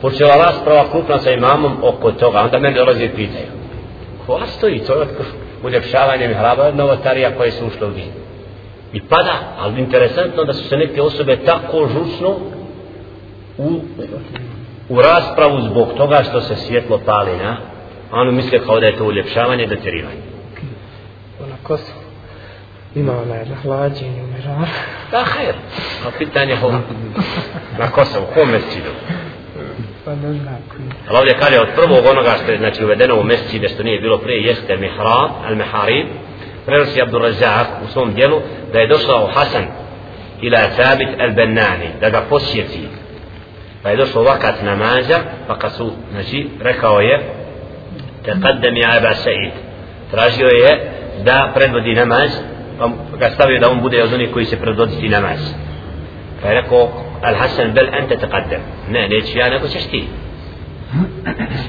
počela 0.00 0.36
rasprava 0.36 0.84
krupna 0.90 1.18
sa 1.18 1.30
imamom 1.30 1.72
oko 1.82 2.12
toga, 2.12 2.40
onda 2.40 2.58
mene 2.58 2.78
dolazi 2.78 3.04
i 3.04 3.08
pitaju. 3.08 3.46
Ko 4.26 4.40
stoji, 4.46 4.78
to 4.78 4.92
je 4.92 5.06
uljepšavanje 5.64 6.28
mihraba 6.28 6.70
novotarija 6.70 7.36
koje 7.36 7.50
su 7.50 7.66
ušle 7.66 7.86
u 7.86 7.90
din. 7.90 8.10
I 8.92 9.00
pada, 9.00 9.34
ali 9.58 9.80
interesantno 9.80 10.44
da 10.44 10.52
su 10.52 10.68
se 10.68 10.76
neke 10.76 11.02
osobe 11.02 11.36
tako 11.36 11.88
žučno 11.88 12.36
u, 13.58 13.80
u 14.88 15.00
raspravu 15.00 15.60
zbog 15.60 15.88
toga 15.96 16.22
što 16.22 16.40
se 16.40 16.56
svjetlo 16.56 17.00
pali 17.06 17.36
na, 17.36 17.56
a 18.10 18.20
ono 18.20 18.32
misle 18.32 18.58
kao 18.58 18.80
da 18.80 18.86
je 18.86 18.96
to 18.96 19.04
uljepšavanje 19.04 19.64
i 19.64 20.02
ona 21.42 21.56
Kosovo. 21.62 22.05
Ima 22.96 23.12
onaj 23.22 23.44
na 23.44 23.56
hlađenju, 23.62 24.24
umira. 24.24 24.66
Da, 25.10 25.24
hajr. 25.24 25.54
A 26.06 26.10
pitanje 26.18 26.56
ho. 26.56 26.70
Na 27.78 27.90
Kosovu, 27.90 28.26
ko 28.34 28.44
mesčidu? 28.44 28.90
Pa 30.04 30.14
ne 30.14 30.32
znam 30.32 30.58
koji. 30.68 30.88
Ali 31.08 31.18
ovdje 31.18 31.34
kaže 31.40 31.60
od 31.60 31.68
prvog 31.74 32.06
onoga 32.10 32.34
što 32.42 32.52
je 32.52 32.58
znači, 32.58 32.84
uvedeno 32.84 33.20
u 33.20 33.24
mesčide 33.24 33.68
što 33.68 33.82
nije 33.82 34.00
bilo 34.00 34.18
prije 34.18 34.42
jeste 34.42 34.76
mihrab, 34.76 35.30
al-miharib. 35.48 36.06
Prenosi 36.66 37.02
Abdul 37.02 37.22
Razak 37.22 37.66
u 37.84 37.92
svom 37.92 38.14
dijelu 38.14 38.40
da 38.72 38.78
je 38.78 38.88
došao 38.88 39.30
Hasan 39.34 39.66
ila 40.42 40.58
Thabit 40.58 41.08
al-Bennani 41.18 42.00
da 42.00 42.10
ga 42.10 42.20
posjeti. 42.30 42.88
Pa 43.82 43.90
je 43.90 43.96
došao 43.96 44.22
vakat 44.22 44.62
namaza 44.62 45.18
pa 45.46 45.58
kad 45.58 45.72
su, 45.72 45.92
znači, 46.12 46.48
rekao 46.60 47.00
je 47.00 47.20
taqaddam 48.24 48.76
ja 48.76 48.96
Aba 48.98 49.14
Sa'id. 49.14 49.52
Tražio 50.10 50.48
je 50.48 50.90
da 51.24 51.52
predvodi 51.54 51.94
namaz 51.94 52.30
pa 52.78 52.90
ga 53.18 53.30
stavio 53.30 53.60
da 53.60 53.70
on 53.70 53.80
bude 53.80 54.02
od 54.02 54.12
onih 54.12 54.30
koji 54.32 54.44
se 54.44 54.56
predvoditi 54.56 55.08
namaz. 55.08 55.38
Pa 56.42 56.48
je 56.48 56.62
rekao 56.62 56.88
Al-Hasan 57.22 57.72
bel 57.72 57.86
ente 57.94 58.16
taqaddam. 58.16 58.60
Ne, 58.90 59.08
neću 59.08 59.38
ja, 59.38 59.48
nego 59.48 59.68
ćeš 59.68 59.84
ti. 59.84 60.04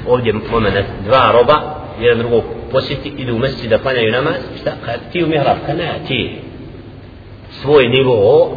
Ovdje 0.08 0.34
moment, 0.34 0.86
dva 1.06 1.32
roba, 1.32 1.62
jedan 2.00 2.18
drugog 2.18 2.44
posjeti, 2.72 3.10
idu 3.18 3.36
u 3.36 3.40
mjeseci 3.40 3.68
da 3.68 3.78
klanjaju 3.78 4.12
namaz, 4.12 4.36
šta? 4.62 4.72
Kad 4.86 5.00
ti 5.12 5.24
u 5.24 5.28
mihrab, 5.28 5.58
kad 5.66 5.78
ne, 5.78 5.92
ti 6.08 6.40
svoj 7.50 7.88
nivo, 7.88 8.52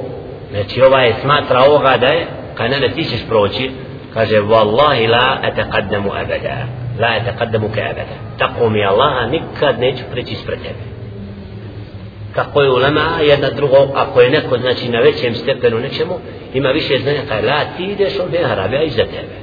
znači 0.50 0.82
ovaj 0.82 1.14
smatra 1.22 1.64
ovoga 1.68 1.96
da 1.96 2.06
je, 2.06 2.26
kad 2.54 2.70
ne, 2.70 2.80
ne, 2.80 2.88
ti 2.88 3.04
ćeš 3.04 3.20
proći, 3.28 3.70
kaže, 4.14 4.36
Wallahi 4.36 5.08
la 5.08 5.38
ataqaddamu 5.42 6.10
abada, 6.10 6.66
la 6.98 7.08
ataqaddamu 7.08 7.68
ka 7.74 7.80
abada. 7.80 8.16
Tako 8.38 8.70
mi 8.70 8.84
Allah, 8.84 9.30
nikad 9.30 9.80
neću 9.80 10.02
preći 10.12 10.32
ispred 10.32 10.58
tebe. 10.58 10.99
Kako 12.40 12.62
je 12.62 12.70
ulema, 12.70 13.18
jedna 13.22 13.50
drugo, 13.50 13.76
ako 13.94 14.20
je 14.20 14.30
neko, 14.30 14.58
znači, 14.58 14.88
na 14.88 15.00
većem 15.00 15.34
stepenu 15.34 15.78
nečemu, 15.78 16.18
ima 16.54 16.68
više 16.68 16.98
znanja, 16.98 17.20
kaj 17.28 17.42
la, 17.42 17.60
ti 17.76 17.84
ideš 17.84 18.18
od 18.18 18.30
mihrab, 18.32 18.72
ja 18.72 18.82
iza 18.82 19.04
tebe. 19.04 19.36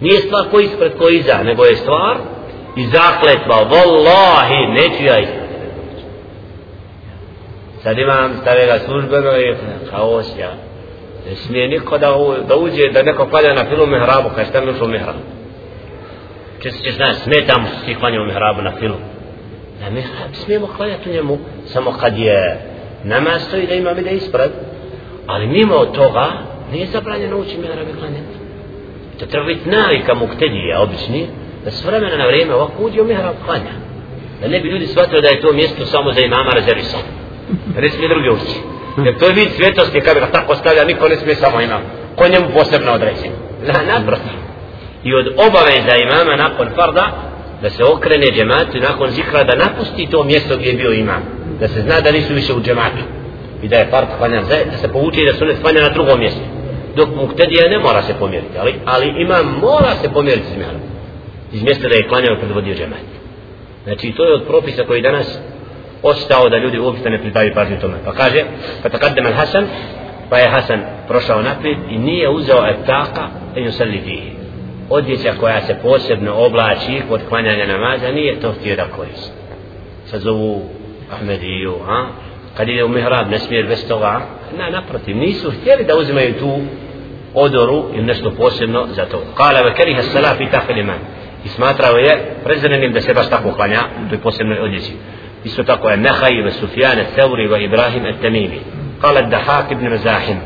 Nije 0.00 0.20
stvar 0.20 0.44
ko 0.50 0.60
ispred, 0.60 0.92
ko 0.98 1.08
iza, 1.08 1.42
nego 1.42 1.64
je 1.64 1.76
stvar 1.76 2.16
i 2.76 2.86
zakletva, 2.86 3.56
Wallahi, 3.70 4.74
neću 4.74 5.04
ja 5.04 5.18
ispred 5.18 5.48
tebe 5.48 5.66
proći. 5.74 6.04
Sad 7.82 7.98
imam 7.98 8.38
starega 8.40 8.78
službeno 8.78 9.30
i 9.38 9.54
kaos 9.90 10.26
ja. 10.38 10.52
Ne 11.28 11.36
smije 11.36 11.68
niko 11.68 11.98
da, 11.98 12.16
u, 12.16 12.34
da 12.48 12.56
uđe, 12.56 12.88
da 12.92 13.02
neko 13.02 13.26
klanja 13.26 13.54
na 13.54 13.64
filu 13.64 13.86
mihrabu, 13.86 14.28
kaj 14.34 14.44
šta 14.44 14.60
mi 14.60 14.70
ušao 14.70 14.86
u 14.86 14.90
mihrabu. 14.90 15.18
Često 16.62 16.84
ćeš 16.84 16.96
znaš, 16.96 17.16
smetam 17.16 17.66
ti 17.86 17.94
klanja 17.94 18.20
u 18.20 18.26
mihrabu 18.26 18.62
na 18.62 18.72
filu. 18.78 18.96
Na 19.80 19.90
mihrab 19.90 20.34
smijemo 20.44 20.66
klanjati 20.76 21.10
u 21.10 21.12
njemu, 21.12 21.38
samo 21.66 21.92
kad 21.92 22.18
je 22.18 22.60
namaz 23.04 23.42
stoji 23.42 23.66
da 23.66 23.74
ima 23.74 23.90
ide 23.90 24.10
ispred. 24.10 24.50
Ali 25.26 25.46
mimo 25.46 25.84
toga, 25.84 26.26
nije 26.72 26.86
zabranjeno 26.86 27.36
ući 27.36 27.58
mihrab 27.58 27.88
i 27.88 27.98
klanjati. 27.98 28.38
To 29.18 29.26
treba 29.26 29.46
biti 29.46 29.70
navika 29.70 30.14
muktedija, 30.14 30.80
obični, 30.80 31.26
da 31.64 31.70
s 31.70 31.84
vremena 31.84 32.16
na 32.16 32.26
vrijeme 32.26 32.54
ovako 32.54 32.82
uđe 32.84 33.00
u 33.00 33.04
mihrab 33.04 33.34
klanja. 33.44 33.74
Da 34.40 34.48
ne 34.48 34.60
bi 34.60 34.68
ljudi 34.68 34.86
shvatili 34.86 35.22
da 35.22 35.28
je 35.28 35.40
to 35.40 35.52
mjesto 35.52 35.86
samo 35.86 36.12
za 36.12 36.20
imama 36.20 36.50
rezervisano. 36.54 37.02
Da 37.74 37.80
ne 37.80 37.90
smije 37.90 38.08
drugi 38.08 38.30
ući. 38.30 38.56
Jer 39.04 39.18
to 39.18 39.26
je 39.26 39.32
vid 39.32 39.48
svjetosti 39.56 40.00
kada 40.00 40.20
ga 40.20 40.26
tako 40.26 40.54
stavlja, 40.54 40.84
niko 40.84 41.08
ne 41.08 41.16
smije 41.16 41.36
samo 41.36 41.60
imam. 41.60 41.82
Ko 42.16 42.28
njemu 42.28 42.46
posebno 42.54 42.92
određen 42.92 43.32
Na, 43.66 43.92
naprotiv. 43.92 44.38
I 45.04 45.14
od 45.14 45.26
obaveza 45.26 45.96
imama 45.96 46.36
nakon 46.36 46.68
farda, 46.76 47.27
da 47.62 47.70
se 47.70 47.84
okrene 47.84 48.26
džematu 48.26 48.78
nakon 48.80 49.10
zikra 49.10 49.44
da 49.44 49.56
napusti 49.56 50.08
to 50.10 50.24
mjesto 50.24 50.56
gdje 50.56 50.68
je 50.68 50.76
bio 50.76 50.92
imam. 50.92 51.22
Da 51.60 51.68
se 51.68 51.80
zna 51.80 52.00
da 52.00 52.10
nisu 52.10 52.34
više 52.34 52.52
u 52.54 52.62
džematu. 52.62 53.04
I 53.62 53.68
da 53.68 53.76
je 53.76 53.90
fard 53.90 54.06
klanjan 54.18 54.44
da 54.70 54.76
se 54.76 54.92
povuče 54.92 55.20
i 55.20 55.26
da 55.26 55.32
su 55.32 55.44
ne 55.44 55.54
klanja 55.62 55.80
na 55.80 55.88
drugom 55.88 56.18
mjestu. 56.18 56.40
Dok 56.96 57.08
muktedija 57.16 57.68
ne 57.70 57.78
mora 57.78 58.02
se 58.02 58.14
pomjeriti, 58.18 58.58
ali, 58.58 58.74
ali 58.84 59.22
imam 59.22 59.46
mora 59.60 59.94
se 60.02 60.12
pomjeriti 60.12 60.46
s. 60.46 60.54
Iz 61.52 61.62
mjesta 61.62 61.88
da 61.88 61.94
je 61.94 62.08
klanjao 62.08 62.34
i 62.34 62.40
predvodio 62.40 62.74
džemat. 62.74 63.06
Znači 63.84 64.12
to 64.16 64.24
je 64.24 64.34
od 64.34 64.46
propisa 64.46 64.84
koji 64.84 65.02
danas 65.02 65.38
ostao 66.02 66.48
da 66.48 66.58
ljudi 66.58 66.78
uopšte 66.78 67.10
ne 67.10 67.18
pridaju 67.18 67.54
pažnju 67.54 67.80
tome. 67.80 67.94
Pa 68.04 68.12
kaže, 68.12 68.44
pa 68.82 68.88
takadem 68.88 69.26
al 69.26 69.32
Hasan, 69.32 69.66
pa 70.30 70.38
je 70.38 70.48
Hasan 70.48 70.80
prošao 71.08 71.42
naprijed 71.42 71.78
i 71.90 71.98
nije 71.98 72.28
uzeo 72.28 72.66
etaka 72.66 73.28
en 73.56 73.64
yusalli 73.64 74.04
fihi. 74.04 74.37
Odjeća 74.90 75.32
koja 75.40 75.60
se 75.60 75.76
posebno 75.82 76.34
oblači 76.34 77.02
kod 77.08 77.20
klanjanja 77.28 77.66
namaza 77.66 78.10
nije 78.10 78.40
to 78.40 78.52
htio 78.52 78.76
da 78.76 78.84
koristi. 78.96 79.30
Sad 80.06 80.20
zovu 80.20 80.62
Ahmediju, 81.12 81.74
a? 81.88 82.06
kad 82.56 82.68
ide 82.68 82.84
u 82.84 82.88
mihrab 82.88 83.30
ne 83.30 83.38
smije 83.38 83.64
bez 83.64 83.88
toga, 83.88 84.20
na, 84.58 84.70
naprotiv, 84.70 85.16
nisu 85.16 85.50
htjeli 85.50 85.84
da 85.84 85.96
uzimaju 85.96 86.34
tu 86.38 86.58
odoru 87.34 87.84
ili 87.94 88.04
nešto 88.04 88.30
posebno 88.30 88.86
za 88.96 89.04
to. 89.04 89.22
Kala 89.34 89.60
ve 89.60 89.74
keriha 89.74 90.02
salah 90.02 90.40
i 90.40 90.50
tahil 90.50 90.78
iman. 90.78 90.98
I 91.44 91.48
smatrao 91.48 91.96
je 91.96 92.34
prezrenim 92.44 92.92
da 92.92 93.00
se 93.00 93.14
baš 93.14 93.30
tako 93.30 93.52
klanja 93.52 93.80
u 94.06 94.08
toj 94.08 94.18
posebnoj 94.18 94.58
odjeći. 94.58 94.92
isto 95.44 95.62
tako 95.64 95.88
je 95.88 95.96
Nehaj 95.96 96.42
ve 96.42 96.50
Sufjan 96.50 96.98
al-Thawri 96.98 97.50
ve 97.50 97.64
Ibrahim 97.64 98.04
al-Tamimi 98.04 98.60
قال 99.02 99.16
الدحاك 99.16 99.72
ابن 99.72 99.90
مزاحم 99.90 100.38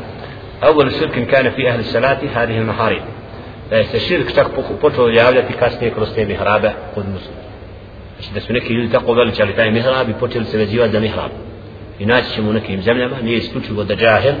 أول 0.63 0.91
شرك 0.91 1.27
كان 1.27 1.49
في 1.51 1.69
أهل 1.69 1.79
الصلاة 1.79 2.19
هذه 2.35 2.57
المحارم 2.57 3.01
da 3.73 3.79
je 3.79 3.85
se 3.85 3.99
širk 3.99 4.33
čak 4.35 4.47
počeo 4.81 5.09
javljati 5.09 5.53
kasnije 5.53 5.93
kroz 5.93 6.07
te 6.15 6.25
mihrabe 6.25 6.71
kod 6.95 7.05
muslima. 7.13 7.41
Znači 8.15 8.33
da 8.33 8.39
su 8.39 8.53
neki 8.53 8.73
ljudi 8.73 8.91
tako 8.91 9.13
veličali 9.13 9.55
taj 9.55 9.71
mihrab 9.71 10.09
i 10.09 10.19
počeli 10.19 10.45
se 10.45 10.57
vezivati 10.57 10.91
za 10.91 10.99
mihrab. 10.99 11.31
I 11.99 12.05
naći 12.05 12.33
ćemo 12.35 12.49
u 12.49 12.53
nekim 12.53 12.81
zemljama, 12.81 13.15
nije 13.23 13.37
isključivo 13.37 13.83
da 13.83 13.95
džahil, 13.95 14.33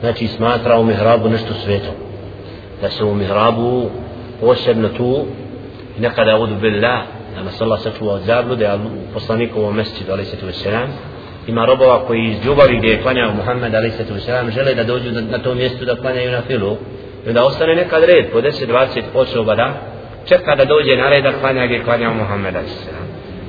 znači 0.00 0.26
smatra 0.26 0.78
u 0.78 0.84
mihrabu 0.84 1.28
nešto 1.28 1.54
sveto. 1.64 1.92
Da 2.80 2.90
se 2.90 3.04
u 3.04 3.14
mihrabu 3.14 3.90
posebno 4.40 4.88
tu 4.88 5.26
i 5.98 6.00
nekada 6.00 6.38
udu 6.38 6.54
billah, 6.54 7.02
da 7.34 7.42
nas 7.42 7.60
Allah 7.60 7.80
sačuva 7.80 8.14
od 8.14 8.22
zablude, 8.22 8.66
ali 8.66 8.82
u 8.82 9.12
poslanikovom 9.12 9.76
mesecidu, 9.76 10.12
ali 10.12 10.24
se 10.24 10.36
tu 10.36 10.52
selam, 10.52 10.88
ima 11.46 11.64
robova 11.64 12.06
koji 12.06 12.24
iz 12.24 12.46
ljubavi 12.46 12.78
gdje 12.78 12.88
je 12.88 13.02
klanjao 13.02 13.34
Muhammed, 13.34 13.74
ali 13.74 13.90
se 13.90 14.04
tu 14.04 14.20
selam, 14.20 14.50
žele 14.50 14.74
da 14.74 14.84
dođu 14.84 15.10
na 15.12 15.38
to 15.38 15.54
mjesto 15.54 15.84
da 15.84 15.96
klanjaju 15.96 16.30
na 16.30 16.42
filu, 16.42 16.76
i 17.26 17.28
onda 17.28 17.44
ostane 17.44 17.74
nekad 17.74 18.04
red 18.04 18.30
po 18.32 18.40
10-20 18.40 19.02
osoba 19.14 19.54
da 19.54 19.74
čeka 20.24 20.56
da 20.56 20.64
dođe 20.64 20.96
na 20.96 21.08
red 21.08 21.24
da 21.24 21.32
klanja 21.32 21.66
gdje 21.66 21.84
klanja 21.84 22.10
Muhammeda. 22.10 22.60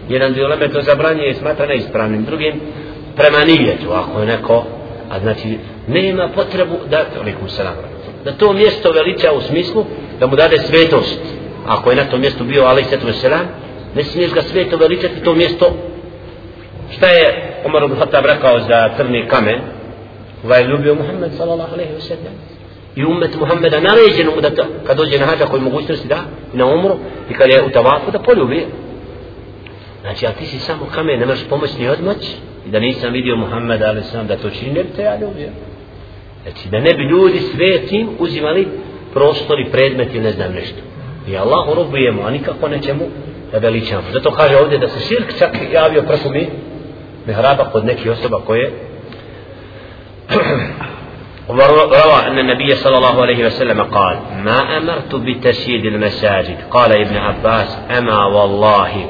Jedan 0.09 0.34
dio 0.34 0.47
lebe 0.47 0.69
to 0.69 0.82
zabranje 0.82 1.28
i 1.28 1.34
smatra 1.34 1.65
neispravnim, 1.65 2.23
drugim 2.23 2.61
prema 3.15 3.45
nijetu, 3.45 3.91
ako 3.91 4.19
je 4.19 4.26
neko, 4.26 4.63
a 5.11 5.19
znači 5.19 5.57
nema 5.88 6.30
potrebu 6.36 6.76
da, 6.89 7.05
alikum 7.21 7.49
salam, 7.49 7.73
da 8.26 8.32
to 8.32 8.53
mjesto 8.53 8.91
veliča 8.91 9.32
u 9.32 9.41
smislu 9.41 9.86
da 10.19 10.28
mu 10.28 10.36
dade 10.36 10.57
svetost, 10.57 11.21
ako 11.67 11.89
je 11.89 11.95
na 11.95 12.03
tom 12.03 12.19
mjestu 12.19 12.43
bio 12.43 12.63
alaih 12.63 12.86
setu 12.88 13.13
selam, 13.13 13.47
ne 13.95 14.03
smiješ 14.03 14.34
ga 14.34 14.41
sveto 14.41 14.78
veličati 14.78 15.23
to 15.23 15.34
mjesto. 15.34 15.73
Šta 16.97 17.07
je 17.07 17.53
Omar 17.65 17.84
ibn 17.84 17.95
Khattab 17.95 18.26
rekao 18.26 18.59
za 18.59 18.89
crni 18.97 19.28
kamen? 19.28 19.59
Koga 20.41 20.55
je 20.55 20.67
ljubio 20.67 20.95
Muhammed 20.95 21.32
sallallahu 21.38 21.73
alaihi 21.73 21.93
wa 21.93 22.01
sallam 22.01 22.34
i 22.95 23.05
umet 23.05 23.39
Muhammeda 23.39 23.79
naređeno 23.79 24.31
mu 24.35 24.41
da 24.41 24.49
to, 24.49 24.65
kad 24.87 24.97
dođe 24.97 25.19
na 25.19 25.25
hađa 25.25 25.45
koji 25.45 25.61
mogućnosti 25.61 26.07
da 26.07 26.17
i 26.53 26.57
na 26.57 26.65
umru 26.65 26.95
i 27.29 27.33
kad 27.33 27.49
je 27.49 27.63
u 27.63 27.69
tavafu 27.69 28.11
da 28.11 28.19
poljubi. 28.19 28.65
Znači 30.01 30.27
a 30.27 30.31
ti 30.31 30.45
si 30.45 30.59
samo 30.59 30.85
kamen 30.95 31.19
ne 31.19 31.25
možeš 31.25 31.47
pomoći 31.49 31.79
ni 31.79 31.89
odmać 31.89 32.17
i 32.67 32.69
da 32.69 32.79
nisam 32.79 33.13
vidio 33.13 33.35
Muhammeda 33.35 33.85
ali 33.85 34.03
sam 34.03 34.27
da 34.27 34.37
to 34.37 34.49
čini 34.49 34.73
ne 34.73 34.83
bi 34.83 34.89
te 34.95 35.01
ja 35.01 35.19
ljubio 35.19 35.49
znači 36.43 36.69
da 36.69 36.79
ne 36.79 36.93
bi 36.93 37.03
ljudi 37.03 37.39
svetim 37.39 38.09
uzimali 38.19 38.67
prostor 39.13 39.59
i 39.59 39.71
predmet 39.71 40.15
ili 40.15 40.23
ne 40.23 40.31
znam 40.31 40.53
nešto. 40.53 40.77
I 41.27 41.37
Allahu 41.37 41.73
robujemo 41.73 42.21
a 42.21 42.31
nikako 42.31 42.67
nećemo 42.67 43.01
da 43.51 43.57
veličamo. 43.57 44.03
Zato 44.13 44.31
kaže 44.31 44.57
ovdje 44.57 44.77
da 44.77 44.87
se 44.87 44.99
širk 44.99 45.39
čak 45.39 45.57
javio 45.73 46.03
preko 46.03 46.29
mi 46.29 46.47
mihraba 47.25 47.69
kod 47.71 47.85
nekih 47.85 48.11
osoba 48.11 48.41
koje 48.45 48.71
وروى 51.49 52.27
أن 52.27 52.39
النبي 52.39 52.75
صلى 52.75 52.97
الله 52.97 53.21
عليه 53.21 53.45
وسلم 53.45 53.81
قال 53.81 54.19
ما 54.43 54.77
أمرت 54.77 55.15
بتسييد 55.15 55.85
المساجد؟ 55.85 56.57
قال 56.71 56.91
ابن 56.91 57.17
عباس 57.17 57.79
أما 57.97 58.25
والله 58.25 59.09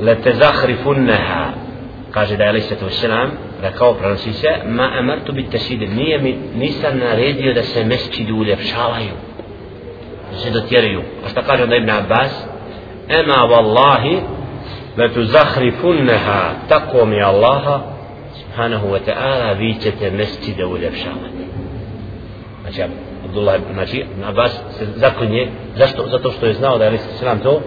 لتزخرفنها. 0.00 1.54
قال 2.14 2.42
عليه 2.42 2.58
الصلاة 2.58 2.84
والسلام 2.84 3.30
ركاو 3.64 3.92
برانسيسا 3.92 4.64
ما 4.64 4.98
أمرت 4.98 5.30
بالتسييد 5.30 5.82
نية 5.82 6.36
نيسا 6.56 6.90
ناريديو 6.90 7.52
دس 7.52 7.78
مسجد 7.78 8.30
وليب 8.30 8.60
شالايو 8.60 9.14
زدو 10.32 10.60
تيريو. 10.60 11.02
قال 11.48 11.74
ابن 11.74 11.90
عباس 11.90 12.46
أما 13.10 13.42
والله 13.42 14.22
لتزخرفنها. 14.98 16.56
تقوم 16.70 17.12
يا 17.12 17.30
الله. 17.30 17.97
Subhanahu 18.58 18.90
wa 18.90 18.98
ta'ala 18.98 19.54
vi 19.54 19.74
ćete 19.74 20.10
mesčide 20.10 20.64
uljepšavati 20.64 21.44
znači 22.62 22.82
Abdullah 23.24 23.60
znači 23.72 24.04
Abbas 24.26 24.52
se 24.78 24.86
zaklinje 24.96 25.48
zašto? 25.76 26.08
zato 26.08 26.30
što 26.30 26.46
je 26.46 26.54
znao 26.54 26.78
da 26.78 26.84
je 26.84 26.88
Alisa 26.88 27.04
Selam 27.18 27.38
to 27.38 27.60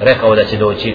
rekao 0.00 0.34
da 0.34 0.44
će 0.44 0.56
doći. 0.56 0.94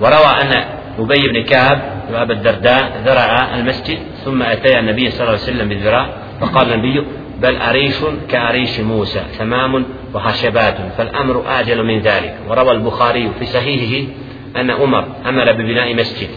وروى 0.00 0.32
أن 0.42 0.52
أبي 0.98 1.28
بن 1.28 1.44
كعب 1.44 1.78
وأبا 2.12 2.34
الدرداء 2.34 3.02
ذرع 3.06 3.54
المسجد 3.54 3.98
ثم 4.24 4.42
أتى 4.42 4.78
النبي 4.78 5.10
صلى 5.10 5.20
الله 5.20 5.32
عليه 5.32 5.52
وسلم 5.52 5.68
بالذراع 5.68 6.06
فقال 6.40 6.72
النبي 6.72 7.06
بل 7.42 7.56
أريش 7.56 7.98
كأريش 8.28 8.80
موسى 8.80 9.22
تمام 9.38 9.84
وخشبات 10.14 10.76
فالأمر 10.98 11.46
أعجل 11.46 11.84
من 11.84 12.00
ذلك. 12.00 12.34
وروى 12.48 12.70
البخاري 12.70 13.30
في 13.38 13.46
صحيحه 13.46 14.12
أن 14.56 14.70
عمر 14.70 15.04
أمر 15.26 15.52
ببناء 15.52 15.94
مسجد. 15.94 16.28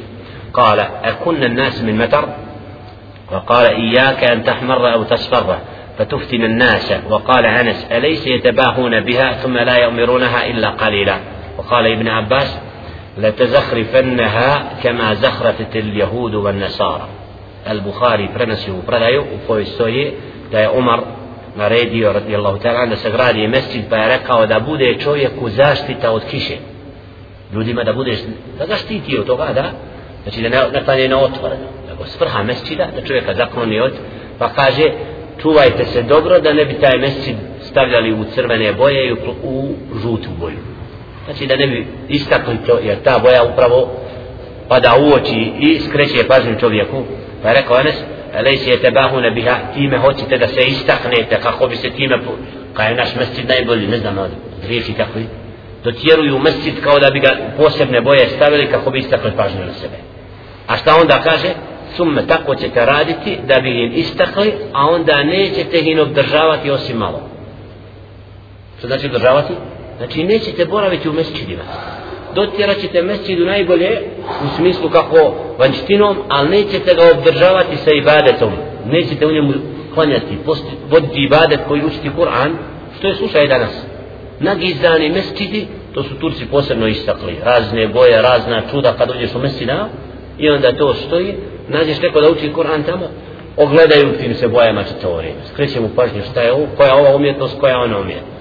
قال 0.56 0.80
أكن 0.80 1.44
الناس 1.44 1.82
من 1.82 1.98
متر؟ 1.98 2.30
وقال 3.32 3.66
إياك 3.66 4.24
أن 4.24 4.44
تحمر 4.44 4.94
أو 4.94 5.04
تصفر. 5.04 5.58
فتفتن 5.98 6.44
الناس. 6.44 6.94
وقال 7.10 7.46
أنس 7.46 7.88
أليس 7.92 8.28
يتباهون 8.28 9.00
بها 9.00 9.32
ثم 9.32 9.58
لا 9.58 9.78
يؤمرونها 9.78 10.48
إلا 10.48 10.70
قليلا؟ 10.70 11.20
وقال 11.58 11.88
ابن 11.88 12.08
عباس 12.08 12.60
لتزخرفنها 13.18 14.74
كما 14.84 15.14
زخرفت 15.14 15.76
اليهود 15.76 16.36
والنصارى. 16.36 17.08
البخاري 17.70 18.30
برنسي 18.36 18.72
وبرديو 18.72 19.24
وفويستوي 19.34 20.12
دا 20.52 20.68
عمر 20.68 21.04
naredio 21.58 22.08
رضي 22.16 22.36
الله 22.36 22.58
تعالى 22.58 22.78
عنه 22.78 22.96
gradi 22.96 23.48
مسجد 23.48 23.90
pa 23.90 23.98
je 23.98 24.08
rekao 24.08 24.46
da 24.46 24.60
bude 24.60 25.00
čovjeku 25.00 25.50
zaštita 25.50 26.12
od 26.12 26.24
kiše. 26.24 26.58
Ljudima 27.54 27.84
da 27.84 27.94
budeš 27.94 28.20
da 28.58 29.72
znači 30.26 30.42
da 30.42 30.50
ne, 30.50 30.58
ne 30.74 30.84
klanje 30.86 31.08
na 31.08 31.20
otvoreno 31.20 31.68
nego 31.90 32.06
svrha 32.06 32.44
mesčida 32.44 32.88
da 32.96 33.08
čovjeka 33.08 33.34
zakloni 33.34 33.80
od 33.80 33.94
pa 34.40 34.54
kaže 34.54 34.92
čuvajte 35.42 35.86
se 35.86 36.02
dobro 36.02 36.40
da 36.40 36.54
ne 36.54 36.66
bi 36.66 36.74
taj 36.74 36.98
mesčid 36.98 37.36
stavljali 37.62 38.14
u 38.14 38.24
crvene 38.36 38.74
boje 38.74 39.08
i 39.08 39.14
u, 39.14 39.18
u 39.44 39.76
žutu 40.02 40.30
boju. 40.40 40.58
Znači 41.26 41.48
da 41.48 41.56
ne 41.56 41.68
bi 41.68 41.88
istakli 42.10 42.58
to 42.68 42.80
jer 42.84 42.98
ta 43.04 43.20
boja 43.20 43.44
upravo 43.44 43.92
pada 44.68 44.96
u 45.00 45.14
oči 45.14 45.52
i 45.60 45.80
skreće 45.80 46.28
pažnju 46.28 46.60
čovjeku. 46.60 47.04
Pa 47.42 47.48
je 47.48 47.56
rekao 47.56 47.78
Anes 47.78 47.96
lejsi 48.44 48.70
je 48.70 48.82
tebahu 48.82 49.20
nebiha 49.20 49.56
time 49.74 49.98
hoćete 49.98 50.38
da 50.38 50.48
se 50.48 50.62
istaknete 50.68 51.40
kako 51.42 51.68
bi 51.68 51.76
se 51.76 51.90
time 51.90 52.20
kaj 52.74 52.90
je 52.90 52.96
naš 52.96 53.16
mesčid 53.16 53.50
najbolji 53.50 53.88
ne 53.88 53.98
znam 53.98 54.18
riječi 54.68 54.94
takvi 54.94 55.26
dotjeruju 55.84 56.40
mesčid 56.40 56.74
kao 56.84 57.00
da 57.00 57.10
bi 57.10 57.20
ga 57.20 57.38
posebne 57.58 58.02
boje 58.02 58.30
stavili 58.30 58.68
kako 58.72 58.92
bi 58.92 59.00
istakli 59.00 59.32
pažnju 59.38 59.66
na 59.66 59.74
sebe 59.74 60.15
a 60.68 60.78
šta 60.78 60.96
onda 61.02 61.22
kaže? 61.24 61.54
Summe 61.96 62.28
tako 62.28 62.56
ćete 62.56 62.86
raditi 62.86 63.38
da 63.48 63.60
bi 63.60 63.70
im 63.70 63.92
istakli 63.96 64.54
a 64.74 64.86
onda 64.86 65.24
nećete 65.24 65.80
ih 65.80 66.00
obdržavati 66.02 66.72
osim 66.72 66.98
malo. 66.98 67.22
Što 68.78 68.88
znači 68.88 69.06
obdržavati? 69.06 69.54
znači 69.98 70.24
nećete 70.24 70.66
boraviti 70.66 71.10
u 71.10 71.14
mesčidima 71.14 71.64
dotjerat 72.36 72.78
ćete 72.78 73.02
mesčidu 73.02 73.46
najbolje 73.46 74.02
u 74.46 74.56
smislu 74.58 74.90
kako 74.90 75.34
vanštinom 75.60 76.18
ali 76.30 76.50
nećete 76.50 76.96
ga 76.96 77.18
obdržavati 77.18 77.78
sa 77.78 77.92
ibadetom. 77.92 78.52
Nećete 78.86 79.26
u 79.26 79.32
njemu 79.32 79.54
klanjati 79.94 80.38
voditi 80.90 81.24
ibadet 81.24 81.60
koji 81.68 81.86
učiti 81.86 82.10
Kur'an 82.18 82.52
što 82.98 83.08
je 83.08 83.16
slušaj 83.16 83.48
danas. 83.48 83.72
Nagizani 84.40 85.10
mesčidi 85.10 85.68
to 85.94 86.04
su 86.04 86.20
Turci 86.20 86.46
posebno 86.46 86.88
istakli. 86.88 87.38
Razne 87.44 87.88
boje, 87.88 88.22
razna 88.22 88.62
čuda 88.72 88.94
kad 88.98 89.10
uđeš 89.10 89.36
u 89.36 89.40
mesčida 89.40 89.90
i 90.38 90.50
onda 90.50 90.78
to 90.78 90.94
stoji, 90.94 91.36
nađeš 91.68 92.02
neko 92.02 92.22
da 92.22 92.30
uči 92.30 92.54
Kur'an 92.56 92.86
tamo, 92.86 93.08
ogledaju 93.58 94.18
tim 94.18 94.36
se 94.36 94.48
bojama 94.48 94.84
će 94.84 94.94
to 95.02 95.16
vrijeme. 95.16 95.40
Skreće 95.54 95.80
mu 95.80 95.90
pažnju 95.96 96.22
šta 96.32 96.42
je 96.42 96.54
ovo, 96.54 96.68
koja 96.78 96.88
je 96.88 96.94
ova 96.94 97.16
umjetnost, 97.16 97.60
koja 97.60 97.72
je 97.72 97.84
ona 97.84 98.00
umjetnost. 98.00 98.36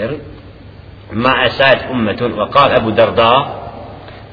Jer, 0.00 0.14
ma 1.12 1.34
esad 1.46 1.78
ummetun, 1.90 2.32
wa 2.32 2.50
kal 2.50 2.76
Ebu 2.76 2.90
Darda, 2.90 3.60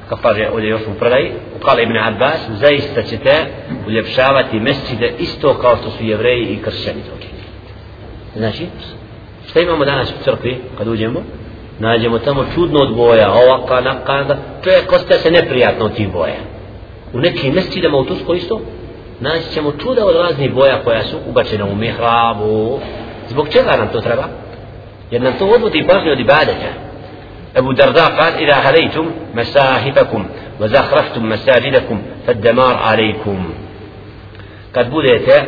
kao 0.08 0.18
kaže 0.22 0.48
ovdje 0.52 0.68
još 0.68 0.82
u 0.82 0.98
prdaji, 0.98 1.32
u 1.56 1.64
kal 1.64 1.80
Ibn 1.80 1.96
Abbas, 1.96 2.40
zaista 2.50 3.02
ćete 3.02 3.46
uljepšavati 3.86 4.60
mescide 4.60 5.12
isto 5.18 5.54
kao 5.54 5.76
što 5.76 5.90
su 5.90 6.04
jevreji 6.04 6.44
i 6.44 6.62
kršćani 6.62 7.02
to. 7.02 7.22
Znači, 8.36 8.66
šta 9.48 9.60
imamo 9.60 9.84
danas 9.84 10.10
u 10.10 10.24
crkvi 10.24 10.60
kad 10.78 10.88
uđemo? 10.88 11.22
Nađemo 11.78 12.18
tamo 12.18 12.44
čudno 12.54 12.80
od 12.80 12.94
boja. 12.96 13.32
Ovaka, 13.32 13.80
naka, 13.80 14.36
čovjek 14.64 14.92
ostaje 14.92 15.20
se 15.20 15.30
neprijatno 15.30 15.84
od 15.84 15.94
tih 15.94 16.12
boja. 16.12 16.36
U 17.12 17.18
nekim 17.18 17.54
mesčidama 17.54 17.96
u 17.96 18.04
Turskoj 18.04 18.36
isto 18.36 18.60
naći 19.20 19.52
ćemo 19.54 19.72
čuda 19.72 20.06
od 20.06 20.16
raznih 20.16 20.54
boja 20.54 20.82
koja 20.84 21.02
su 21.02 21.16
ubačene 21.28 21.64
u 21.64 21.74
mihrabu. 21.74 22.80
Zbog 23.28 23.48
čega 23.48 23.76
nam 23.76 23.88
to 23.92 24.00
treba? 24.00 24.24
Jer 25.10 25.22
nam 25.22 25.32
to 25.38 25.46
odvodi 25.46 25.86
pažnje 25.88 26.10
od 26.12 26.20
ibadeta. 26.20 26.72
Ebu 27.54 27.72
Darda 27.72 28.06
kad 28.18 28.40
ila 28.40 28.54
hadejtum 28.54 29.06
masahifakum 29.34 30.24
wa 30.60 30.68
zahraftum 30.68 31.28
masajidakum 31.28 31.98
fad 32.26 32.36
damar 32.36 32.76
kad 34.72 34.90
budete 34.90 35.42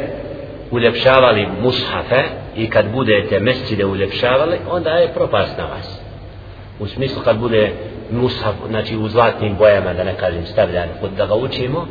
uljepšavali 0.70 1.48
mushafe 1.62 2.22
i 2.56 2.70
kad 2.70 2.86
budete 2.92 3.40
mesčide 3.40 3.84
uljepšavali 3.84 4.56
onda 4.70 4.90
je 4.90 5.14
propast 5.14 5.58
na 5.58 5.64
vas. 5.64 6.03
U 6.78 6.86
smislu 6.86 7.22
kad 7.22 7.38
bude 7.38 7.72
mushaf 8.10 8.54
znači 8.68 8.96
u 8.96 9.08
zlatnim 9.08 9.56
bojama 9.56 9.92
da 9.92 10.04
ne 10.04 10.14
kažem 10.14 10.46
stavljan 10.46 10.88
da 11.16 11.26
ga 11.26 11.34
učimo 11.34 11.86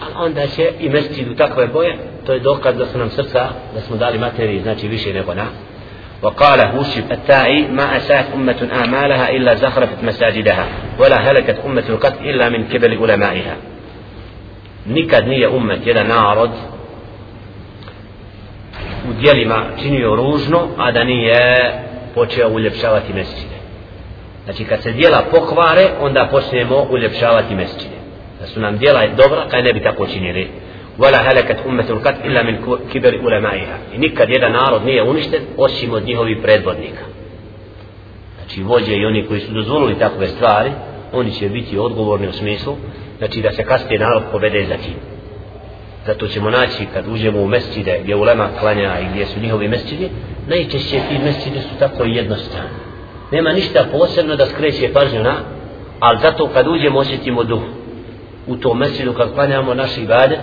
a 0.00 0.24
onda 0.24 0.46
će 0.46 0.72
i 0.80 0.88
mesčid 0.88 1.28
u 1.28 1.34
takve 1.34 1.66
boje 1.66 1.98
to 2.26 2.32
je 2.32 2.40
dokaz 2.40 2.76
da 2.76 2.86
su 2.86 2.98
nam 2.98 3.10
srca 3.10 3.48
da 3.74 3.80
smo 3.80 3.96
dali 3.96 4.18
materiji 4.18 4.60
znači 4.62 4.88
više 4.88 5.12
nego 5.12 5.34
na 5.34 5.46
وقال 6.22 6.60
هوشب 6.60 7.12
التائي 7.12 7.68
ما 7.68 7.96
أساءت 7.96 8.26
أمة 8.34 8.68
أعمالها 8.72 9.30
إلا 9.30 9.54
زخرفت 9.54 10.04
مساجدها 10.04 10.66
ولا 10.98 11.16
هلكت 11.16 11.58
أمة 11.66 11.84
القتل 11.88 12.24
إلا 12.24 12.48
من 12.48 12.64
كبل 12.68 12.98
علمائها 12.98 13.56
nikad 14.86 15.28
nije 15.28 15.48
umet 15.48 15.86
jedan 15.86 16.06
narod 16.06 16.50
u 19.10 19.12
dijelima 19.20 19.64
činio 19.82 20.16
ružno 20.16 20.68
a 20.76 20.92
da 20.92 21.04
nije 21.04 21.72
počeo 22.14 22.48
uljepšavati 22.48 23.12
mesčine 23.12 23.55
Znači 24.46 24.64
kad 24.64 24.82
se 24.82 24.92
dijela 24.92 25.24
pokvare, 25.30 25.88
onda 26.00 26.28
počnemo 26.30 26.86
uljepšavati 26.90 27.54
mesčine. 27.54 27.96
Da 28.40 28.46
su 28.46 28.60
nam 28.60 28.78
dijela 28.78 29.06
dobra, 29.06 29.48
kaj 29.48 29.62
ne 29.62 29.72
bi 29.72 29.82
tako 29.82 30.06
činili. 30.06 30.48
Vala 30.98 31.18
halakat 31.18 31.56
ummetu 31.66 31.94
lkat 31.94 32.14
illa 32.24 32.42
min 32.42 32.58
kiber 32.92 33.14
ulemaiha. 33.22 33.76
I 33.94 33.98
nikad 33.98 34.30
jedan 34.30 34.52
narod 34.52 34.84
nije 34.84 35.02
uništen, 35.02 35.40
osim 35.56 35.92
od 35.92 36.04
njihovi 36.06 36.42
predvodnika. 36.42 37.04
Znači 38.36 38.62
vođe 38.62 38.96
i 38.96 39.06
oni 39.06 39.26
koji 39.26 39.40
su 39.40 39.52
dozvolili 39.52 39.98
takve 39.98 40.26
stvari, 40.26 40.70
oni 41.12 41.32
će 41.32 41.48
biti 41.48 41.78
odgovorni 41.78 42.28
u 42.28 42.32
smislu, 42.32 42.76
znači 43.18 43.42
da 43.42 43.52
se 43.52 43.64
kasnije 43.64 43.98
narod 43.98 44.22
povede 44.32 44.64
za 44.68 44.76
tim. 44.76 44.94
Zato 46.06 46.26
ćemo 46.26 46.50
naći 46.50 46.86
kad 46.94 47.08
uđemo 47.08 47.42
u 47.42 47.48
mesčide 47.48 48.00
gdje 48.02 48.16
ulema 48.16 48.48
klanja 48.60 49.00
i 49.00 49.06
gdje 49.10 49.26
su 49.26 49.40
njihovi 49.40 49.68
mesčidi, 49.68 50.10
najčešće 50.48 51.00
ti 51.08 51.18
mesčidi 51.24 51.60
su 51.60 51.78
tako 51.78 52.04
jednostavni 52.04 52.85
nema 53.30 53.52
ništa 53.52 53.84
posebno 53.92 54.36
da 54.36 54.46
skreće 54.46 54.92
pažnju 54.92 55.22
na 55.22 55.34
ali 56.00 56.18
zato 56.22 56.48
kad 56.54 56.66
uđemo 56.66 56.98
osjetimo 56.98 57.44
duh. 57.44 57.62
U 58.46 58.56
tom 58.56 58.78
mesčidu 58.78 59.12
kad 59.12 59.34
klanjamo 59.34 59.74
naš 59.74 59.98
ibadet 59.98 60.40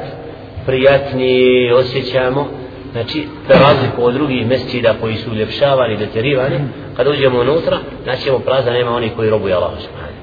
prijatni 0.65 1.71
osjećamo 1.71 2.47
znači 2.91 3.27
za 3.47 3.59
razliku 3.59 4.05
od 4.05 4.13
drugih 4.13 4.47
mesčida 4.47 4.93
koji 5.01 5.15
su 5.15 5.31
uljepšavani, 5.31 5.97
deterivani. 5.97 6.59
Kad 6.97 7.07
uđemo 7.07 7.39
unutra, 7.39 7.77
znači, 7.77 8.05
naćemo 8.05 8.37
ćemo 8.37 8.39
prazda 8.39 8.71
nema 8.71 8.95
oni 8.95 9.09
koji 9.09 9.29
robuju 9.29 9.55
Allah 9.55 9.71
subhanahu 9.81 10.13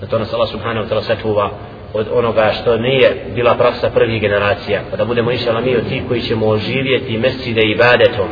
zato 0.00 0.18
nas 0.18 0.32
Allah 0.32 0.48
subhanahu 0.48 0.88
ta'la 0.88 1.02
sačuva 1.02 1.50
od 1.94 2.06
onoga 2.12 2.52
što 2.52 2.76
nije 2.76 3.26
bila 3.34 3.54
praksa 3.54 3.90
prvih 3.90 4.20
generacija. 4.20 4.80
Pa 4.90 4.96
da 4.96 5.04
budemo 5.04 5.30
išala 5.30 5.60
mi 5.60 5.76
od 5.76 5.88
tih 5.88 6.02
koji 6.08 6.20
ćemo 6.20 6.46
oživjeti 6.46 7.18
mesčide 7.18 7.60
ibadetom 7.60 8.28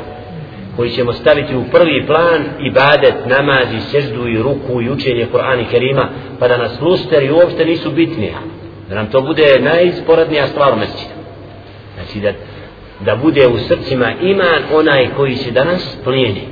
koji 0.77 0.91
ćemo 0.91 1.13
staviti 1.13 1.57
u 1.57 1.65
prvi 1.73 2.07
plan 2.07 2.45
ibadet, 2.61 3.15
namaz 3.27 3.67
i 3.75 3.81
seždu 3.81 4.29
i 4.29 4.43
ruku 4.43 4.83
i 4.83 4.91
učenje 4.91 5.27
Kur'ana 5.33 5.61
i 5.63 5.71
Kerima 5.71 6.09
pa 6.39 6.49
da 6.49 6.57
nas 6.57 6.81
lusteri 6.81 7.31
uopšte 7.31 7.65
nisu 7.65 7.91
bitni 7.91 8.33
da 8.89 8.95
nam 8.95 9.07
to 9.07 9.21
bude 9.21 9.61
najsporadnija 9.61 10.47
stvar 10.47 10.73
u 10.73 10.77
mesečinu 10.77 11.15
znači 11.95 12.21
da, 12.21 12.33
da 13.01 13.17
bude 13.17 13.47
u 13.47 13.59
srcima 13.59 14.13
iman 14.23 14.63
onaj 14.73 15.09
koji 15.17 15.37
se 15.37 15.51
danas 15.51 15.99
plijeni. 16.05 16.43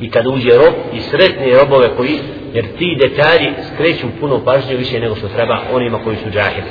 I 0.00 0.10
kad 0.10 0.26
uđe 0.26 0.50
rob 0.50 0.74
i 0.92 1.00
sretne 1.00 1.58
robove 1.58 1.96
koji 1.96 2.18
jer 2.54 2.64
ti 2.78 2.98
detalji 3.02 3.52
skreću 3.74 4.06
puno 4.20 4.44
pažnje 4.44 4.76
više 4.76 5.00
nego 5.00 5.14
što 5.16 5.28
treba 5.28 5.60
onima 5.72 5.98
koji 6.04 6.16
su 6.16 6.30
džahili. 6.30 6.70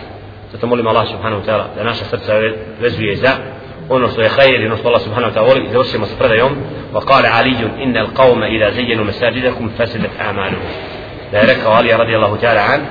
Zato 0.52 0.68
molim 0.68 0.88
Allah 0.88 1.08
subhanahu 1.08 1.42
wa 1.42 1.46
ta'ala 1.46 1.64
da 1.76 1.84
naša 1.84 2.06
srca 2.06 2.34
vezuje 2.82 3.16
za 3.16 3.30
ono 3.90 4.10
što 4.10 4.22
je 4.22 4.30
hajr 4.30 4.62
i 4.62 4.66
ono 4.66 4.78
što 4.78 4.88
Allah 4.88 5.02
subhanahu 5.02 5.34
wa 5.34 5.38
ta'ala 5.38 5.48
voli 5.48 5.70
završimo 5.72 6.06
sa 6.06 6.16
predajom 6.20 6.52
wa 6.94 7.06
kale 7.06 7.30
alijun 7.34 7.72
inna 7.80 8.00
al 8.00 8.08
qawma 8.18 8.56
ila 8.56 8.72
zajenu 8.72 9.04
masajidakum 9.04 9.72
fasidat 9.78 10.12
amalu 10.30 10.58
da 11.32 11.38
je 11.38 11.46
rekao 11.46 11.72
Ali 11.72 11.90
radijallahu 11.90 12.36
ta'ala 12.36 12.74
an 12.74 12.82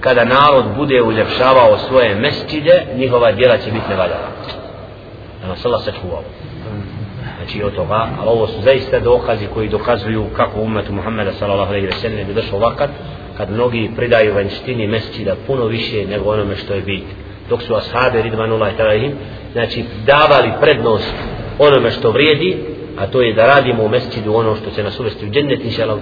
kada 0.00 0.24
narod 0.24 0.64
bude 0.76 1.02
uljepšavao 1.02 1.78
svoje 1.78 2.14
mesčide, 2.14 2.86
njihova 2.96 3.32
djela 3.32 3.56
će 3.58 3.70
biti 3.70 3.88
nevaljala. 3.88 4.28
Da 5.42 5.48
nas 5.48 5.64
Allah 5.64 5.80
sačuvao. 5.84 6.22
znači 7.36 7.62
od 7.62 7.74
toga, 7.74 8.08
ali 8.20 8.28
ovo 8.28 8.46
su 8.46 8.62
zaista 8.62 8.98
dokazi 8.98 9.46
koji 9.54 9.68
dokazuju 9.68 10.24
kako 10.36 10.60
umetu 10.60 10.92
Muhammeda 10.92 11.32
sallallahu 11.32 11.70
alaihi 11.70 11.86
wa 11.86 12.00
sallam 12.02 12.18
je 12.18 12.34
došao 12.34 12.58
vakat 12.58 12.90
kad 13.36 13.50
mnogi 13.50 13.90
pridaju 13.96 14.34
vanjštini 14.34 14.86
mesčida 14.86 15.34
puno 15.46 15.64
više 15.64 16.06
nego 16.06 16.30
onome 16.30 16.56
što 16.56 16.74
je 16.74 16.80
bit 16.80 17.04
dok 17.48 17.62
su 17.62 17.74
ashabi 17.74 18.22
ridvanullah 18.22 18.72
ta'ala 18.78 19.12
znači 19.52 19.84
davali 20.06 20.50
prednost 20.60 21.14
onome 21.58 21.90
što 21.90 22.10
vrijedi 22.10 22.56
a 22.98 23.06
to 23.06 23.20
je 23.20 23.32
da 23.32 23.46
radimo 23.46 23.82
u 23.82 23.88
mesčidu 23.88 24.34
ono 24.34 24.56
što 24.56 24.70
će 24.70 24.82
nas 24.82 25.00
uvesti 25.00 25.26
u 25.26 25.30
džennet 25.30 25.64
inša 25.64 25.82
Allah 25.82 25.98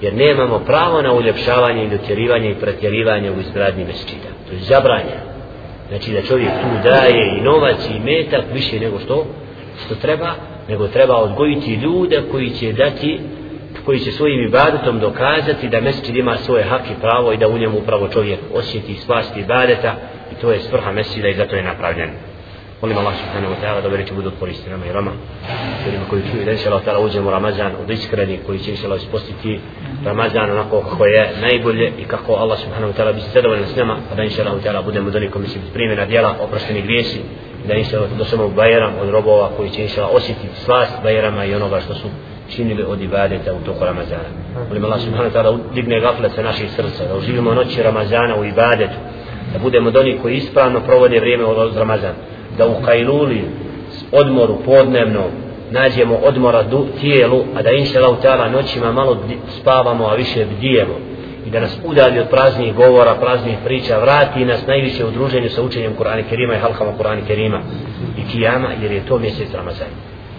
jer 0.00 0.14
nemamo 0.14 0.58
pravo 0.58 1.02
na 1.02 1.12
uljepšavanje 1.12 1.84
i 1.84 1.90
dotjerivanje 1.90 2.50
i 2.50 2.54
pretjerivanje 2.54 3.30
u 3.30 3.40
izgradnji 3.40 3.84
mesčida. 3.84 4.28
To 4.48 4.54
je 4.54 4.60
zabranjeno. 4.60 5.26
Znači 5.88 6.12
da 6.12 6.22
čovjek 6.22 6.50
tu 6.50 6.88
daje 6.88 7.38
i 7.38 7.40
novac 7.40 7.76
i 7.90 8.00
metak 8.00 8.44
više 8.52 8.80
nego 8.80 8.98
što 8.98 9.26
što 9.86 9.94
treba 9.94 10.34
nego 10.68 10.88
treba 10.88 11.16
odgojiti 11.16 11.74
ljude 11.74 12.22
koji 12.30 12.50
će 12.50 12.72
dati 12.72 13.20
koji 13.84 13.98
će 13.98 14.12
svojim 14.12 14.40
ibadetom 14.40 15.00
dokazati 15.00 15.68
da 15.68 15.80
mesčid 15.80 16.16
ima 16.16 16.36
svoje 16.36 16.64
hak 16.64 16.80
i 16.90 17.00
pravo 17.00 17.32
i 17.32 17.36
da 17.36 17.48
u 17.48 17.58
njemu 17.58 17.78
upravo 17.78 18.08
čovjek 18.08 18.38
osjeti 18.54 18.94
svasti 18.94 19.40
ibadeta 19.40 19.94
i 20.32 20.40
to 20.40 20.52
je 20.52 20.60
svrha 20.60 20.92
mesčida 20.92 21.28
i 21.28 21.34
zato 21.34 21.56
je 21.56 21.62
napravljen 21.62 22.10
molim 22.86 22.98
Allah 23.02 23.18
subhanahu 23.18 23.50
wa 23.54 23.58
ta'ala 23.58 23.82
da 23.82 23.88
ove 23.88 24.04
budu 24.14 24.30
koristi 24.38 24.70
nama 24.70 24.86
i 24.86 24.92
rama 24.92 25.12
ljudima 25.84 26.04
koji 26.10 26.22
čuju 26.30 26.44
da 26.44 26.52
inša 26.52 26.70
Allah 26.70 26.82
ta'ala 26.86 26.98
uđemo 27.06 27.28
u 27.28 27.30
Ramazan 27.30 27.72
od 27.82 27.90
iskreni 27.90 28.38
koji 28.46 28.58
će 28.58 28.70
inša 28.70 28.86
Allah 28.86 29.02
ispostiti 29.02 29.60
Ramazan 30.04 30.50
onako 30.50 30.80
kako 30.80 31.06
je 31.06 31.30
najbolje 31.40 31.92
i 31.98 32.04
kako 32.04 32.32
Allah 32.32 32.58
subhanahu 32.58 32.92
wa 32.92 32.96
ta'ala 32.96 33.12
bi 33.14 33.20
se 33.20 33.30
zadovoljen 33.34 33.66
s 33.66 33.76
nama 33.76 33.96
a 34.12 34.14
da 34.14 34.22
inša 34.22 34.42
Allah 34.42 34.62
ta'ala 34.64 34.84
budemo 34.84 35.10
doni 35.10 35.30
koji 35.30 35.48
će 35.48 35.58
biti 35.58 35.72
primjena 35.72 36.06
djela 36.06 36.34
oprošteni 36.40 36.82
grijesi 36.82 37.20
da 37.68 37.74
inša 37.74 37.96
Allah 37.96 38.10
došemo 38.18 38.46
u 38.46 38.50
Bajram 38.50 38.92
od 39.02 39.08
robova 39.10 39.50
koji 39.56 39.70
će 39.70 39.82
inša 39.82 40.00
Allah 40.02 40.14
osjetiti 40.14 40.60
slast 40.64 40.92
Bajrama 41.02 41.44
i 41.44 41.54
onoga 41.54 41.80
što 41.80 41.94
su 41.94 42.08
činili 42.56 42.82
od 42.82 43.02
ibadeta 43.02 43.52
u 43.52 43.64
toku 43.66 43.84
Ramazana. 43.84 44.28
Molim 44.68 44.84
Allah 44.84 45.00
subhanahu 45.00 45.30
wa 45.30 45.36
ta'ala 45.36 45.58
digne 45.74 46.00
gaflet 46.00 46.32
sa 46.32 46.42
naših 46.42 46.70
srca 46.70 47.04
da 47.08 47.16
uživimo 47.16 47.54
noći 47.54 47.82
Ramazana 47.82 48.36
u 48.36 48.44
ibadetu 48.44 48.98
da 49.52 49.58
budemo 49.58 49.90
doni 49.90 50.18
koji 50.22 50.36
ispravno 50.36 50.80
provode 50.80 51.20
vrijeme 51.20 51.44
od 51.44 51.76
Ramazana 51.76 52.14
da 52.58 52.68
u 52.68 52.82
kajluli 52.84 53.44
odmoru 54.12 54.58
podnevno 54.64 55.24
nađemo 55.70 56.14
odmora 56.24 56.62
du, 56.62 56.86
tijelu 57.00 57.44
a 57.54 57.62
da 57.62 57.70
inša 57.70 57.98
Allah 57.98 58.18
ta'ala 58.22 58.52
noćima 58.52 58.92
malo 58.92 59.18
spavamo 59.60 60.06
a 60.06 60.14
više 60.14 60.46
bdijemo. 60.56 60.94
I 61.46 61.50
da 61.50 61.60
nas 61.60 61.78
udalji 61.84 62.18
od 62.18 62.28
praznih 62.28 62.74
govora, 62.74 63.14
praznih 63.14 63.56
priča 63.64 63.98
vrati 63.98 64.44
nas 64.44 64.66
najviše 64.66 65.04
u 65.04 65.10
druženju 65.10 65.48
sa 65.48 65.62
učenjem 65.62 65.96
Kur'ana 65.98 66.22
Kerima 66.28 66.54
i 66.54 66.58
halkama 66.58 66.92
Kur'ana 66.98 67.26
Kerima 67.26 67.60
i 68.18 68.32
kijama 68.32 68.68
jer 68.82 68.92
je 68.92 69.06
to 69.06 69.18
mjesec 69.18 69.54
Ramazan. 69.54 69.88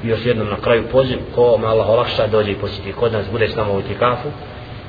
I 0.04 0.08
još 0.08 0.26
jednom 0.26 0.48
na 0.50 0.56
kraju 0.56 0.84
poziv 0.92 1.18
ko 1.36 1.58
malo 1.58 1.84
olakša 1.88 2.28
dođe 2.28 2.52
i 2.52 2.56
posjeti 2.56 2.94
kod 2.94 3.14
nas 3.14 3.26
bude 3.32 3.48
s 3.48 3.56
nama 3.56 3.72
u 3.72 3.82
tikafu 3.82 4.28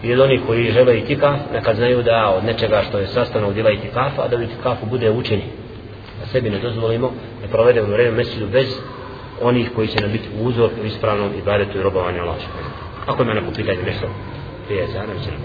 i 0.02 0.12
od 0.12 0.20
onih 0.20 0.40
koji 0.46 0.70
žele 0.70 0.98
i 0.98 1.04
tikaf 1.04 1.38
nekad 1.52 1.76
znaju 1.76 2.02
da 2.02 2.34
od 2.36 2.44
nečega 2.44 2.82
što 2.88 2.98
je 2.98 3.06
sastavno 3.06 3.48
udjela 3.48 3.70
i 3.70 3.78
tikafa 3.78 4.22
a 4.22 4.28
da 4.28 4.36
u 4.36 4.46
tikafu 4.46 4.86
bude 4.86 5.10
učenje 5.10 5.44
sebi 6.32 6.50
ne 6.50 6.58
dozvolimo 6.58 7.12
da 7.42 7.48
provedemo 7.48 7.88
vreme 7.88 8.16
mesidu 8.16 8.46
bez 8.46 8.66
onih 9.42 9.70
koji 9.74 9.88
će 9.88 10.00
nam 10.00 10.12
biti 10.12 10.28
uzor 10.40 10.70
u 10.82 10.86
ispravnom 10.86 11.30
ibadetu 11.38 11.78
i 11.78 11.82
robovanju 11.82 12.22
Allah 12.22 12.36
Ako 13.06 13.22
ima 13.22 13.34
neko 13.34 13.50
pitanje 13.56 13.82
nešto, 13.86 14.06
prije 14.66 14.86
za 14.86 14.98
nam 14.98 15.24
će 15.24 15.30
nam 15.30 15.40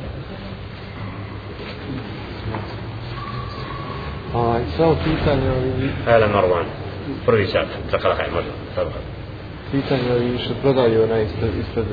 A, 4.36 4.60
samo 4.78 4.96
pitanje 5.04 5.50
ovi... 5.52 5.90
Hele 6.06 6.28
Marwan, 6.28 6.66
prvi 7.26 7.48
sat, 7.48 7.68
za 7.92 7.98
kada 7.98 8.16
kaj 8.16 8.32
može, 8.32 8.48
sada 8.76 8.90
Pitanje 9.72 10.12
ovi 10.12 10.38
što 10.46 10.54
prodaju 10.62 11.04
onaj 11.04 11.24
ispred, 11.24 11.52
ispred 11.60 11.86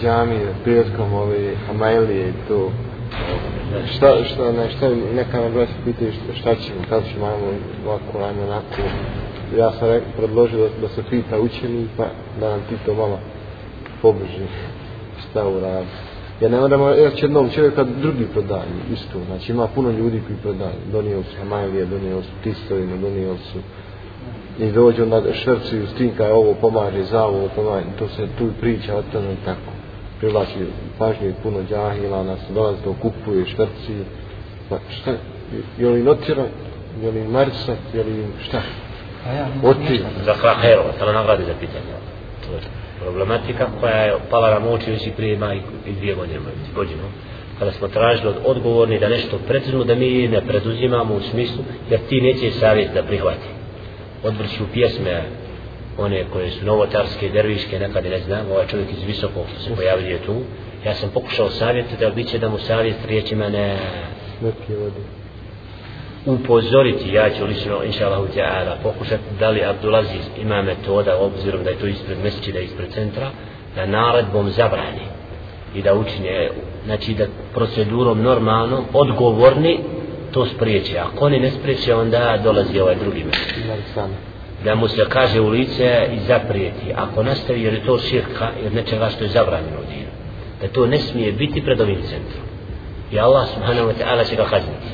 džamije, 0.00 0.54
prijetkom 0.64 1.12
ove 1.12 1.54
Hamailije 1.66 2.28
i 2.28 2.48
to, 2.48 2.70
šta, 3.86 4.24
šta, 4.24 4.52
ne, 4.52 4.70
šta, 4.70 4.88
neka 5.14 5.40
me 5.40 5.50
brać 5.50 5.68
pitaju 5.84 6.12
šta, 6.12 6.34
šta 6.40 6.54
ćemo, 6.54 6.80
kada 6.88 7.02
ćemo, 7.12 7.26
ajmo 7.26 7.46
ovako, 7.86 8.18
ajmo 8.18 8.42
onako. 8.42 8.82
Ja 9.58 9.72
sam 9.72 9.88
re, 9.88 10.00
predložio 10.16 10.58
da, 10.58 10.68
da 10.80 10.88
se 10.88 11.02
pita 11.10 11.40
učenik, 11.40 11.88
pa 11.96 12.04
da 12.40 12.50
nam 12.50 12.60
ti 12.68 12.74
to 12.86 12.94
malo 12.94 13.18
pobliži 14.02 14.46
šta 15.22 15.48
uradi. 15.48 15.86
Ja 16.40 16.48
ne 16.48 16.60
moram 16.60 16.88
reći 16.88 17.24
jednom 17.24 17.50
čovjeka 17.50 17.84
drugi 17.84 18.24
prodaju, 18.32 18.78
isto. 18.92 19.18
Znači 19.26 19.52
ima 19.52 19.66
puno 19.66 19.90
ljudi 19.90 20.22
koji 20.26 20.38
prodaju. 20.42 20.78
Donio 20.92 21.22
su 21.22 21.36
Hamajlije, 21.38 21.86
donio 21.86 22.22
su 22.22 22.30
Tistovinu, 22.42 22.98
donio 22.98 23.36
su 23.36 23.58
i 24.58 24.70
dođu 24.70 25.06
na 25.06 25.22
šrcu 25.32 25.76
i 25.76 25.86
stinka 25.94 26.34
ovo 26.34 26.54
pomaže, 26.54 27.02
za 27.02 27.24
ovo 27.24 27.48
pomaže, 27.56 27.86
to 27.98 28.08
se 28.08 28.26
tu 28.38 28.48
priča 28.60 28.96
o 28.96 29.02
tome 29.12 29.36
tako 29.44 29.71
privlači 30.22 30.66
pažnju 30.98 31.28
i 31.28 31.34
puno 31.42 31.58
džahila, 31.68 32.22
nas 32.22 32.40
dolazi 32.54 32.82
to 32.84 32.94
kupuje, 33.02 33.46
štrci, 33.46 33.94
pa 34.68 34.78
šta, 34.90 35.10
je 35.78 35.88
li 35.88 36.02
notira, 36.02 36.44
je 37.02 37.10
li 37.10 37.28
marisa, 37.28 37.74
je 37.94 38.04
li 38.04 38.26
šta? 38.42 38.60
Oti. 39.64 40.00
Za 40.24 40.34
Krahero, 40.34 40.84
tala 40.98 41.12
nagradi 41.12 41.44
za 41.44 41.54
pitanje. 41.60 41.92
To 42.46 42.54
je 42.54 42.60
problematika 43.00 43.66
koja 43.80 43.96
je 43.96 44.14
pala 44.30 44.50
na 44.50 44.58
moći 44.58 44.90
već 44.90 45.06
i 45.06 45.10
prije 45.10 45.34
ima 45.34 45.54
i 45.86 45.92
dvije 45.98 46.14
godine, 46.14 46.40
godinu. 46.74 47.02
Kada 47.58 47.72
smo 47.72 47.88
tražili 47.88 48.28
od 48.28 48.36
odgovorni 48.44 48.98
da 48.98 49.08
nešto 49.08 49.38
precizno 49.46 49.84
da 49.84 49.94
mi 49.94 50.28
ne 50.28 50.40
preduzimamo 50.46 51.14
u 51.14 51.20
smislu, 51.20 51.64
jer 51.90 52.00
ti 52.08 52.20
neće 52.20 52.50
savjet 52.50 52.94
da 52.94 53.02
prihvati. 53.02 53.48
Odvrću 54.24 54.64
pjesme, 54.72 55.22
one 55.98 56.24
koje 56.32 56.50
su 56.50 56.64
novotarske, 56.64 57.28
derviške, 57.28 57.78
nekada 57.78 58.08
ne 58.08 58.18
znam, 58.18 58.46
ovaj 58.50 58.66
čovjek 58.66 58.88
iz 58.92 59.02
visokog 59.06 59.44
što 59.52 59.60
se 59.60 59.76
pojavljuje 59.76 60.18
tu, 60.18 60.34
ja 60.84 60.94
sam 60.94 61.10
pokušao 61.14 61.50
savjetiti, 61.50 62.04
ali 62.04 62.14
bit 62.14 62.28
će 62.28 62.38
da 62.38 62.48
mu 62.48 62.58
savjet 62.58 62.96
riječima 63.06 63.48
ne... 63.48 63.76
upozoriti, 66.26 67.12
ja 67.12 67.30
ću 67.38 67.44
lično, 67.44 67.84
inša 67.84 68.06
Allahu 68.06 68.26
ta'ala, 68.36 68.74
pokušati 68.82 69.22
da 69.38 69.50
li 69.50 69.64
Abdulaziz 69.64 70.24
ima 70.42 70.62
metoda, 70.62 71.18
obzirom 71.18 71.64
da 71.64 71.70
je 71.70 71.78
to 71.78 71.86
ispred 71.86 72.18
mesečida, 72.24 72.58
ispred 72.58 72.90
centra, 72.92 73.30
da 73.74 73.86
naredbom 73.86 74.50
zabrani 74.50 75.06
i 75.74 75.82
da 75.82 75.94
učinje, 75.94 76.50
znači 76.84 77.14
da 77.14 77.26
procedurom 77.54 78.22
normalno, 78.22 78.84
odgovorni, 78.92 79.78
to 80.30 80.46
spriječe. 80.46 80.98
Ako 80.98 81.26
oni 81.26 81.40
ne 81.40 81.50
spriječe, 81.50 81.94
onda 81.94 82.40
dolazi 82.44 82.80
ovaj 82.80 82.94
drugi 82.94 83.24
mesečid 83.24 83.64
da 84.64 84.74
mu 84.74 84.88
se 84.88 85.04
kaže 85.08 85.40
u 85.40 85.48
lice 85.48 86.08
i 86.12 86.18
zaprijeti. 86.26 86.92
Ako 86.96 87.22
nastavi 87.22 87.62
jer 87.62 87.74
je 87.74 87.86
to 87.86 87.98
širka 87.98 88.48
jer 88.62 88.74
nečega 88.74 89.08
što 89.08 89.24
je 89.24 89.30
zabranjeno 89.30 89.76
u 89.80 89.92
dinu. 89.92 90.10
Da 90.60 90.68
to 90.68 90.86
ne 90.86 90.98
smije 90.98 91.32
biti 91.32 91.64
pred 91.64 91.80
ovim 91.80 92.02
centrom. 92.02 92.44
I 93.10 93.18
Allah 93.18 93.48
subhanahu 93.54 93.88
wa 93.88 93.94
ta'ala 94.00 94.28
će 94.28 94.36
ga 94.36 94.44
kazniti. 94.44 94.88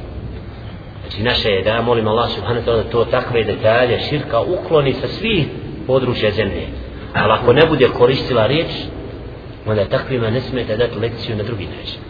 Znači 1.02 1.22
naše 1.22 1.48
je 1.50 1.62
da 1.62 1.82
molim 1.82 2.08
Allah 2.08 2.30
subhanahu 2.30 2.66
wa 2.66 2.70
ta'ala 2.70 2.82
da 2.82 2.90
to 2.90 3.04
takve 3.04 3.44
detalje 3.44 4.00
širka 4.00 4.40
ukloni 4.40 4.92
sa 4.92 5.08
svih 5.08 5.46
područja 5.86 6.30
zemlje. 6.30 6.66
Ali 7.14 7.32
ako 7.32 7.52
ne 7.52 7.66
bude 7.66 7.88
koristila 7.88 8.46
riječ 8.46 8.70
onda 9.66 9.84
takvima 9.84 10.30
ne 10.30 10.40
smijete 10.40 10.76
dati 10.76 10.98
lekciju 10.98 11.36
na 11.36 11.42
drugi 11.42 11.66
način. 11.66 12.00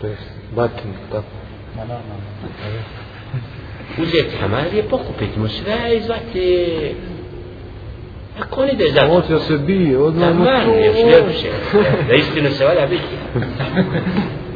To 0.00 0.06
je 0.06 0.16
batin 0.54 0.92
tako 1.10 1.26
uzeti 3.98 4.36
hamarije, 4.40 4.82
pokupiti 4.82 5.38
mu 5.38 5.48
sve 5.48 5.96
i 5.96 6.00
zvati 6.00 6.94
Ako 8.40 8.60
on 8.60 8.68
ide 8.68 8.84
za 8.94 9.22
to? 9.28 9.38
se 9.38 9.58
bije, 9.58 9.98
odmah 9.98 10.34
mu 10.34 10.44
to. 10.44 10.50
još 10.50 10.96
ljepše. 10.96 11.48
Da 12.08 12.14
istinu 12.14 12.48
se 12.50 12.64
valja 12.64 12.86
biti. 12.86 13.02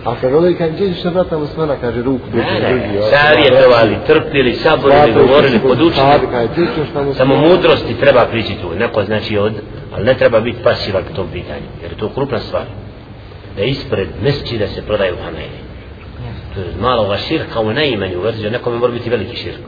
A 0.04 0.14
kad 0.20 0.34
ovdje 0.34 0.54
kad 0.54 0.78
ćeš 0.78 1.04
na 1.04 1.10
brata 1.10 1.38
Musmana, 1.38 1.76
kaže 1.80 2.02
ruku 2.02 2.26
biti 2.32 2.46
drugi. 2.68 3.02
Savjetovali, 3.10 3.96
trpili, 4.06 4.52
saborili, 4.52 5.12
govorili, 5.12 5.58
podučili. 5.58 7.14
Samo 7.14 7.36
mudrosti 7.36 7.94
treba 8.00 8.26
prići 8.30 8.52
tu. 8.62 8.74
Neko 8.78 9.02
znači 9.02 9.38
od, 9.38 9.52
ali 9.94 10.04
ne 10.04 10.14
treba 10.14 10.40
biti 10.40 10.62
pasivan 10.62 11.02
po 11.08 11.16
tom 11.16 11.26
pitanju. 11.32 11.66
Jer 11.82 11.92
je 11.92 11.98
to 11.98 12.08
krupna 12.08 12.38
stvar. 12.38 12.64
Da 13.56 13.62
ispred 13.62 14.08
mesči 14.22 14.58
da 14.58 14.66
se 14.66 14.82
prodaju 14.82 15.16
hameli 15.24 15.66
maloga 16.80 17.16
širka 17.16 17.60
u 17.60 17.72
najmanju 17.72 18.20
verziju, 18.20 18.50
nekome 18.50 18.78
mora 18.78 18.92
biti 18.92 19.10
veliki 19.10 19.36
širk. 19.36 19.58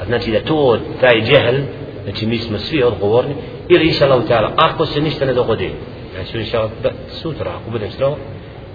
A 0.00 0.04
znači 0.04 0.30
da 0.30 0.40
to, 0.40 0.78
taj 1.00 1.22
džehl, 1.22 1.56
znači 2.04 2.26
mi 2.26 2.38
smo 2.38 2.58
svi 2.58 2.82
odgovorni, 2.82 3.34
ili 3.68 3.86
inša 3.86 4.04
Allah 4.04 4.24
ta'ala, 4.28 4.50
ako 4.56 4.86
se 4.86 5.00
ništa 5.00 5.24
ne 5.24 5.34
dogodi, 5.34 5.70
znači 6.14 6.38
inša 6.38 6.58
Allah, 6.58 6.70
sutra, 7.08 7.50
ako 7.50 7.70
budem 7.70 7.90
strao, 7.90 8.16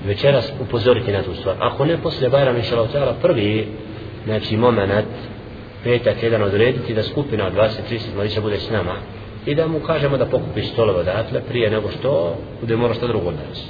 večeras 0.06 0.52
upozoriti 0.62 1.12
na 1.12 1.24
tu 1.24 1.34
stvar. 1.34 1.56
Ako 1.60 1.86
ne, 1.86 1.98
poslije 1.98 2.30
Bajram, 2.30 2.58
inša 2.58 2.76
Allah 2.76 2.90
ta'ala, 2.94 3.14
prvi, 3.22 3.68
znači 4.26 4.58
moment, 4.58 5.06
petak 5.84 6.24
jedan 6.24 6.44
odrediti 6.44 6.94
da 6.94 7.04
skupina 7.04 7.52
20-30 7.52 8.00
mladića 8.16 8.42
bude 8.42 8.60
s 8.60 8.70
nama 8.70 8.96
i 9.46 9.56
da 9.56 9.68
mu 9.68 9.80
kažemo 9.80 10.18
da 10.18 10.26
pokupi 10.26 10.62
stolove 10.62 11.00
odatle 11.00 11.42
prije 11.48 11.70
nego 11.70 11.90
što 11.92 12.38
bude 12.62 12.76
mora 12.76 12.94
što 12.94 13.08
drugo 13.08 13.30
odnesi. 13.30 13.68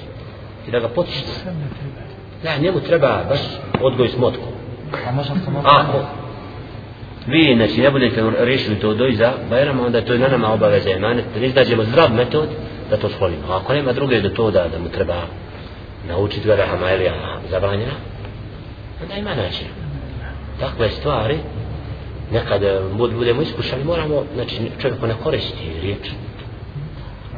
I 0.67 0.71
da 0.71 0.79
ga 0.79 0.87
treba 0.87 2.14
Da, 2.43 2.57
njemu 2.57 2.79
treba 2.79 3.23
baš 3.29 3.39
odgoj 3.81 4.07
s 4.07 4.17
motkom. 4.17 4.53
A 5.07 5.11
možda 5.11 5.33
se 5.45 5.51
može... 5.51 5.67
Ako? 5.67 6.25
vi 7.27 7.55
znači 7.55 7.81
ne 7.81 7.91
budete 7.91 8.23
riješili 8.39 8.79
to 8.79 8.93
do 8.93 9.07
iza 9.07 9.33
Bajrama 9.49 9.85
onda 9.85 10.01
to 10.01 10.13
je 10.13 10.19
na 10.19 10.27
nama 10.27 10.53
obaveza 10.53 10.89
emanet 10.89 11.25
da 11.33 11.45
iznađemo 11.45 11.83
zdrav 11.83 12.13
metod 12.13 12.49
da 12.89 12.97
to 12.97 13.09
shvolimo 13.09 13.43
a 13.49 13.57
ako 13.57 13.73
nema 13.73 13.93
druge 13.93 14.21
do 14.21 14.29
to 14.29 14.51
da, 14.51 14.67
da 14.67 14.79
mu 14.79 14.89
treba 14.89 15.15
naučiti 16.07 16.47
ga 16.47 16.55
da 16.55 16.65
Hamailija 16.65 17.13
zabranjena 17.49 17.93
onda 19.03 19.15
ima 19.15 19.35
način 19.35 19.67
takve 20.59 20.89
stvari 20.89 21.37
nekad 22.31 22.63
eh, 22.63 22.79
bud, 22.97 23.13
budemo 23.13 23.41
iskušani 23.41 23.83
moramo 23.83 24.23
znači 24.33 24.71
čovjeku 24.81 25.07
ne 25.07 25.13
koristi 25.23 25.79
riječ 25.81 26.09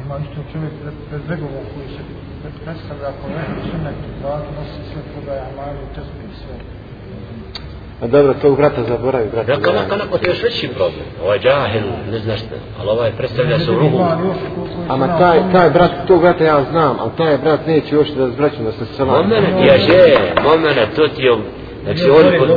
Ima 0.04 0.18
isto 0.18 0.52
čovjek 0.52 0.72
pred, 0.82 0.94
pred 1.10 1.20
begovom 1.28 1.64
koji 1.74 1.88
se 1.88 2.02
predstavlja 2.68 3.10
kao 3.18 3.30
ehli 3.40 3.60
sunnet, 3.70 3.98
da 4.22 4.32
nosi 4.56 4.80
sve 4.90 5.00
prodaje 5.12 5.42
amalu, 5.50 5.82
tesbi 5.94 6.22
i 6.32 6.34
sve. 6.40 6.54
A 8.02 8.06
dobro, 8.06 8.34
tog 8.34 8.56
brata 8.56 8.82
zaboravi, 8.82 9.28
brata. 9.32 9.56
Da, 9.56 9.62
kako, 9.62 9.78
kako 9.88 10.18
to 10.18 10.26
je 10.26 10.30
još 10.30 10.42
veći 10.42 10.68
problem. 10.68 11.06
Ovaj 11.24 11.38
džahil, 11.38 11.82
ne 12.10 12.18
znaš 12.18 12.40
šta, 12.40 12.56
ali 12.78 12.88
ovaj 12.90 13.10
predstavlja 13.18 13.58
se 13.58 13.70
u 13.70 13.78
ruhu. 13.78 13.98
Ama 14.88 15.18
taj, 15.18 15.38
taj 15.52 15.70
brat, 15.70 15.90
tog 16.06 16.20
brata 16.20 16.44
ja 16.44 16.64
znam, 16.70 16.96
ali 17.00 17.10
taj 17.16 17.38
brat 17.38 17.66
neće 17.66 17.94
još 17.94 18.08
da 18.08 18.28
zbraću 18.28 18.62
da 18.62 18.72
se 18.72 18.84
selam. 18.96 19.16
Momene, 19.16 19.66
ja 19.66 19.78
že, 19.78 20.00
momene, 20.44 20.86
to 20.96 21.08
ti 21.08 21.22
je, 21.22 21.36
znači 21.84 22.10
on 22.10 22.24
pod, 22.38 22.48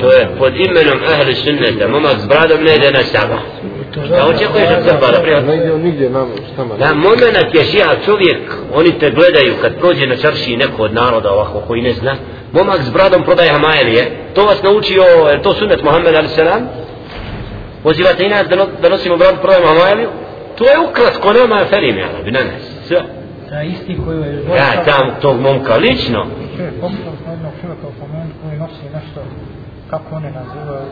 to 0.00 0.12
je 0.12 0.28
pod 0.38 0.52
imenom 0.56 0.98
ahli 1.14 1.34
sunneta, 1.34 1.88
momak 1.88 2.18
s 2.18 2.26
bradom 2.28 2.64
ne 2.64 2.74
ide 2.76 2.90
na 2.90 3.02
sabah. 3.02 3.42
Da 3.94 4.26
očekuješ 4.26 4.68
od 4.78 4.84
Srba 4.84 5.06
da 5.12 5.20
prijatelj? 5.22 5.48
Ne 5.48 5.56
ide 5.56 5.72
on 5.72 5.80
nigdje 5.80 6.10
nam, 6.10 6.28
šta 6.52 6.64
ma. 6.64 6.74
Da 6.76 6.94
moment 6.94 7.54
je 7.54 7.64
žija 7.64 7.86
čovjek, 8.04 8.54
oni 8.74 8.98
te 8.98 9.10
gledaju 9.10 9.54
kad 9.60 9.78
prođe 9.78 10.06
na 10.06 10.16
čarši 10.16 10.56
neko 10.56 10.82
od 10.82 10.94
naroda 10.94 11.32
ovako 11.32 11.60
koji 11.60 11.82
ne 11.82 11.92
zna, 11.92 12.14
momak 12.52 12.82
s 12.82 12.90
bradom 12.90 13.22
prodaje 13.22 13.50
hamajelije, 13.50 14.10
to 14.34 14.44
vas 14.44 14.62
naučio, 14.62 15.02
je 15.02 15.42
to 15.42 15.54
sunnet 15.54 15.82
Muhammed 15.82 16.14
ali 16.14 16.28
selam? 16.28 16.68
Pozivate 17.82 18.24
i 18.24 18.28
nas 18.28 18.48
da, 18.48 18.56
no, 18.56 18.66
da 18.82 18.88
nosimo 18.88 19.16
brad 19.16 19.40
prodajemo 19.40 19.68
hamajeliju? 19.68 20.08
To 20.58 20.64
je 20.64 20.88
ukratko, 20.90 21.32
nema 21.32 21.58
je 21.58 21.64
ferim, 21.66 21.96
jel, 21.96 22.08
bi 22.24 22.30
na 22.30 22.40
nas, 22.40 22.86
sve. 22.86 23.02
Da 23.50 23.62
isti 23.62 23.98
koji 24.04 24.18
je... 24.20 24.44
Ja 24.56 24.84
tam 24.84 25.14
tog 25.20 25.40
momka 25.40 25.76
lično, 25.76 26.26
Čovjek, 26.56 26.74
pokušao 26.80 27.12
smo 27.22 27.32
jednog 27.32 27.52
čovjeka 27.60 27.86
u 27.88 27.92
pomenu 28.00 28.30
koji 28.42 28.58
nosi 28.58 28.84
nešto, 28.94 29.20
kako 29.90 30.16
one 30.16 30.30
nazivaju, 30.30 30.86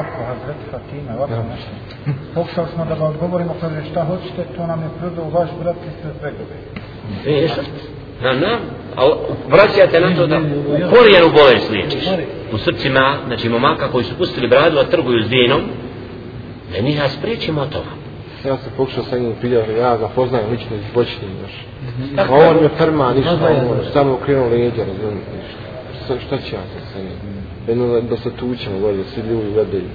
oko 0.00 0.24
Hazreti 0.26 0.64
Fatime, 0.70 1.10
ovako 1.16 1.32
nešto. 1.50 1.70
Pokušali 2.34 2.66
smo 2.74 2.84
da 2.84 2.94
ga 2.94 3.04
odgovorimo, 3.04 3.54
kaže 3.60 3.76
šta 3.90 4.04
hoćete, 4.04 4.44
to 4.56 4.66
nam 4.66 4.82
je 4.82 4.88
prodao 4.98 5.30
vaš 5.30 5.50
brat 5.62 5.76
ispred 5.76 6.14
begove. 6.22 6.56
Vidiš? 7.24 7.52
Na, 8.22 8.32
na, 8.32 8.58
a 8.96 9.02
vraćate 9.48 10.00
na 10.00 10.16
to 10.16 10.26
da 10.26 10.38
u 10.38 10.90
korijenu 10.96 11.28
bolest 11.32 11.70
liječiš. 11.70 12.04
U 12.52 12.58
srcima, 12.58 13.16
znači 13.26 13.48
momaka 13.48 13.88
koji 13.88 14.04
su 14.04 14.18
pustili 14.18 14.48
bradu, 14.48 14.78
a 14.78 14.84
trguju 14.84 15.24
s 15.24 15.30
vinom, 15.30 15.60
da 16.72 16.80
njih 16.80 16.96
ja 16.96 17.08
spriječimo 17.08 17.60
od 17.60 17.68
toga. 17.68 17.92
Ja 18.44 18.56
sam 18.56 18.72
pokušao 18.76 19.04
sa 19.04 19.18
njim 19.18 19.34
piljati, 19.40 19.72
ja 19.72 19.96
ga 19.96 20.08
poznajem 20.08 20.50
lično 20.50 20.76
iz 20.76 20.82
bočni 20.94 21.28
još. 21.42 21.52
A 22.18 22.34
on 22.34 22.62
je 22.62 22.68
firma, 22.78 23.12
ništa, 23.12 23.38
on 23.70 23.78
samo 23.92 24.12
okrenuo 24.14 24.48
leđa, 24.48 24.84
razumijete, 24.84 25.30
ništa. 25.36 25.61
Šta, 26.04 26.14
šta 26.26 26.38
će 26.38 26.54
ja 26.54 26.62
sa 26.92 26.98
njim? 26.98 27.42
Jedno 27.68 27.86
da, 27.86 28.00
da 28.00 28.16
se 28.16 28.30
tučemo, 28.30 28.78
gore, 28.78 28.96
da 28.96 29.04
svi 29.04 29.22
ljudi 29.22 29.52
gledaju. 29.52 29.88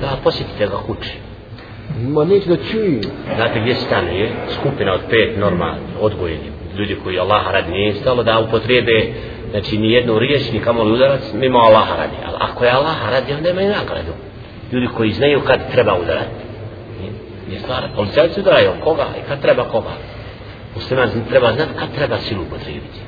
Da, 0.00 0.16
posjetite 0.24 0.66
ga 0.66 0.76
kući. 0.76 1.18
Ma 2.08 2.24
neće 2.24 2.48
da 2.48 2.56
čuju. 2.56 3.00
Znate 3.36 3.60
gdje 3.60 3.74
stane 3.74 4.20
je 4.20 4.30
skupina 4.60 4.92
od 4.94 5.00
pet 5.10 5.38
normalni, 5.38 5.86
odgojeni, 6.00 6.50
ljudi 6.78 6.96
koji 7.04 7.18
Allah 7.18 7.52
radi, 7.52 7.70
nije 7.72 7.94
stalo 7.94 8.22
da 8.22 8.40
upotrijebe 8.40 9.12
znači 9.50 9.78
ni 9.78 9.92
jednu 9.92 10.18
riječ, 10.18 10.52
ni 10.52 10.60
kamoli 10.60 10.92
udarac, 10.92 11.22
mimo 11.34 11.58
Allaha 11.58 11.96
radi. 11.96 12.16
Ali 12.26 12.36
ako 12.40 12.64
je 12.64 12.70
Allah 12.70 12.96
radi, 13.10 13.32
onda 13.32 13.50
imaju 13.50 13.68
nagradu. 13.68 14.12
Ljudi 14.72 14.86
koji 14.96 15.12
znaju 15.12 15.40
kad 15.40 15.72
treba 15.72 15.94
udarati. 16.02 16.44
Nije, 17.00 17.12
nije 17.48 17.60
stvar. 17.60 17.82
Policajci 17.96 18.40
udaraju 18.40 18.70
koga 18.84 19.06
i 19.18 19.28
kad 19.28 19.42
treba 19.42 19.64
koga. 19.64 19.92
Musliman 20.74 21.10
treba 21.28 21.52
znati 21.52 21.70
kad 21.78 21.94
treba 21.94 22.18
silu 22.18 22.42
upotrijebiti. 22.42 23.00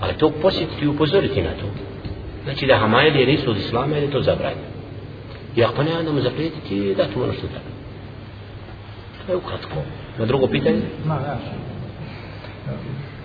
Ali 0.00 0.14
to 0.14 0.30
posjetiti 0.30 0.84
i 0.84 0.88
upozoriti 0.88 1.42
na 1.42 1.50
to. 1.50 1.66
Znači 2.44 2.66
da 2.66 2.78
hamajelije 2.78 3.26
nisu 3.26 3.50
od 3.50 3.56
islama 3.56 3.96
ili 3.96 4.10
to 4.10 4.22
zabranjeno. 4.22 4.70
I 5.56 5.64
ako 5.64 5.82
ne, 5.82 5.98
onda 5.98 6.12
mu 6.12 6.20
zaprijetiti 6.20 6.94
dati 6.94 7.18
mu 7.18 7.24
ono 7.24 7.32
što 7.32 7.46
treba. 7.46 7.70
To 9.26 9.32
je 9.32 9.36
ukratko. 9.36 9.76
Na 10.18 10.26
drugo 10.26 10.46
pitanje? 10.46 10.82
Ma, 11.04 11.14
ja 11.14 11.38
sam. 11.44 11.58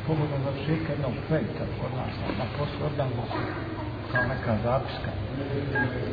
Pogodom 0.07 0.39
završetka 0.45 0.91
jednog 0.93 1.13
projekta 1.27 1.63
kod 1.79 1.91
nas 1.97 2.13
na 2.39 2.45
poslu 2.57 2.85
organizaciju 2.91 3.75
kao 4.11 4.23
neka 4.33 4.53
zapiska. 4.63 5.11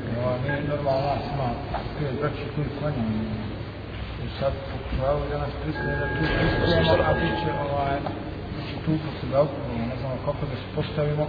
I 0.07 0.19
ova 0.21 0.35
nije 0.43 0.61
normalno 0.73 1.07
nas 1.13 1.25
ima 1.35 1.49
pije 1.99 2.11
braći 2.21 2.45
koji 2.55 2.67
klanjaju. 2.79 3.25
I 4.25 4.27
sad 4.39 4.53
pokušavaju 4.73 5.25
da 5.31 5.39
nas 5.45 5.53
pristane 5.63 5.95
da 6.01 6.07
tu 6.15 6.23
pristujemo, 6.37 6.93
a 7.11 7.13
bit 7.21 7.35
će 7.43 7.51
ovaj, 7.67 7.99
znači 8.83 8.99
tu 8.99 9.07
posle 9.07 9.39
alkohola, 9.39 9.85
ne 9.91 9.97
znamo 10.01 10.17
kako 10.27 10.43
da 10.51 10.57
se 10.63 10.69
postavimo, 10.77 11.25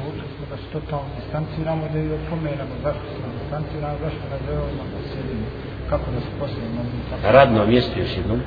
odlučili 0.00 0.30
smo 0.36 0.44
da 0.50 0.56
se 0.56 0.66
totalno 0.72 1.08
distanciramo, 1.18 1.82
da 1.92 1.98
i 1.98 2.12
opomenemo 2.18 2.74
zašto 2.84 3.04
se 3.12 3.18
distanciramo, 3.38 3.96
zašto 4.04 4.22
ne 4.32 4.38
želimo 4.46 4.82
da 4.92 4.98
sjedimo, 5.08 5.46
kako 5.90 6.06
da 6.14 6.20
se 6.26 6.30
postavimo. 6.40 6.80
Na 7.22 7.30
radno 7.38 7.66
mjesto 7.66 7.94
još 8.00 8.16
jednom. 8.16 8.40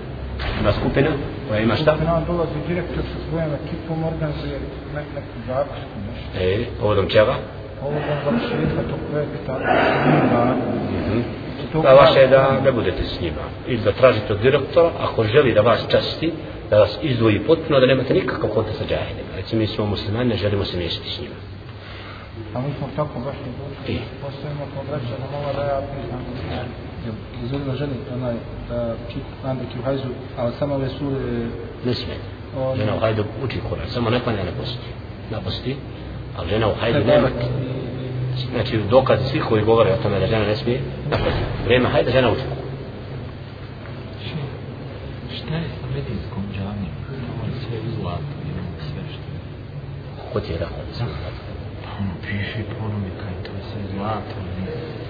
Ima 0.62 0.72
skupina 0.80 1.10
koja 1.48 1.60
ima 1.60 1.76
šta? 1.76 1.92
Skupina 1.92 2.22
dolazi 2.28 2.60
direktor 2.68 3.04
sa 3.12 3.18
svojom 3.30 3.52
ekipom, 3.62 3.98
organizuje 4.12 4.58
ne, 4.96 5.02
neku 5.16 5.36
zapisku, 5.48 5.96
nešto. 6.08 6.28
E, 6.44 6.66
povodom 6.80 7.08
čega? 7.16 7.36
Povodom 7.82 8.18
završetka 8.24 8.82
tog 8.92 9.02
projekta, 9.10 9.54
snima, 10.04 10.44
Mhm. 10.98 11.20
Da 11.82 11.94
vaše 11.94 12.20
je 12.20 12.28
da 12.28 12.60
ne 12.66 12.72
budete 12.72 13.04
s 13.04 13.22
njima. 13.22 13.44
Ili 13.68 13.82
da 13.82 13.92
tražite 13.92 14.34
od 14.34 14.40
direktora, 14.40 14.90
ako 15.00 15.24
želi 15.24 15.54
da 15.54 15.62
vas 15.62 15.86
časti, 15.90 16.32
da 16.70 16.80
vas 16.80 16.98
izdvoji 17.02 17.40
potpuno, 17.40 17.80
da 17.80 17.86
nemate 17.86 18.14
nikakav 18.14 18.50
kontakt 18.50 18.78
sa 18.78 18.84
džahidima. 18.84 19.32
Recimo, 19.36 19.62
mi 19.62 19.68
smo 19.68 19.86
muslimani, 19.86 20.30
ne 20.30 20.36
želimo 20.36 20.66
se 20.66 20.78
miješati 20.78 21.10
s 21.10 21.22
njima. 21.22 21.36
a 22.56 22.62
mi 22.62 22.74
smo 22.78 22.88
tako 22.96 23.20
baš 23.20 23.36
ne 23.46 23.52
I? 23.52 23.94
došli, 23.94 24.02
postavimo 24.22 24.64
kao 24.74 24.84
braća 24.90 25.16
na 25.24 25.28
mala 25.32 25.54
da 25.54 25.64
ja 25.64 25.82
priznam. 25.92 26.22
Dozvoljeno 27.42 27.76
ženi 27.76 27.94
onaj 28.16 28.36
da 28.70 28.96
dok 29.54 29.76
je 29.76 29.80
u 29.80 29.84
hajzu, 29.84 30.10
ali 30.38 30.54
samo 30.60 30.76
ove 30.76 30.90
sure 30.90 31.18
Ne 31.86 31.94
smije. 31.94 32.18
o, 32.58 32.76
Žena 32.76 32.96
u 32.96 33.00
hajdu 33.00 33.24
uči 33.44 33.58
Kur'an, 33.70 33.88
samo 33.88 34.10
ne 34.10 34.20
klanja 34.20 34.44
ne 34.44 34.52
posti. 34.60 34.88
Ne 35.32 35.38
posti, 35.44 35.76
ali 36.38 36.50
žena 36.50 36.68
u 36.68 36.76
hajdu 36.80 37.00
nema. 37.06 37.28
Znači, 38.54 38.78
dokazi 38.90 39.24
svih 39.24 39.44
koji 39.44 39.64
govore 39.64 39.94
o 39.94 40.04
tome 40.04 40.20
da 40.20 40.28
žena 40.28 40.46
ne 40.46 40.56
smije, 40.56 40.82
ne 41.12 41.18
posti. 41.18 41.44
Vrijeme 41.66 41.90
hajda, 41.90 42.12
žena 42.12 42.32
uči 42.32 42.42
Kur'an. 42.42 42.67
Šta 45.48 45.56
je 45.56 45.70
sa 45.80 45.88
medijskom 45.96 46.44
džamijom? 46.56 46.96
Tamo 47.26 47.42
je 47.48 47.54
sve 47.64 47.78
u 47.88 47.90
zlatu, 47.98 48.34
imamo 48.52 48.78
sve 48.90 49.02
što 49.14 49.28
je. 49.34 49.42
Ko 50.34 50.40
ti 50.40 50.52
je 50.52 50.58
rekao 50.64 50.84
da 50.90 50.94
sam 50.94 51.08
Pa 51.84 51.90
ono 52.04 52.14
piše 52.22 52.60
i 52.60 52.64
to 53.46 53.52
je 53.58 53.64
sve 53.70 53.82
zlato, 53.94 54.36
i 54.60 54.64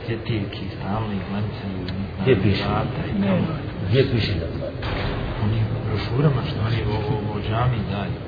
svjetiljki, 0.05 0.63
stalni 0.75 1.17
glancaju, 1.27 1.79
Gdje 2.21 2.35
piše? 2.43 2.63
vrata 2.63 3.01
i 3.09 3.13
tamo. 3.23 3.47
Gdje 3.87 4.01
piše 4.11 4.33
da 4.41 4.47
zna? 4.55 4.67
Oni 5.43 5.57
u 5.75 5.79
brošurama 5.85 6.41
što 6.49 6.59
oni 6.67 6.79
o, 6.93 6.97
o, 7.13 7.15
o 7.35 7.41
džamiji 7.47 7.83
daju. 7.91 8.19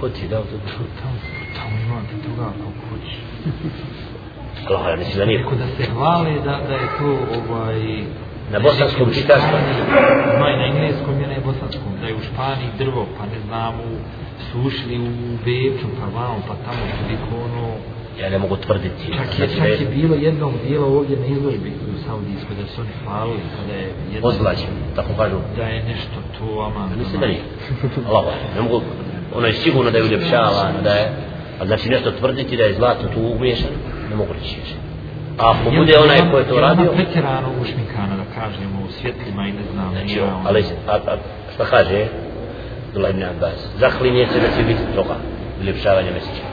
Ko 0.00 0.08
ti 0.08 0.20
je 0.24 0.28
dao 0.28 0.42
to? 0.42 0.56
Tamo, 1.00 1.16
tamo 1.56 1.74
imate 1.86 2.14
toga 2.26 2.46
kako 2.62 2.80
hoće. 2.88 3.18
Allah, 4.68 4.86
ja 4.90 4.96
mislim 4.96 5.18
da 5.18 5.24
nije. 5.24 5.38
Rekao 5.38 5.58
da 5.58 5.66
se 5.76 5.90
hvale 5.92 6.32
da, 6.46 6.54
da 6.68 6.74
je 6.74 6.88
to 6.98 7.10
ovaj... 7.38 8.04
Na 8.52 8.58
bosanskom 8.60 9.08
čitaš 9.14 9.42
pa? 9.50 9.58
Ima 10.36 10.50
i 10.50 10.56
na 10.56 10.64
engleskom 10.66 11.14
i 11.20 11.26
na 11.26 11.40
bosanskom. 11.44 11.90
Da 12.00 12.06
je 12.06 12.14
u 12.14 12.22
Španiji 12.28 12.68
drvo, 12.78 13.06
pa 13.18 13.24
ne 13.26 13.40
znam, 13.46 13.74
u, 13.74 13.90
sušili 14.52 14.98
u 14.98 15.10
Beču, 15.44 15.86
pa 16.00 16.06
vamo, 16.18 16.38
pa 16.48 16.54
tamo 16.64 16.82
toliko 17.00 17.44
ono... 17.44 17.64
Ja 18.20 18.30
ne 18.30 18.38
mogu 18.38 18.56
tvrditi. 18.56 19.06
Čak 19.16 19.38
je, 19.38 19.46
Znači, 19.46 19.56
čak 19.56 19.80
je 19.80 19.86
bilo 19.86 20.14
jednog 20.14 20.52
dijela 20.66 20.86
ovdje 20.86 21.16
na 21.16 21.26
izložbi 21.26 21.72
u 21.94 22.04
Saudijskoj 22.06 22.56
da 22.60 22.66
su 22.66 22.80
oni 22.80 22.90
hvalili 23.04 23.40
kada 23.56 23.72
je 23.80 23.86
jedno, 24.12 24.28
Ozlađen, 24.28 24.74
tako 24.96 25.08
kažu. 25.18 25.36
da 25.56 25.62
je 25.62 25.82
nešto 25.84 26.16
to 26.38 26.60
aman. 26.60 26.98
Mislim 26.98 27.20
da 27.20 27.26
nije. 27.26 27.42
Allah, 28.08 28.24
ne 28.56 28.62
mogu, 28.62 28.80
ono 29.34 29.46
je 29.46 29.52
sigurno 29.52 29.90
da 29.90 29.98
je 29.98 30.04
uljepšavano, 30.04 30.80
da 30.82 30.90
je, 30.90 31.12
a 31.60 31.66
znači 31.66 31.88
nešto 31.88 32.10
tvrditi 32.10 32.56
da 32.56 32.62
je 32.62 32.74
zlato 32.74 33.06
tu 33.14 33.20
umiješano, 33.20 33.76
ne 34.10 34.16
mogu 34.16 34.32
reći 34.32 34.56
više. 34.60 34.74
A 35.38 35.50
ako 35.50 35.70
bude 35.70 35.98
onaj 35.98 36.30
ko 36.30 36.38
je 36.38 36.48
to 36.48 36.60
radio, 36.60 36.92
pretjerano 36.92 37.48
ušminkana 37.62 38.16
da 38.16 38.40
kažemo 38.40 38.78
u 38.88 38.92
svjetlima 38.92 39.46
i 39.46 39.52
ne 39.52 39.62
znam. 39.72 39.90
znači, 39.90 40.20
ali, 40.44 40.64
a, 40.88 40.94
a, 41.06 41.16
šta 41.54 41.64
kaže, 41.64 42.06
Dula 42.94 43.08
ibn 43.10 43.22
Abbas, 43.22 43.68
zaklinje 43.78 44.26
se 44.26 44.40
da 44.40 44.56
će 44.56 44.62
biti 44.62 44.80
toga, 44.94 45.16
uljepšavanja 45.60 46.10
mjeseća. 46.10 46.44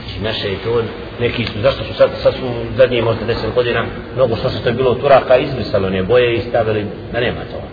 Znači, 0.00 0.22
naše 0.22 0.48
je 0.48 0.58
to, 0.64 0.82
neki 1.20 1.44
su, 1.44 1.60
zašto 1.62 1.84
su 1.84 1.94
sad, 1.94 2.10
sad 2.22 2.34
su 2.34 2.46
zadnije 2.76 3.02
možda 3.02 3.24
deset 3.24 3.54
godina, 3.54 3.84
mnogo 4.14 4.36
što 4.36 4.48
se 4.50 4.62
to 4.62 4.72
bilo 4.72 4.90
od 4.90 5.00
Turaka, 5.00 5.36
izbrisalo 5.36 5.86
one 5.86 6.02
boje 6.02 6.34
i 6.34 6.40
stavili 6.40 6.86
da 7.12 7.20
nema 7.20 7.40
toga. 7.40 7.68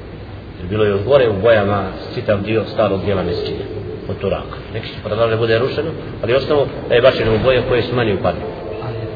Jer 0.59 0.69
bilo 0.69 0.83
je 0.83 0.93
od 0.93 1.03
gore 1.03 1.29
u 1.29 1.41
bojama 1.41 1.83
čitav 2.15 2.41
dio 2.41 2.63
starog 2.65 3.05
dijela 3.05 3.23
mjesečine 3.23 3.65
od 4.09 4.17
Turaka. 4.17 4.57
Neki 4.73 4.87
su 4.87 4.95
prodali 5.03 5.31
da 5.31 5.37
bude 5.37 5.59
rušeno, 5.59 5.89
ali 6.23 6.35
ostalo 6.35 6.67
da 6.89 6.95
je 6.95 7.01
bačeno 7.01 7.35
u 7.35 7.43
boje 7.43 7.63
koje 7.69 7.81
su 7.81 7.95
manje 7.95 8.13
upadne. 8.13 8.41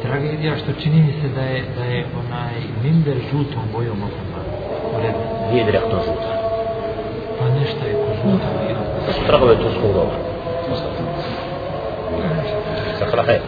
Tragedija 0.08 0.58
što 0.58 0.82
čini 0.82 1.02
mi 1.02 1.14
se 1.22 1.28
da 1.36 1.42
je, 1.42 1.64
da 1.78 1.84
je 1.84 2.06
onaj 2.20 2.56
mimber 2.84 3.18
žutom 3.32 3.64
bojom 3.74 3.98
okopan. 4.04 4.46
U 4.96 5.02
redu. 5.02 5.18
Nije 5.52 5.66
direktno 5.66 6.00
žuta. 6.06 6.32
Pa 7.40 7.50
nešto 7.50 7.86
je 7.86 7.94
ko 7.94 8.14
žuto 8.16 8.48
bilo. 8.68 8.80
Da 9.08 9.14
su 9.14 9.20
tragove 9.28 9.56
turskog 9.56 9.94
doba. 9.94 10.16
Sakra 13.00 13.24
hej. 13.24 13.40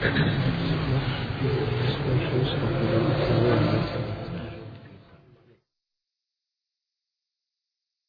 Thank 0.00 0.18
you. 0.18 0.67